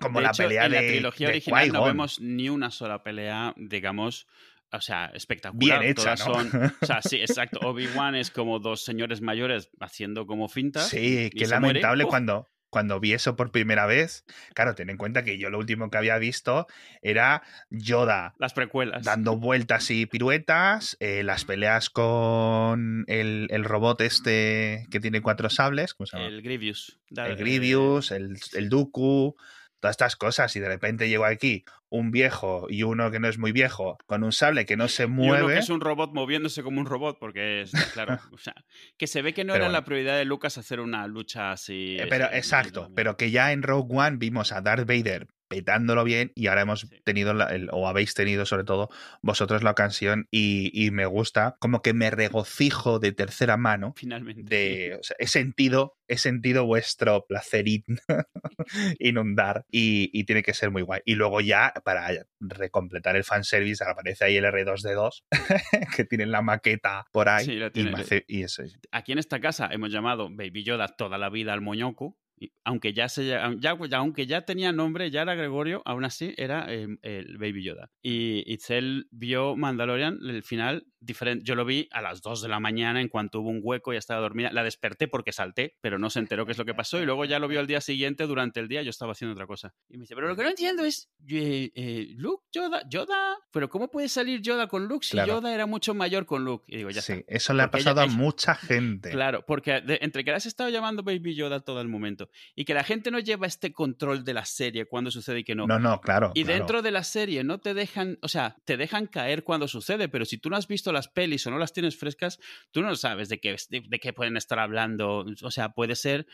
como 0.00 0.20
la 0.20 0.32
pelea 0.32 0.66
en 0.66 0.72
de. 0.72 0.80
la 0.80 0.88
trilogía 0.88 1.28
original 1.28 1.72
no 1.72 1.84
vemos 1.84 2.20
ni 2.20 2.48
una 2.48 2.70
sola 2.70 3.02
pelea, 3.02 3.54
digamos, 3.56 4.26
o 4.72 4.80
sea, 4.80 5.06
espectacular. 5.14 5.80
Bien 5.80 5.90
hecha, 5.90 6.10
¿no? 6.10 6.16
son, 6.16 6.72
o 6.80 6.86
sea, 6.86 7.02
sí, 7.02 7.16
exacto. 7.16 7.60
Obi-Wan 7.62 8.14
es 8.14 8.30
como 8.30 8.58
dos 8.58 8.84
señores 8.84 9.20
mayores 9.20 9.70
haciendo 9.80 10.26
como 10.26 10.48
fintas. 10.48 10.88
Sí, 10.88 11.30
qué 11.34 11.46
lamentable 11.46 12.06
cuando, 12.06 12.50
cuando 12.70 12.98
vi 13.00 13.12
eso 13.12 13.36
por 13.36 13.50
primera 13.50 13.84
vez. 13.84 14.24
Claro, 14.54 14.74
ten 14.74 14.88
en 14.88 14.96
cuenta 14.96 15.24
que 15.24 15.36
yo 15.36 15.50
lo 15.50 15.58
último 15.58 15.90
que 15.90 15.98
había 15.98 16.16
visto 16.16 16.66
era 17.02 17.42
Yoda. 17.68 18.34
Las 18.38 18.54
precuelas. 18.54 19.04
Dando 19.04 19.36
vueltas 19.36 19.90
y 19.90 20.06
piruetas, 20.06 20.96
eh, 20.98 21.22
las 21.22 21.44
peleas 21.44 21.90
con 21.90 23.04
el, 23.08 23.48
el, 23.50 23.64
robot 23.64 24.00
este 24.00 24.86
que 24.90 25.00
tiene 25.00 25.20
cuatro 25.20 25.50
sables. 25.50 25.92
¿cómo 25.92 26.06
se 26.06 26.16
llama? 26.16 26.28
El 26.28 26.40
Grievous. 26.40 26.98
El 27.14 27.36
Grievous, 27.36 28.10
el, 28.10 28.38
el 28.54 28.68
Dooku 28.70 29.36
todas 29.82 29.94
estas 29.94 30.14
cosas 30.14 30.54
y 30.54 30.60
de 30.60 30.68
repente 30.68 31.08
llego 31.08 31.24
aquí 31.24 31.64
un 31.88 32.12
viejo 32.12 32.66
y 32.70 32.84
uno 32.84 33.10
que 33.10 33.18
no 33.18 33.26
es 33.26 33.36
muy 33.36 33.50
viejo 33.50 33.98
con 34.06 34.22
un 34.22 34.30
sable 34.30 34.64
que 34.64 34.76
no 34.76 34.86
se 34.86 35.08
mueve. 35.08 35.40
Y 35.40 35.44
uno 35.44 35.54
que 35.54 35.58
es 35.58 35.70
un 35.70 35.80
robot 35.80 36.14
moviéndose 36.14 36.62
como 36.62 36.80
un 36.80 36.86
robot 36.86 37.18
porque 37.18 37.62
es 37.62 37.72
claro, 37.92 38.20
o 38.30 38.38
sea, 38.38 38.54
que 38.96 39.08
se 39.08 39.22
ve 39.22 39.34
que 39.34 39.42
no 39.42 39.56
era 39.56 39.68
la 39.68 39.84
prioridad 39.84 40.16
de 40.16 40.24
Lucas 40.24 40.56
hacer 40.56 40.78
una 40.78 41.08
lucha 41.08 41.50
así. 41.50 41.96
Eh, 41.98 42.06
pero 42.08 42.26
exacto, 42.32 42.92
pero 42.94 43.16
que 43.16 43.32
ya 43.32 43.50
en 43.50 43.64
Rogue 43.64 43.92
One 43.92 44.18
vimos 44.18 44.52
a 44.52 44.60
Darth 44.60 44.86
Vader 44.86 45.26
petándolo 45.52 46.02
bien 46.02 46.32
y 46.34 46.46
ahora 46.46 46.62
hemos 46.62 46.88
tenido, 47.04 47.34
o 47.72 47.86
habéis 47.86 48.14
tenido 48.14 48.46
sobre 48.46 48.64
todo 48.64 48.88
vosotros 49.20 49.62
la 49.62 49.72
ocasión 49.72 50.26
y, 50.30 50.88
me 50.92 51.04
gusta, 51.04 51.56
como 51.60 51.82
que 51.82 51.92
me 51.92 52.10
regocijo 52.10 52.98
de 52.98 53.12
tercera 53.12 53.58
mano. 53.58 53.92
Finalmente. 53.94 54.42
De, 54.44 54.94
o 55.00 55.02
sea, 55.02 55.14
he 55.18 55.26
sentido, 55.26 55.98
he 56.08 56.16
sentido 56.16 56.64
vuestro 56.64 57.26
placer 57.26 57.66
inundar 58.98 59.66
y, 59.70 60.24
tiene 60.24 60.42
que 60.42 60.54
ser 60.54 60.70
muy 60.70 60.80
guay. 60.80 61.02
Y 61.04 61.16
luego 61.16 61.42
ya, 61.42 61.74
para 61.84 62.08
recompletar 62.40 63.16
el 63.16 63.24
fanservice, 63.24 63.84
aparece 63.84 64.24
ahí 64.24 64.36
el 64.38 64.44
R2D2, 64.44 65.24
que 65.96 66.04
tiene 66.04 66.24
la 66.24 66.40
maqueta 66.40 67.04
por 67.12 67.28
ahí. 67.28 67.44
Sí, 67.44 67.60
y, 67.74 68.38
y 68.38 68.42
eso. 68.44 68.62
Aquí 68.90 69.12
en 69.12 69.18
esta 69.18 69.40
casa 69.40 69.68
hemos 69.70 69.92
llamado 69.92 70.30
Baby 70.30 70.64
Yoda 70.64 70.88
toda 70.88 71.18
la 71.18 71.28
vida 71.28 71.52
al 71.52 71.60
moñoco 71.60 72.16
aunque 72.64 72.92
ya, 72.92 73.08
se, 73.08 73.26
ya, 73.26 73.76
aunque 73.92 74.26
ya 74.26 74.42
tenía 74.42 74.72
nombre, 74.72 75.10
ya 75.10 75.22
era 75.22 75.34
Gregorio, 75.34 75.82
aún 75.84 76.04
así 76.04 76.34
era 76.36 76.72
em, 76.72 76.98
el 77.02 77.38
Baby 77.38 77.64
Yoda. 77.64 77.90
Y 78.02 78.42
Itzel 78.52 79.08
vio 79.10 79.56
Mandalorian, 79.56 80.18
el 80.22 80.42
final, 80.42 80.86
diferente. 81.00 81.44
Yo 81.44 81.54
lo 81.54 81.64
vi 81.64 81.88
a 81.90 82.00
las 82.00 82.22
2 82.22 82.42
de 82.42 82.48
la 82.48 82.60
mañana 82.60 83.00
en 83.00 83.08
cuanto 83.08 83.40
hubo 83.40 83.50
un 83.50 83.60
hueco 83.62 83.92
y 83.92 83.96
estaba 83.96 84.20
dormida. 84.20 84.52
La 84.52 84.62
desperté 84.62 85.08
porque 85.08 85.32
salté, 85.32 85.76
pero 85.80 85.98
no 85.98 86.10
se 86.10 86.20
enteró 86.20 86.46
qué 86.46 86.52
es 86.52 86.58
lo 86.58 86.64
que 86.64 86.74
pasó. 86.74 87.00
Y 87.00 87.04
luego 87.04 87.24
ya 87.24 87.38
lo 87.38 87.48
vio 87.48 87.60
al 87.60 87.66
día 87.66 87.80
siguiente, 87.80 88.26
durante 88.26 88.60
el 88.60 88.68
día, 88.68 88.82
yo 88.82 88.90
estaba 88.90 89.12
haciendo 89.12 89.32
otra 89.32 89.46
cosa. 89.46 89.74
Y 89.88 89.96
me 89.96 90.02
dice, 90.02 90.14
pero 90.14 90.28
lo 90.28 90.36
que 90.36 90.42
no 90.42 90.50
entiendo 90.50 90.84
es, 90.84 91.10
eh, 91.28 91.70
eh, 91.74 92.14
Luke, 92.16 92.44
Yoda, 92.52 92.82
Yoda, 92.88 93.36
pero 93.50 93.68
¿cómo 93.68 93.90
puede 93.90 94.08
salir 94.08 94.40
Yoda 94.40 94.68
con 94.68 94.86
Luke 94.86 95.06
si 95.06 95.16
Yoda 95.16 95.52
era 95.54 95.66
mucho 95.66 95.94
mayor 95.94 96.26
con 96.26 96.44
Luke? 96.44 96.64
Y 96.68 96.78
digo, 96.78 96.90
ya 96.90 97.02
sí, 97.02 97.24
eso 97.26 97.52
le 97.54 97.62
ha 97.64 97.70
pasado 97.70 98.00
a 98.00 98.06
mucha 98.06 98.54
gente. 98.54 99.10
Claro, 99.10 99.44
porque 99.46 99.82
entre 100.00 100.24
que 100.24 100.30
la 100.30 100.36
has 100.36 100.46
estado 100.46 100.70
llamando 100.70 101.02
Baby 101.02 101.34
Yoda 101.34 101.60
todo 101.60 101.80
el 101.80 101.88
momento 101.88 102.28
y 102.54 102.64
que 102.64 102.74
la 102.74 102.84
gente 102.84 103.10
no 103.10 103.18
lleva 103.18 103.46
este 103.46 103.72
control 103.72 104.24
de 104.24 104.34
la 104.34 104.44
serie 104.44 104.86
cuando 104.86 105.10
sucede 105.10 105.40
y 105.40 105.44
que 105.44 105.54
no. 105.54 105.66
No, 105.66 105.78
no, 105.78 106.00
claro. 106.00 106.32
Y 106.34 106.44
dentro 106.44 106.82
de 106.82 106.90
la 106.90 107.04
serie 107.04 107.44
no 107.44 107.58
te 107.58 107.74
dejan, 107.74 108.18
o 108.22 108.28
sea, 108.28 108.56
te 108.64 108.76
dejan 108.76 109.06
caer 109.06 109.44
cuando 109.44 109.68
sucede, 109.68 110.08
pero 110.08 110.24
si 110.24 110.38
tú 110.38 110.50
no 110.50 110.56
has 110.56 110.68
visto 110.68 110.92
las 110.92 111.08
pelis 111.08 111.46
o 111.46 111.50
no 111.50 111.58
las 111.58 111.72
tienes 111.72 111.96
frescas, 111.96 112.38
tú 112.70 112.82
no 112.82 112.94
sabes 112.96 113.28
de 113.28 113.40
qué, 113.40 113.56
de, 113.68 113.98
qué 113.98 114.12
pueden 114.12 114.36
estar 114.36 114.58
hablando. 114.58 115.24
O 115.42 115.50
sea, 115.50 115.70
puede 115.70 115.96
ser 115.96 116.26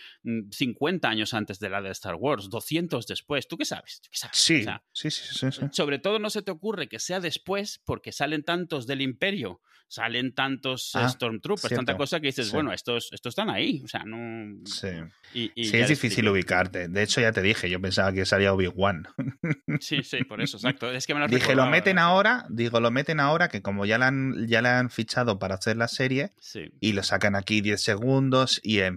50 0.50 1.08
mm, 1.08 1.11
años 1.11 1.34
antes 1.34 1.58
de 1.58 1.70
la 1.70 1.82
de 1.82 1.90
Star 1.90 2.14
Wars, 2.14 2.48
200 2.50 3.06
después. 3.06 3.48
¿Tú 3.48 3.56
qué 3.56 3.64
sabes? 3.64 4.02
Sí, 4.32 4.64
sí, 4.92 5.11
sí, 5.11 5.50
sí, 5.50 5.61
Sobre 5.72 5.98
todo 5.98 6.18
no 6.18 6.30
se 6.30 6.42
te 6.42 6.50
ocurre 6.50 6.88
que 6.88 6.98
sea 6.98 7.20
después 7.20 7.80
porque 7.84 8.12
salen 8.12 8.42
tantos 8.44 8.87
del 8.87 9.02
imperio 9.02 9.61
salen 9.88 10.34
tantos 10.34 10.94
ah, 10.94 11.08
Stormtroopers, 11.08 11.74
tanta 11.74 11.96
cosa 11.96 12.20
que 12.20 12.26
dices, 12.26 12.52
bueno, 12.52 12.72
estos, 12.72 13.11
estos 13.11 13.32
están 13.32 13.48
ahí. 13.48 13.80
O 13.84 13.88
sea, 13.88 14.04
no. 14.04 14.58
Sí. 14.66 14.88
sí, 15.32 15.88
es 15.92 16.01
difícil 16.01 16.29
ubicarte. 16.29 16.88
De 16.88 17.03
hecho, 17.03 17.20
ya 17.20 17.33
te 17.33 17.42
dije, 17.42 17.68
yo 17.70 17.81
pensaba 17.81 18.12
que 18.12 18.24
salía 18.27 18.53
Obi-Wan. 18.53 19.09
Sí, 19.81 20.03
sí, 20.03 20.24
por 20.24 20.40
eso, 20.40 20.57
exacto. 20.57 20.90
Es 20.90 21.07
que 21.07 21.14
me 21.14 21.20
lo 21.20 21.29
Dije, 21.29 21.55
lo 21.55 21.66
meten 21.66 21.98
ahora, 21.98 22.46
digo, 22.48 22.81
lo 22.81 22.90
meten 22.90 23.20
ahora, 23.20 23.48
que 23.48 23.62
como 23.62 23.87
ya 23.87 23.98
le 23.98 24.07
han, 24.07 24.46
ya 24.48 24.61
le 24.61 24.70
han 24.70 24.90
fichado 24.90 25.38
para 25.38 25.55
hacer 25.55 25.77
la 25.77 25.88
serie, 25.88 26.33
y 26.81 26.92
lo 26.92 27.03
sacan 27.03 27.37
aquí 27.37 27.61
10 27.61 27.81
segundos 27.81 28.61
y 28.62 28.81
eh, 28.81 28.90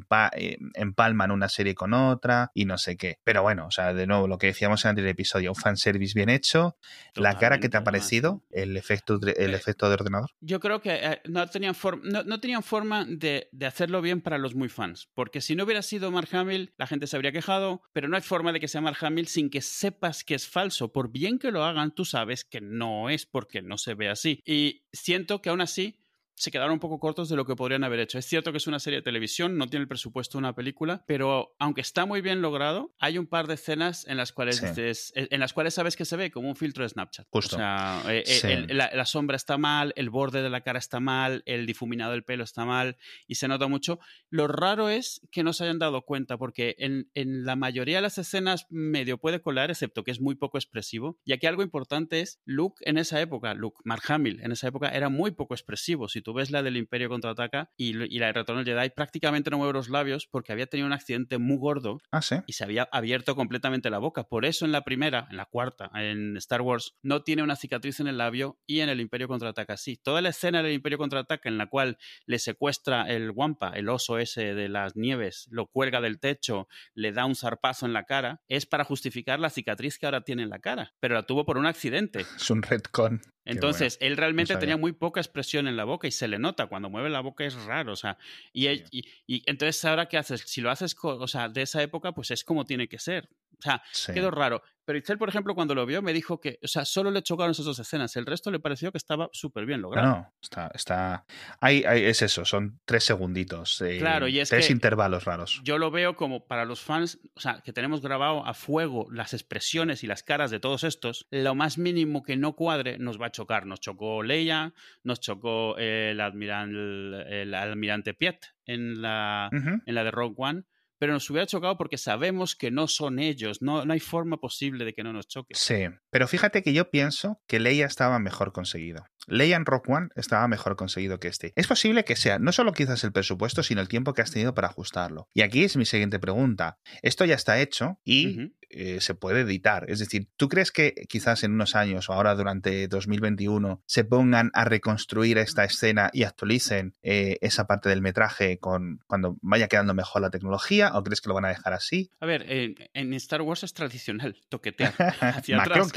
empalman 0.74 1.32
una 1.32 1.50
serie 1.50 1.76
con 1.76 1.94
otra 1.94 2.52
y 2.54 2.66
no 2.66 2.78
sé 2.78 2.98
qué. 2.98 3.20
Pero 3.24 3.44
bueno, 3.44 3.68
o 3.68 3.72
sea, 3.72 3.94
de 3.94 4.08
nuevo, 4.08 4.28
lo 4.28 4.38
que 4.38 4.48
decíamos 4.48 4.84
en 4.84 4.90
el 4.90 4.92
anterior 4.92 5.12
episodio, 5.12 5.52
un 5.52 5.56
fanservice 5.56 6.14
bien 6.16 6.30
hecho, 6.30 6.78
la 7.16 7.38
cara 7.38 7.60
que 7.60 7.70
te 7.70 7.78
ha 7.78 7.84
parecido, 7.84 8.44
el 8.52 8.78
efecto, 8.78 9.20
el 9.22 9.54
eh, 9.54 9.56
efecto 9.56 9.88
de 9.88 9.94
ordenador. 9.94 10.32
Yo 10.40 10.60
creo 10.60 10.82
que 10.82 10.94
eh, 10.94 11.22
no, 11.26 11.48
tenían 11.48 11.76
no, 12.04 12.40
tenían 12.40 12.64
forma 12.64 13.06
de, 13.06 13.50
hacerlo 13.66 14.02
bien 14.02 14.22
para 14.22 14.38
los 14.38 14.56
muy 14.56 14.70
fans. 14.70 15.10
Porque 15.14 15.42
si 15.42 15.56
no 15.56 15.64
hubiera 15.64 15.82
sido 15.82 16.12
Mark 16.12 16.30
Hamill, 16.32 16.74
la 16.82 16.88
gente 16.88 17.06
se 17.06 17.16
habría 17.16 17.32
quejado, 17.32 17.84
pero 17.94 18.08
no 18.08 18.16
hay 18.16 18.24
forma 18.24 18.52
de 18.52 18.60
que 18.60 18.68
sea 18.68 18.82
Mark 18.82 18.98
Hamill 19.02 19.28
sin 19.28 19.52
que 19.52 19.62
sepas 19.62 20.24
que 20.24 20.34
es 20.34 20.48
falso. 20.48 20.92
Por 20.92 21.12
bien 21.12 21.38
que 21.38 21.52
lo 21.52 21.64
hagan, 21.64 21.94
tú 21.94 22.06
sabes 22.06 22.44
que 22.44 22.60
no 22.60 23.12
es 23.12 23.28
porque 23.28 23.62
no 23.62 23.78
se 23.78 23.94
ve 23.94 24.10
así. 24.10 24.42
Y 24.48 24.82
siento 24.92 25.44
que 25.44 25.52
aún 25.52 25.62
así 25.62 26.00
se 26.36 26.52
quedaron 26.52 26.74
un 26.74 26.80
poco 26.80 27.00
cortos 27.00 27.30
de 27.30 27.36
lo 27.36 27.46
que 27.46 27.56
podrían 27.56 27.84
haber 27.84 28.00
hecho. 28.00 28.18
Es 28.18 28.26
cierto 28.26 28.52
que 28.52 28.58
es 28.58 28.68
una 28.68 28.80
serie 28.80 29.00
de 29.00 29.04
televisión, 29.04 29.58
no 29.58 29.68
tiene 29.68 29.84
el 29.84 29.88
presupuesto 29.88 30.38
de 30.38 30.40
una 30.40 30.56
película, 30.56 31.04
pero 31.08 31.56
aunque 31.60 31.82
está 31.82 32.06
muy 32.06 32.22
bien 32.22 32.42
logrado, 32.42 32.94
hay 33.00 33.18
un 33.18 33.28
par 33.28 33.48
de 33.48 33.56
escenas 33.56 34.08
en 34.08 34.18
las 34.18 34.32
cuales 34.32 34.62
dices, 34.62 35.14
en 35.16 35.40
las 35.40 35.54
cuales 35.54 35.74
sabes 35.74 35.96
que 35.96 36.06
se 36.06 36.16
ve 36.16 36.32
como 36.32 36.50
un 36.50 36.56
filtro 36.56 36.84
de 36.84 36.90
Snapchat. 36.90 37.28
O 37.30 37.42
sea, 37.42 38.04
eh, 38.08 38.24
eh, 38.26 38.68
la, 38.70 39.06
sombra 39.06 39.36
está 39.36 39.58
mal, 39.58 39.94
el 39.96 40.10
borde 40.10 40.42
de 40.42 40.50
la 40.50 40.62
cara 40.62 40.80
está 40.80 41.00
mal, 41.00 41.44
el 41.46 41.66
difuminado 41.66 42.12
del 42.12 42.24
pelo 42.24 42.44
está 42.44 42.66
mal 42.66 42.98
y 43.28 43.36
se 43.36 43.48
nota 43.48 43.68
mucho. 43.68 44.00
Lo 44.30 44.48
raro 44.48 44.90
es 44.90 45.22
que 45.32 45.44
no 45.44 45.54
se 45.54 45.66
hayan 45.66 45.80
dado 45.80 46.04
cuenta 46.04 46.38
porque 46.38 46.76
en, 46.80 47.10
en 47.14 47.46
la 47.46 47.56
mayoría 47.56 47.98
de 47.98 48.02
las 48.02 48.18
escenas 48.18 48.68
medio 48.70 49.18
puede 49.18 49.42
colar, 49.42 49.70
excepto 49.70 50.04
que 50.04 50.12
es 50.12 50.22
muy 50.22 50.36
poco 50.36 50.58
expresivo. 50.58 51.20
Y 51.26 51.34
aquí 51.34 51.48
algo 51.48 51.64
importante 51.64 52.22
es, 52.22 52.42
Luke 52.46 52.82
en 52.82 52.98
esa 52.98 53.20
época, 53.22 53.54
Luke, 53.54 53.80
Mark 53.84 54.04
Hamill 54.08 54.40
en 54.42 54.52
esa 54.52 54.68
época 54.68 54.90
era 54.90 55.10
muy 55.10 55.32
poco 55.32 55.54
expresivo. 55.54 56.08
Si 56.08 56.21
tú 56.22 56.34
ves 56.34 56.52
la 56.52 56.64
del 56.64 56.78
Imperio 56.78 57.10
contraataca 57.10 57.72
y, 57.78 57.90
y 57.90 58.20
la 58.20 58.28
de 58.28 58.34
Retorno 58.34 58.64
del 58.64 58.76
Jedi, 58.76 58.90
prácticamente 58.90 59.50
no 59.50 59.58
mueve 59.58 59.74
los 59.74 59.90
labios 59.90 60.28
porque 60.28 60.52
había 60.52 60.68
tenido 60.68 60.88
un 60.88 60.94
accidente 60.94 61.38
muy 61.38 61.58
gordo 61.58 62.00
ah, 62.12 62.22
y 62.48 62.54
se 62.54 62.64
había 62.64 62.88
abierto 62.92 63.36
completamente 63.36 63.90
la 63.90 63.98
boca. 64.00 64.24
Por 64.24 64.46
eso 64.46 64.66
en 64.66 64.72
la 64.72 64.84
primera, 64.84 65.28
en 65.30 65.38
la 65.38 65.46
cuarta, 65.46 65.92
en 65.96 66.38
Star 66.38 66.62
Wars, 66.62 66.96
no 67.02 67.24
tiene 67.24 67.44
una 67.44 67.56
cicatriz 67.56 68.00
en 68.00 68.08
el 68.08 68.18
labio 68.18 68.60
y 68.66 68.80
en 68.80 68.90
el 68.90 69.02
Imperio 69.02 69.28
contraataca 69.28 69.78
sí. 69.78 69.98
Toda 69.98 70.22
la 70.22 70.30
escena 70.30 70.64
del 70.64 70.74
Imperio 70.74 70.98
contraataca 70.98 71.50
en 71.50 71.58
la 71.58 71.68
cual 71.68 71.98
le 72.26 72.40
secuestra 72.40 73.04
el 73.04 73.32
Wampa, 73.32 73.72
el 73.76 73.90
oso 73.90 74.18
ese 74.18 74.54
de 74.54 74.70
las 74.70 74.96
nieves, 74.96 75.48
lo 75.52 75.68
cuelga 75.68 76.02
del 76.02 76.20
techo, 76.20 76.68
le 76.94 77.12
da 77.12 77.26
un 77.26 77.36
zarpazo 77.36 77.86
en 77.86 77.94
la 77.94 78.06
cara, 78.06 78.42
es 78.48 78.66
para 78.66 78.84
justificar 78.84 79.40
la 79.40 79.50
cicatriz 79.50 79.98
que 79.98 80.06
ahora 80.06 80.22
tiene 80.22 80.44
en 80.44 80.50
la 80.50 80.60
cara, 80.60 80.94
pero 81.00 81.16
la 81.16 81.24
tuvo 81.24 81.46
por 81.46 81.58
un 81.58 81.66
accidente. 81.66 82.26
Es 82.36 82.50
un 82.50 82.62
retcon. 82.62 83.22
Entonces, 83.46 83.98
él 84.02 84.18
realmente 84.18 84.56
tenía 84.56 84.78
muy 84.78 84.92
poca 84.92 85.20
expresión 85.20 85.68
en 85.68 85.76
la 85.76 85.84
boca 85.84 86.08
y 86.08 86.12
se 86.12 86.28
le 86.28 86.38
nota. 86.38 86.68
Cuando 86.68 86.90
mueve 86.90 87.10
la 87.10 87.22
boca 87.22 87.44
es 87.44 87.56
raro. 87.66 87.94
O 87.94 87.96
sea, 87.96 88.18
y, 88.54 88.68
y, 88.92 89.44
entonces 89.46 89.84
ahora 89.86 90.08
qué 90.08 90.18
haces? 90.18 90.42
Si 90.42 90.62
lo 90.62 90.70
haces 90.70 90.96
o 91.02 91.28
sea, 91.28 91.50
de 91.50 91.64
esa 91.64 91.82
época, 91.82 92.12
pues 92.14 92.32
es 92.32 92.44
como 92.44 92.66
tiene 92.66 92.88
que 92.88 93.00
ser. 93.00 93.30
O 93.60 93.62
sea, 93.62 93.82
quedó 94.14 94.32
raro. 94.32 94.62
Pero 94.84 94.98
Itzel, 94.98 95.18
por 95.18 95.30
ejemplo, 95.30 95.54
cuando 95.54 95.76
lo 95.76 95.86
vio, 95.86 96.02
me 96.02 96.12
dijo 96.12 96.42
que, 96.42 96.60
o 96.64 96.68
sea, 96.68 96.86
solo 96.86 97.12
le 97.12 97.22
chocaron 97.22 97.52
esas 97.52 97.66
dos 97.66 97.78
escenas. 97.80 98.16
El 98.16 98.26
resto 98.26 98.50
le 98.50 98.60
pareció 98.60 98.92
que 98.92 98.98
estaba 98.98 99.30
súper 99.32 99.66
bien 99.66 99.82
logrado. 99.82 100.08
No, 100.08 100.34
está, 100.42 100.72
está. 100.74 101.26
Ahí, 101.60 101.84
es 101.86 102.22
eso, 102.22 102.46
son 102.46 102.80
tres 102.84 103.04
segunditos. 103.04 103.80
Eh, 103.82 104.00
claro, 104.00 104.28
y 104.28 104.40
es 104.40 104.50
tres 104.50 104.70
intervalos 104.72 105.24
raros. 105.24 105.62
Yo 105.64 105.78
lo 105.78 105.92
veo 105.92 106.16
como 106.16 106.48
para 106.48 106.66
los 106.66 106.82
fans, 106.82 107.20
o 107.36 107.40
sea, 107.40 107.62
que 107.64 107.74
tenemos 107.74 108.02
grabado 108.02 108.46
a 108.46 108.54
fuego 108.54 109.08
las 109.12 109.34
expresiones 109.34 110.04
y 110.04 110.08
las 110.08 110.24
caras 110.24 110.50
de 110.50 110.60
todos 110.60 110.84
estos, 110.84 111.28
lo 111.30 111.54
más 111.54 111.78
mínimo 111.78 112.24
que 112.24 112.36
no 112.36 112.56
cuadre 112.56 112.98
nos 112.98 113.22
va 113.22 113.28
a 113.28 113.32
chocar. 113.32 113.68
Nos 113.68 113.80
chocó 113.80 114.24
Leia, 114.24 114.74
nos 115.04 115.20
chocó 115.20 115.78
el, 115.78 116.20
almirante, 116.20 117.42
el 117.42 117.54
almirante 117.54 118.14
Piet 118.16 118.40
en 118.66 119.02
la, 119.02 119.50
en 119.52 119.96
la 119.96 120.04
de 120.04 120.12
Rogue 120.12 120.36
One 120.38 120.64
pero 121.02 121.14
nos 121.14 121.28
hubiera 121.32 121.48
chocado 121.48 121.78
porque 121.78 121.98
sabemos 121.98 122.56
que 122.56 122.70
no 122.70 122.88
son 122.88 123.18
ellos, 123.18 123.64
no, 123.64 123.84
no 123.86 123.94
hay 123.94 124.00
forma 124.00 124.38
posible 124.38 124.86
de 124.86 124.94
que 124.94 125.02
no 125.02 125.12
nos 125.12 125.28
choque. 125.28 125.56
Sí, 125.56 125.88
pero 126.12 126.28
fíjate 126.28 126.62
que 126.62 126.74
yo 126.74 126.92
pienso 126.92 127.42
que 127.48 127.60
Leia 127.60 127.88
estaba 127.88 128.20
mejor 128.20 128.54
conseguido. 128.54 129.04
Leia 129.32 129.56
en 129.56 129.66
Rock 129.66 129.88
One 129.90 130.10
estaba 130.16 130.48
mejor 130.50 130.76
conseguido 130.76 131.20
que 131.20 131.30
este. 131.30 131.54
Es 131.56 131.66
posible 131.66 132.04
que 132.04 132.18
sea 132.18 132.38
no 132.38 132.52
solo 132.52 132.74
quizás 132.74 133.04
el 133.06 133.14
presupuesto, 133.14 133.64
sino 133.64 133.80
el 133.80 133.88
tiempo 133.88 134.14
que 134.14 134.22
has 134.22 134.32
tenido 134.32 134.54
para 134.54 134.68
ajustarlo. 134.68 135.30
Y 135.34 135.42
aquí 135.42 135.64
es 135.64 135.78
mi 135.78 135.86
siguiente 135.86 136.20
pregunta. 136.20 136.80
Esto 137.02 137.24
ya 137.24 137.36
está 137.36 137.60
hecho 137.62 137.98
y 138.04 138.52
eh, 138.70 139.00
se 139.00 139.16
puede 139.16 139.42
editar. 139.42 139.86
Es 139.90 140.00
decir, 140.00 140.28
¿tú 140.36 140.50
crees 140.50 140.72
que 140.74 140.94
quizás 141.08 141.46
en 141.46 141.54
unos 141.54 141.76
años 141.76 142.10
o 142.10 142.14
ahora 142.14 142.36
durante 142.36 142.90
2021 142.90 143.82
se 143.86 144.04
pongan 144.04 144.52
a 144.54 144.66
reconstruir 144.66 145.38
esta 145.38 145.64
escena 145.64 146.10
y 146.12 146.24
actualicen 146.24 146.96
eh, 147.02 147.38
esa 147.40 147.68
parte 147.68 147.88
del 147.88 148.02
metraje 148.02 148.60
con 148.60 149.00
cuando 149.08 149.38
vaya 149.42 149.70
quedando 149.70 149.94
mejor 149.94 150.22
la 150.22 150.30
tecnología? 150.30 150.92
¿O 150.94 151.04
crees 151.04 151.22
que 151.22 151.30
lo 151.30 151.36
van 151.36 151.46
a 151.46 151.50
dejar 151.50 151.72
así? 151.72 152.12
A 152.20 152.26
ver, 152.26 152.46
en 152.48 153.14
Star 153.14 153.42
Wars 153.44 153.64
es 153.64 153.74
tradicional 153.74 154.36
toquetear 154.50 154.94
hacia 155.22 155.62
atrás. 155.62 155.92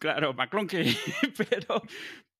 Claro, 0.00 0.36
que 0.66 0.74
pero, 1.36 1.82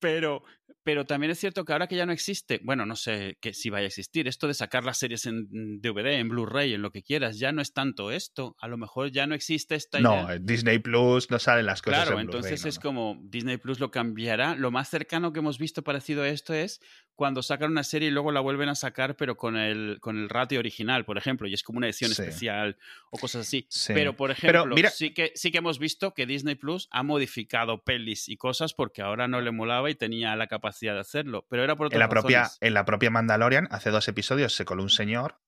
pero, 0.01 0.43
pero 0.83 1.07
también 1.07 1.31
es 1.31 1.39
cierto 1.39 1.65
que 1.65 1.73
ahora 1.73 1.87
que 1.87 1.97
ya 1.97 2.07
no 2.07 2.13
existe, 2.13 2.61
bueno, 2.63 2.87
no 2.87 2.97
sé 2.97 3.39
que 3.41 3.55
si 3.55 3.71
vaya 3.71 3.85
a 3.85 3.89
existir, 3.89 4.29
esto 4.29 4.47
de 4.47 4.55
sacar 4.55 4.85
las 4.85 4.99
series 4.99 5.27
en 5.27 5.81
DVD, 5.81 6.19
en 6.19 6.29
Blu-ray, 6.29 6.75
en 6.75 6.83
lo 6.83 6.91
que 6.91 7.03
quieras, 7.03 7.39
ya 7.39 7.53
no 7.53 7.63
es 7.63 7.73
tanto 7.73 8.11
esto. 8.11 8.57
A 8.61 8.69
lo 8.69 8.77
mejor 8.77 9.11
ya 9.11 9.27
no 9.27 9.35
existe 9.35 9.75
esta 9.75 10.01
no, 10.01 10.15
idea. 10.15 10.39
No, 10.39 10.45
Disney 10.45 10.79
Plus 10.79 11.31
no 11.31 11.39
salen 11.39 11.67
las 11.67 11.83
cosas. 11.83 12.05
Claro, 12.07 12.21
entonces 12.21 12.65
es 12.65 12.79
como 12.79 13.19
Disney 13.23 13.57
Plus 13.57 13.81
lo 13.81 13.91
cambiará. 13.91 14.55
Lo 14.57 14.71
más 14.71 14.89
cercano 14.89 15.33
que 15.33 15.41
hemos 15.41 15.59
visto 15.59 15.83
parecido 15.83 16.23
a 16.23 16.29
esto 16.29 16.55
es 16.55 16.81
cuando 17.15 17.43
sacan 17.43 17.71
una 17.71 17.85
serie 17.85 18.09
y 18.09 18.11
luego 18.11 18.33
la 18.33 18.41
vuelven 18.41 18.69
a 18.69 18.75
sacar, 18.75 19.17
pero 19.17 19.37
con 19.37 19.57
el, 19.57 19.99
con 20.01 20.19
el 20.19 20.29
ratio 20.29 20.59
original, 20.59 21.05
por 21.05 21.19
ejemplo, 21.19 21.47
y 21.47 21.55
es 21.55 21.63
como 21.63 21.79
una 21.79 21.87
edición 21.87 22.11
especial 22.11 22.77
o 23.11 23.19
cosas 23.19 23.47
así. 23.47 23.69
Pero, 23.89 24.17
por 24.17 24.31
ejemplo, 24.31 24.75
sí, 24.93 25.15
que, 25.15 25.33
sí 25.35 25.51
que 25.51 25.59
hemos 25.59 25.79
visto 25.79 26.15
que 26.15 26.27
Disney 26.27 26.55
Plus 26.55 26.89
ha 26.91 27.03
modificado 27.03 27.85
pelis 27.85 28.29
y 28.29 28.37
cosas 28.37 28.75
porque 28.75 29.03
ahora 29.03 29.29
no 29.29 29.41
le 29.41 29.53
molaba 29.53 29.91
y 29.91 29.95
tenía 29.95 30.35
la 30.37 30.47
capacidad 30.47 30.95
de 30.95 31.01
hacerlo. 31.01 31.47
Pero 31.49 31.63
era 31.63 31.77
por 31.77 31.87
otras 31.87 31.97
en 31.97 32.01
la 32.01 32.09
propia 32.09 32.51
En 32.61 32.75
la 32.75 32.85
propia 32.85 33.11
Mandalorian, 33.11 33.69
hace 33.71 33.91
dos 33.91 34.09
episodios 34.09 34.55
se 34.55 34.65
coló 34.65 34.83
un 34.83 34.91
señor 34.91 35.39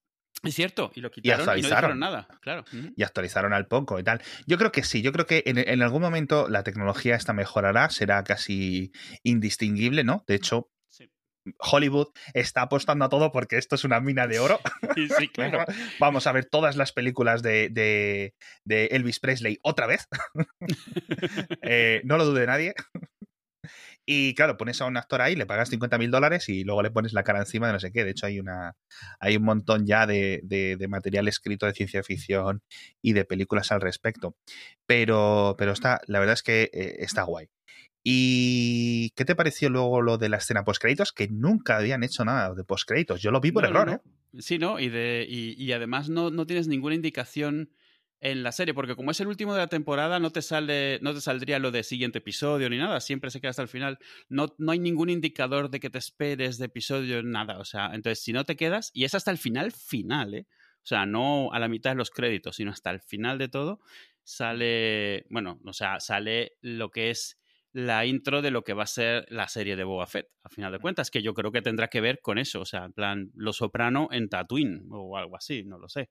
es 0.42 0.54
cierto, 0.54 0.92
y 0.94 1.00
lo 1.00 1.10
quitaron 1.10 1.40
y, 1.40 1.42
actualizaron. 1.42 1.98
nada, 1.98 2.28
claro. 2.40 2.64
Y 2.94 3.02
actualizaron 3.02 3.52
al 3.52 3.66
poco 3.66 3.98
y 3.98 4.04
tal. 4.04 4.20
Yo 4.46 4.58
creo 4.58 4.70
que 4.70 4.84
sí, 4.84 5.02
yo 5.02 5.12
creo 5.12 5.26
que 5.26 5.42
en, 5.46 5.58
en, 5.58 5.82
algún 5.82 6.02
momento 6.02 6.48
la 6.48 6.62
tecnología 6.62 7.16
esta 7.16 7.32
mejorará, 7.32 7.88
será 7.90 8.22
casi 8.22 8.92
indistinguible, 9.22 10.04
¿no? 10.04 10.24
De 10.28 10.34
hecho, 10.34 10.70
Hollywood 11.58 12.08
está 12.34 12.62
apostando 12.62 13.04
a 13.04 13.08
todo 13.08 13.32
porque 13.32 13.56
esto 13.56 13.74
es 13.74 13.84
una 13.84 14.00
mina 14.00 14.26
de 14.26 14.38
oro. 14.38 14.58
Sí, 15.18 15.28
claro. 15.28 15.64
Vamos 16.00 16.26
a 16.26 16.32
ver 16.32 16.46
todas 16.46 16.76
las 16.76 16.92
películas 16.92 17.42
de, 17.42 17.68
de, 17.70 18.86
Elvis 18.86 19.20
Presley 19.20 19.58
otra 19.62 19.86
vez. 19.86 20.08
Eh, 21.62 22.00
no 22.04 22.16
lo 22.16 22.24
dude 22.24 22.46
nadie. 22.46 22.74
Y 24.08 24.34
claro, 24.34 24.56
pones 24.56 24.80
a 24.80 24.86
un 24.86 24.96
actor 24.96 25.20
ahí, 25.20 25.34
le 25.34 25.46
pagas 25.46 25.68
50 25.68 25.98
mil 25.98 26.12
dólares 26.12 26.48
y 26.48 26.62
luego 26.62 26.82
le 26.82 26.92
pones 26.92 27.12
la 27.12 27.24
cara 27.24 27.40
encima 27.40 27.66
de 27.66 27.72
no 27.72 27.80
sé 27.80 27.90
qué. 27.90 28.04
De 28.04 28.12
hecho, 28.12 28.26
hay 28.26 28.38
una 28.38 28.76
hay 29.18 29.36
un 29.36 29.42
montón 29.42 29.84
ya 29.84 30.06
de, 30.06 30.40
de, 30.44 30.88
material 30.88 31.26
escrito 31.26 31.66
de 31.66 31.72
ciencia 31.72 32.04
ficción 32.04 32.62
y 33.02 33.14
de 33.14 33.24
películas 33.24 33.72
al 33.72 33.80
respecto. 33.80 34.36
Pero, 34.86 35.56
pero 35.58 35.72
está, 35.72 36.00
la 36.06 36.20
verdad 36.20 36.34
es 36.34 36.42
que 36.44 36.70
eh, 36.72 36.96
está 37.00 37.24
guay. 37.24 37.48
¿Y 38.08 39.10
qué 39.16 39.24
te 39.24 39.34
pareció 39.34 39.68
luego 39.68 40.00
lo 40.00 40.16
de 40.16 40.28
la 40.28 40.36
escena 40.36 40.62
postcréditos? 40.62 41.12
Que 41.12 41.26
nunca 41.26 41.78
habían 41.78 42.04
hecho 42.04 42.24
nada 42.24 42.54
de 42.54 42.62
postcréditos. 42.62 43.20
Yo 43.20 43.32
lo 43.32 43.40
vi 43.40 43.50
por 43.50 43.64
error, 43.64 43.90
¿eh? 43.90 44.00
Sí, 44.38 44.58
¿no? 44.58 44.78
Y, 44.78 44.90
de, 44.90 45.26
y, 45.28 45.72
además 45.72 46.08
no, 46.08 46.30
no, 46.30 46.46
tienes 46.46 46.68
ninguna 46.68 46.94
indicación 46.94 47.72
en 48.20 48.44
la 48.44 48.52
serie, 48.52 48.74
porque 48.74 48.94
como 48.94 49.10
es 49.10 49.18
el 49.18 49.26
último 49.26 49.54
de 49.54 49.58
la 49.58 49.66
temporada, 49.66 50.20
no 50.20 50.30
te 50.30 50.40
sale, 50.40 51.00
no 51.02 51.14
te 51.14 51.20
saldría 51.20 51.58
lo 51.58 51.72
de 51.72 51.82
siguiente 51.82 52.18
episodio 52.18 52.70
ni 52.70 52.78
nada, 52.78 53.00
siempre 53.00 53.32
se 53.32 53.40
queda 53.40 53.50
hasta 53.50 53.62
el 53.62 53.68
final. 53.68 53.98
No, 54.28 54.54
no 54.56 54.70
hay 54.70 54.78
ningún 54.78 55.10
indicador 55.10 55.68
de 55.68 55.80
que 55.80 55.90
te 55.90 55.98
esperes 55.98 56.58
de 56.58 56.66
episodio, 56.66 57.24
nada. 57.24 57.58
O 57.58 57.64
sea, 57.64 57.86
entonces 57.86 58.22
si 58.22 58.32
no 58.32 58.44
te 58.44 58.54
quedas, 58.54 58.92
y 58.94 59.02
es 59.02 59.16
hasta 59.16 59.32
el 59.32 59.38
final 59.38 59.72
final, 59.72 60.32
¿eh? 60.32 60.46
O 60.76 60.86
sea, 60.86 61.06
no 61.06 61.52
a 61.52 61.58
la 61.58 61.66
mitad 61.66 61.90
de 61.90 61.96
los 61.96 62.10
créditos, 62.10 62.54
sino 62.54 62.70
hasta 62.70 62.92
el 62.92 63.00
final 63.00 63.36
de 63.38 63.48
todo, 63.48 63.80
sale, 64.22 65.26
bueno, 65.28 65.60
o 65.64 65.72
sea, 65.72 65.98
sale 65.98 66.52
lo 66.60 66.92
que 66.92 67.10
es 67.10 67.40
la 67.72 68.06
intro 68.06 68.42
de 68.42 68.50
lo 68.50 68.62
que 68.62 68.72
va 68.72 68.84
a 68.84 68.86
ser 68.86 69.26
la 69.28 69.48
serie 69.48 69.76
de 69.76 69.84
Boba 69.84 70.06
Fett, 70.06 70.28
a 70.42 70.48
final 70.48 70.72
de 70.72 70.78
cuentas, 70.78 71.10
que 71.10 71.22
yo 71.22 71.34
creo 71.34 71.52
que 71.52 71.62
tendrá 71.62 71.88
que 71.88 72.00
ver 72.00 72.20
con 72.22 72.38
eso, 72.38 72.60
o 72.60 72.64
sea, 72.64 72.84
en 72.84 72.92
plan, 72.92 73.30
Lo 73.34 73.52
Soprano 73.52 74.08
en 74.10 74.28
Tatooine 74.28 74.86
o 74.90 75.16
algo 75.16 75.36
así, 75.36 75.64
no 75.64 75.78
lo 75.78 75.88
sé. 75.88 76.10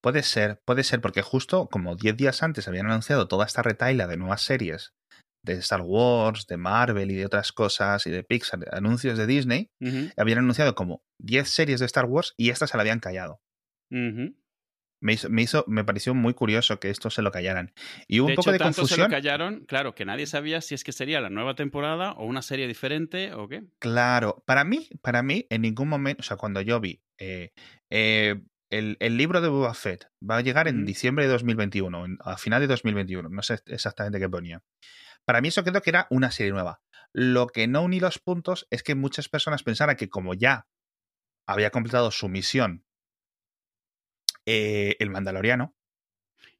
Puede 0.00 0.22
ser, 0.22 0.60
puede 0.64 0.82
ser, 0.84 1.00
porque 1.00 1.22
justo 1.22 1.68
como 1.68 1.96
10 1.96 2.16
días 2.16 2.42
antes 2.42 2.66
habían 2.66 2.86
anunciado 2.86 3.28
toda 3.28 3.46
esta 3.46 3.62
retaila 3.62 4.06
de 4.06 4.16
nuevas 4.16 4.42
series 4.42 4.94
de 5.44 5.54
Star 5.54 5.80
Wars, 5.80 6.46
de 6.46 6.56
Marvel 6.56 7.10
y 7.10 7.16
de 7.16 7.26
otras 7.26 7.52
cosas, 7.52 8.06
y 8.06 8.10
de 8.10 8.22
Pixar, 8.22 8.60
anuncios 8.72 9.18
de 9.18 9.26
Disney, 9.26 9.70
habían 10.16 10.38
anunciado 10.38 10.74
como 10.74 11.02
10 11.18 11.48
series 11.48 11.80
de 11.80 11.86
Star 11.86 12.04
Wars 12.04 12.34
y 12.36 12.50
estas 12.50 12.70
se 12.70 12.76
la 12.76 12.82
habían 12.82 13.00
callado 13.00 13.40
me 15.02 15.42
hizo, 15.42 15.64
me 15.66 15.84
pareció 15.84 16.14
muy 16.14 16.32
curioso 16.32 16.78
que 16.80 16.88
esto 16.88 17.10
se 17.10 17.22
lo 17.22 17.30
callaran. 17.32 17.72
Y 18.06 18.20
hubo 18.20 18.28
un 18.28 18.34
poco 18.36 18.52
de 18.52 18.58
tanto 18.58 18.82
confusión. 18.82 18.96
se 18.96 19.02
lo 19.02 19.10
callaron, 19.10 19.64
claro, 19.66 19.94
que 19.94 20.04
nadie 20.04 20.26
sabía 20.26 20.60
si 20.60 20.74
es 20.74 20.84
que 20.84 20.92
sería 20.92 21.20
la 21.20 21.28
nueva 21.28 21.54
temporada 21.54 22.12
o 22.12 22.24
una 22.24 22.40
serie 22.40 22.68
diferente 22.68 23.34
o 23.34 23.48
qué. 23.48 23.64
Claro, 23.80 24.42
para 24.46 24.64
mí, 24.64 24.88
para 25.02 25.22
mí, 25.22 25.46
en 25.50 25.62
ningún 25.62 25.88
momento, 25.88 26.20
o 26.20 26.24
sea, 26.24 26.36
cuando 26.36 26.60
yo 26.60 26.80
vi 26.80 27.02
eh, 27.18 27.52
eh, 27.90 28.40
el, 28.70 28.96
el, 29.00 29.16
libro 29.16 29.40
de 29.40 29.48
Boba 29.48 29.74
Fett 29.74 30.06
va 30.28 30.38
a 30.38 30.40
llegar 30.40 30.68
en 30.68 30.86
diciembre 30.86 31.26
de 31.26 31.32
2021, 31.32 32.18
a 32.20 32.38
final 32.38 32.60
de 32.60 32.68
2021, 32.68 33.28
no 33.28 33.42
sé 33.42 33.58
exactamente 33.66 34.18
qué 34.18 34.28
ponía. 34.28 34.62
Para 35.24 35.40
mí 35.40 35.48
eso 35.48 35.64
quedó 35.64 35.82
que 35.82 35.90
era 35.90 36.06
una 36.10 36.30
serie 36.30 36.52
nueva. 36.52 36.80
Lo 37.12 37.48
que 37.48 37.66
no 37.66 37.82
uní 37.82 38.00
los 38.00 38.18
puntos 38.18 38.66
es 38.70 38.82
que 38.82 38.94
muchas 38.94 39.28
personas 39.28 39.62
pensaran 39.62 39.96
que 39.96 40.08
como 40.08 40.34
ya 40.34 40.66
había 41.46 41.70
completado 41.70 42.10
su 42.10 42.28
misión 42.28 42.84
eh, 44.46 44.96
el 44.98 45.10
Mandaloriano. 45.10 45.74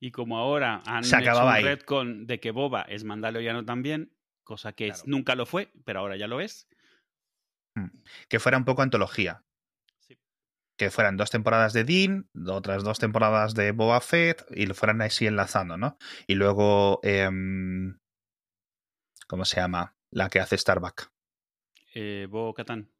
Y 0.00 0.10
como 0.10 0.38
ahora 0.38 0.82
han 0.86 1.04
se 1.04 1.18
hecho 1.18 1.46
un 1.46 1.62
retcon 1.62 2.26
de 2.26 2.40
que 2.40 2.50
Boba 2.50 2.82
es 2.82 3.04
Mandaloriano 3.04 3.64
también, 3.64 4.12
cosa 4.42 4.72
que 4.72 4.92
nunca 5.06 5.34
lo 5.34 5.46
fue, 5.46 5.72
pero 5.84 6.00
ahora 6.00 6.16
ya 6.16 6.26
lo 6.26 6.40
es. 6.40 6.68
Mm. 7.74 7.88
Que 8.28 8.40
fuera 8.40 8.58
un 8.58 8.64
poco 8.64 8.82
antología. 8.82 9.44
Que 10.76 10.90
fueran 10.90 11.16
dos 11.16 11.30
temporadas 11.30 11.72
de 11.72 11.84
Dean, 11.84 12.28
otras 12.48 12.82
dos 12.82 12.98
temporadas 12.98 13.54
de 13.54 13.72
Boba 13.72 14.00
Fett, 14.00 14.44
y 14.50 14.66
lo 14.66 14.74
fueran 14.74 15.02
así 15.02 15.26
enlazando, 15.26 15.76
¿no? 15.76 15.96
Y 16.26 16.34
luego. 16.34 16.98
Em, 17.02 17.98
¿Cómo 19.28 19.44
se 19.44 19.60
llama? 19.60 19.96
La 20.10 20.28
que 20.28 20.40
hace 20.40 20.58
Starbuck. 20.58 21.12
Eh, 21.94 22.26
Bo 22.28 22.52
Katan. 22.54 22.90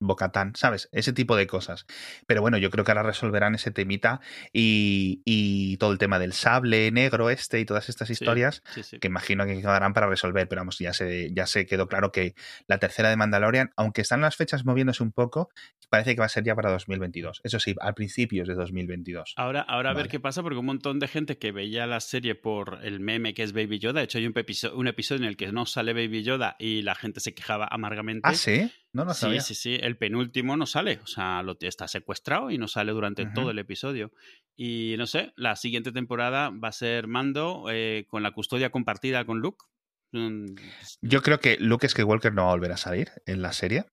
Bocatán, 0.00 0.52
¿sabes? 0.54 0.88
Ese 0.92 1.12
tipo 1.12 1.36
de 1.36 1.46
cosas. 1.46 1.86
Pero 2.26 2.40
bueno, 2.40 2.58
yo 2.58 2.70
creo 2.70 2.84
que 2.84 2.92
ahora 2.92 3.02
resolverán 3.02 3.54
ese 3.54 3.70
temita 3.70 4.20
y, 4.52 5.22
y 5.24 5.76
todo 5.78 5.92
el 5.92 5.98
tema 5.98 6.18
del 6.18 6.32
sable 6.32 6.90
negro 6.90 7.30
este 7.30 7.60
y 7.60 7.64
todas 7.64 7.88
estas 7.88 8.10
historias 8.10 8.62
que 9.00 9.08
imagino 9.08 9.44
que 9.46 9.60
quedarán 9.60 9.94
para 9.94 10.06
resolver. 10.06 10.48
Pero 10.48 10.60
vamos, 10.60 10.78
ya 10.78 10.92
se, 10.92 11.32
ya 11.32 11.46
se 11.46 11.66
quedó 11.66 11.88
claro 11.88 12.12
que 12.12 12.34
la 12.66 12.78
tercera 12.78 13.10
de 13.10 13.16
Mandalorian, 13.16 13.70
aunque 13.76 14.02
están 14.02 14.20
las 14.20 14.36
fechas 14.36 14.64
moviéndose 14.64 15.02
un 15.02 15.12
poco, 15.12 15.50
parece 15.88 16.14
que 16.14 16.20
va 16.20 16.26
a 16.26 16.30
ser 16.30 16.44
ya 16.44 16.54
para 16.54 16.70
2022. 16.70 17.40
Eso 17.44 17.58
sí, 17.58 17.74
al 17.80 17.94
principios 17.94 18.48
de 18.48 18.54
2022. 18.54 19.34
Ahora, 19.36 19.62
ahora 19.62 19.90
a 19.90 19.94
ver 19.94 20.08
qué 20.08 20.20
pasa, 20.20 20.42
porque 20.42 20.58
un 20.58 20.66
montón 20.66 20.98
de 20.98 21.08
gente 21.08 21.38
que 21.38 21.52
veía 21.52 21.86
la 21.86 22.00
serie 22.00 22.34
por 22.34 22.80
el 22.82 23.00
meme 23.00 23.34
que 23.34 23.42
es 23.42 23.52
Baby 23.52 23.78
Yoda, 23.78 24.00
de 24.00 24.04
hecho 24.04 24.18
hay 24.18 24.26
un 24.26 24.36
episodio, 24.36 24.76
un 24.76 24.88
episodio 24.88 25.22
en 25.22 25.28
el 25.28 25.36
que 25.36 25.50
no 25.52 25.66
sale 25.66 25.92
Baby 25.92 26.22
Yoda 26.22 26.56
y 26.58 26.82
la 26.82 26.94
gente 26.94 27.20
se 27.20 27.34
quejaba 27.34 27.68
amargamente. 27.70 28.28
Ah, 28.28 28.34
sí. 28.34 28.70
No, 28.92 29.04
no 29.04 29.14
Sí, 29.14 29.40
sí, 29.40 29.54
sí. 29.54 29.78
El 29.80 29.96
penúltimo 29.96 30.56
no 30.56 30.66
sale. 30.66 31.00
O 31.02 31.06
sea, 31.06 31.42
lo, 31.42 31.56
está 31.60 31.86
secuestrado 31.88 32.50
y 32.50 32.58
no 32.58 32.68
sale 32.68 32.92
durante 32.92 33.26
todo 33.26 33.50
el 33.50 33.58
episodio. 33.58 34.12
Y 34.56 34.94
no 34.98 35.06
sé, 35.06 35.32
la 35.36 35.56
siguiente 35.56 35.92
temporada 35.92 36.50
va 36.50 36.68
a 36.68 36.72
ser 36.72 37.06
Mando 37.06 37.66
eh, 37.70 38.06
con 38.08 38.22
la 38.22 38.32
custodia 38.32 38.70
compartida 38.70 39.24
con 39.24 39.40
Luke. 39.40 39.64
Mm, 40.12 40.54
Yo 41.02 41.22
creo 41.22 41.38
que 41.38 41.58
Luke 41.60 41.88
Skywalker 41.88 42.32
no 42.32 42.44
va 42.44 42.48
a 42.48 42.54
volver 42.54 42.72
a 42.72 42.76
salir 42.76 43.10
en 43.26 43.42
la 43.42 43.52
serie. 43.52 43.84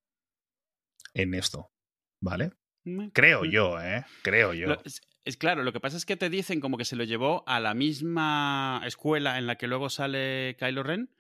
En 1.14 1.34
esto. 1.34 1.72
¿Vale? 2.26 2.54
Creo 3.14 3.44
mm. 3.44 3.50
yo, 3.50 3.80
¿eh? 3.80 4.04
Creo 4.24 4.54
yo. 4.54 4.78
es, 5.26 5.38
claro, 5.38 5.64
lo 5.64 5.72
que 5.72 5.80
pasa 5.80 5.96
es 5.96 6.06
que 6.06 6.18
te 6.18 6.30
dicen 6.30 6.60
como 6.60 6.78
que 6.78 6.86
se 6.86 6.96
lo 6.96 7.04
llevó 7.04 7.44
a 7.48 7.60
la 7.60 7.76
misma 7.76 8.82
escuela 8.86 9.38
en 9.38 9.46
la 9.46 9.58
que 9.58 9.68
luego 9.68 9.90
sale 9.90 10.56
Kylo 10.60 10.82
Ren. 10.82 11.12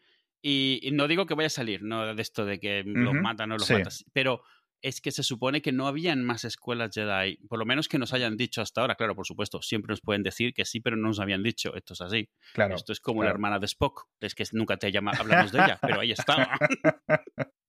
Y, 0.41 0.89
no 0.93 1.07
digo 1.07 1.25
que 1.25 1.33
vaya 1.33 1.47
a 1.47 1.51
salir, 1.51 1.83
no 1.83 2.13
de 2.13 2.21
esto 2.21 2.45
de 2.45 2.59
que 2.59 2.83
los 2.85 3.15
matan 3.15 3.51
o 3.51 3.57
los 3.57 3.69
matas, 3.69 4.05
pero 4.13 4.43
es 4.81 5.01
que 5.01 5.09
se 5.09 5.23
supone 5.23 5.63
que 5.63 5.71
no 5.71 5.87
habían 5.87 6.23
más 6.23 6.43
escuelas 6.43 6.91
Jedi, 6.93 7.37
por 7.47 7.57
lo 7.57 7.65
menos 7.65 7.87
que 7.87 7.97
nos 7.97 8.13
hayan 8.13 8.37
dicho 8.37 8.61
hasta 8.61 8.81
ahora. 8.81 8.93
Claro, 8.93 9.15
por 9.15 9.25
supuesto, 9.25 9.63
siempre 9.63 9.91
nos 9.91 10.01
pueden 10.01 10.21
decir 10.21 10.53
que 10.53 10.65
sí, 10.65 10.81
pero 10.81 10.97
no 10.97 11.07
nos 11.07 11.19
habían 11.19 11.41
dicho. 11.41 11.75
Esto 11.75 11.93
es 11.93 12.01
así. 12.01 12.29
Claro. 12.53 12.75
Esto 12.75 12.93
es 12.93 12.99
como 12.99 13.23
la 13.23 13.31
hermana 13.31 13.57
de 13.57 13.65
Spock. 13.65 14.07
Es 14.19 14.35
que 14.35 14.43
nunca 14.51 14.77
te 14.77 14.91
llama, 14.91 15.13
hablamos 15.17 15.51
de 15.51 15.59
ella, 15.59 15.79
pero 15.81 16.01
ahí 16.01 16.11
estaba. 16.11 16.59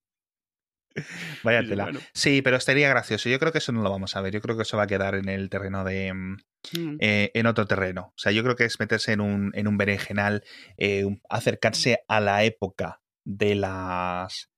Váyatela. 1.43 1.91
Sí, 2.13 2.41
pero 2.41 2.57
estaría 2.57 2.89
gracioso. 2.89 3.29
Yo 3.29 3.39
creo 3.39 3.51
que 3.51 3.59
eso 3.59 3.71
no 3.71 3.81
lo 3.81 3.89
vamos 3.89 4.15
a 4.15 4.21
ver. 4.21 4.33
Yo 4.33 4.41
creo 4.41 4.55
que 4.55 4.63
eso 4.63 4.77
va 4.77 4.83
a 4.83 4.87
quedar 4.87 5.15
en 5.15 5.29
el 5.29 5.49
terreno 5.49 5.83
de. 5.83 6.13
Mm, 6.13 6.37
mm. 6.73 6.97
Eh, 6.99 7.31
en 7.33 7.45
otro 7.45 7.65
terreno. 7.65 8.13
O 8.15 8.17
sea, 8.17 8.31
yo 8.31 8.43
creo 8.43 8.55
que 8.55 8.65
es 8.65 8.79
meterse 8.79 9.13
en 9.13 9.21
un, 9.21 9.51
en 9.53 9.67
un 9.67 9.77
berenjenal, 9.77 10.43
eh, 10.77 11.05
acercarse 11.29 11.99
a 12.07 12.19
la 12.19 12.43
época 12.43 13.01
de 13.23 13.55
las 13.55 14.49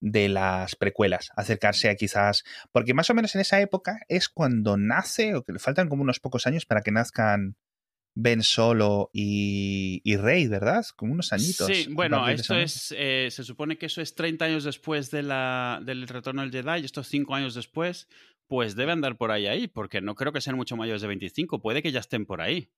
de 0.00 0.28
las 0.28 0.76
precuelas, 0.76 1.30
acercarse 1.36 1.88
a 1.88 1.94
quizás, 1.94 2.44
porque 2.72 2.94
más 2.94 3.10
o 3.10 3.14
menos 3.14 3.34
en 3.34 3.40
esa 3.40 3.60
época 3.60 4.00
es 4.08 4.28
cuando 4.28 4.76
nace, 4.76 5.34
o 5.34 5.42
que 5.42 5.52
le 5.52 5.58
faltan 5.58 5.88
como 5.88 6.02
unos 6.02 6.20
pocos 6.20 6.46
años 6.46 6.66
para 6.66 6.82
que 6.82 6.90
nazcan 6.90 7.56
Ben 8.20 8.42
Solo 8.42 9.10
y, 9.12 10.16
Rey, 10.16 10.48
¿verdad? 10.48 10.84
Como 10.96 11.12
unos 11.12 11.32
añitos. 11.32 11.68
Sí, 11.68 11.86
bueno, 11.88 12.28
esto 12.28 12.56
es, 12.56 12.92
eh, 12.98 13.28
se 13.30 13.44
supone 13.44 13.78
que 13.78 13.86
eso 13.86 14.02
es 14.02 14.16
30 14.16 14.44
años 14.44 14.64
después 14.64 15.12
de 15.12 15.22
la, 15.22 15.80
del 15.84 16.08
retorno 16.08 16.42
del 16.42 16.50
Jedi, 16.50 16.82
y 16.82 16.84
estos 16.84 17.06
5 17.06 17.32
años 17.36 17.54
después, 17.54 18.08
pues 18.48 18.74
debe 18.74 18.90
andar 18.90 19.16
por 19.16 19.30
ahí 19.30 19.46
ahí, 19.46 19.68
porque 19.68 20.00
no 20.00 20.16
creo 20.16 20.32
que 20.32 20.40
sean 20.40 20.56
mucho 20.56 20.76
mayores 20.76 21.00
de 21.00 21.06
25, 21.06 21.62
puede 21.62 21.80
que 21.80 21.92
ya 21.92 22.00
estén 22.00 22.26
por 22.26 22.40
ahí. 22.40 22.72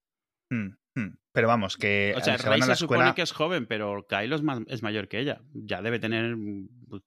Hmm, 0.51 0.74
hmm. 0.95 1.16
Pero 1.32 1.49
vamos, 1.49 1.78
que. 1.78 2.12
O 2.18 2.20
sea, 2.20 2.36
Rey 2.36 2.61
se 2.61 2.76
supone 2.76 3.14
que 3.14 3.22
es 3.22 3.32
joven, 3.32 3.64
pero 3.64 4.07
Kylo 4.07 4.36
es, 4.66 4.82
mayor 4.82 5.09
que 5.09 5.20
ella. 5.20 5.41
Ya 5.55 5.80
debe 5.80 5.99
tener 5.99 6.36
pues, 6.86 7.03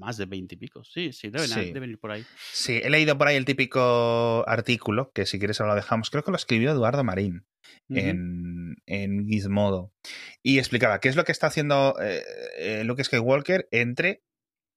más 0.00 0.16
de 0.16 0.26
20 0.26 0.54
y 0.54 0.58
pico. 0.58 0.82
Sí, 0.82 1.12
sí, 1.12 1.30
deben, 1.30 1.90
ir 1.90 1.98
por 1.98 2.10
ahí. 2.10 2.24
Sí, 2.52 2.80
he 2.82 2.90
leído 2.90 3.16
por 3.16 3.28
ahí 3.28 3.36
el 3.36 3.44
típico 3.44 4.44
artículo, 4.48 5.12
que 5.12 5.26
si 5.26 5.38
quieres 5.38 5.60
ahora 5.60 5.74
lo 5.74 5.76
dejamos. 5.76 6.10
Creo 6.10 6.24
que 6.24 6.30
lo 6.30 6.36
escribió 6.36 6.72
Eduardo 6.72 7.04
Marín 7.04 7.46
en, 7.88 8.76
en 8.86 9.28
Gizmodo. 9.28 9.92
Y 10.42 10.58
explicaba 10.58 10.98
qué 11.00 11.08
es 11.08 11.16
lo 11.16 11.24
que 11.24 11.32
está 11.32 11.46
haciendo 11.46 11.94
eh, 12.02 12.22
eh, 12.58 12.84
Luke 12.84 13.04
Skywalker 13.04 13.68
entre 13.70 14.22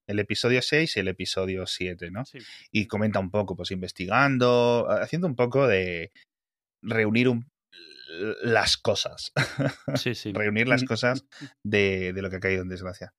el 0.07 0.19
episodio 0.19 0.61
6 0.61 0.97
y 0.97 0.99
el 0.99 1.07
episodio 1.07 1.65
7, 1.65 2.11
¿no? 2.11 2.23
Y 2.71 2.87
comenta 2.87 3.19
un 3.19 3.31
poco, 3.31 3.55
pues 3.55 3.71
investigando, 3.71 4.87
haciendo 4.89 5.27
un 5.27 5.35
poco 5.35 5.65
de 5.67 6.11
reunir 6.81 7.29
un, 7.29 7.47
las 8.41 8.77
cosas. 8.77 9.31
Sí, 9.95 10.15
sí. 10.15 10.31
Reunir 10.33 10.67
las 10.67 10.83
cosas 10.83 11.25
de, 11.63 12.13
lo 12.15 12.29
que 12.29 12.37
ha 12.37 12.41
caído 12.41 12.61
en 12.61 12.69
desgracia. 12.69 13.13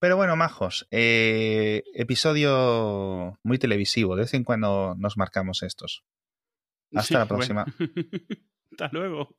Pero 0.00 0.16
bueno, 0.16 0.36
majos, 0.36 0.86
eh, 0.90 1.82
episodio 1.94 3.38
muy 3.42 3.58
televisivo. 3.58 4.14
De 4.14 4.22
vez 4.22 4.34
en 4.34 4.44
cuando 4.44 4.94
nos 4.96 5.16
marcamos 5.16 5.62
estos. 5.62 6.04
Hasta 6.94 7.18
la 7.18 7.26
próxima. 7.26 7.64
Hasta 8.70 8.88
luego. 8.92 9.36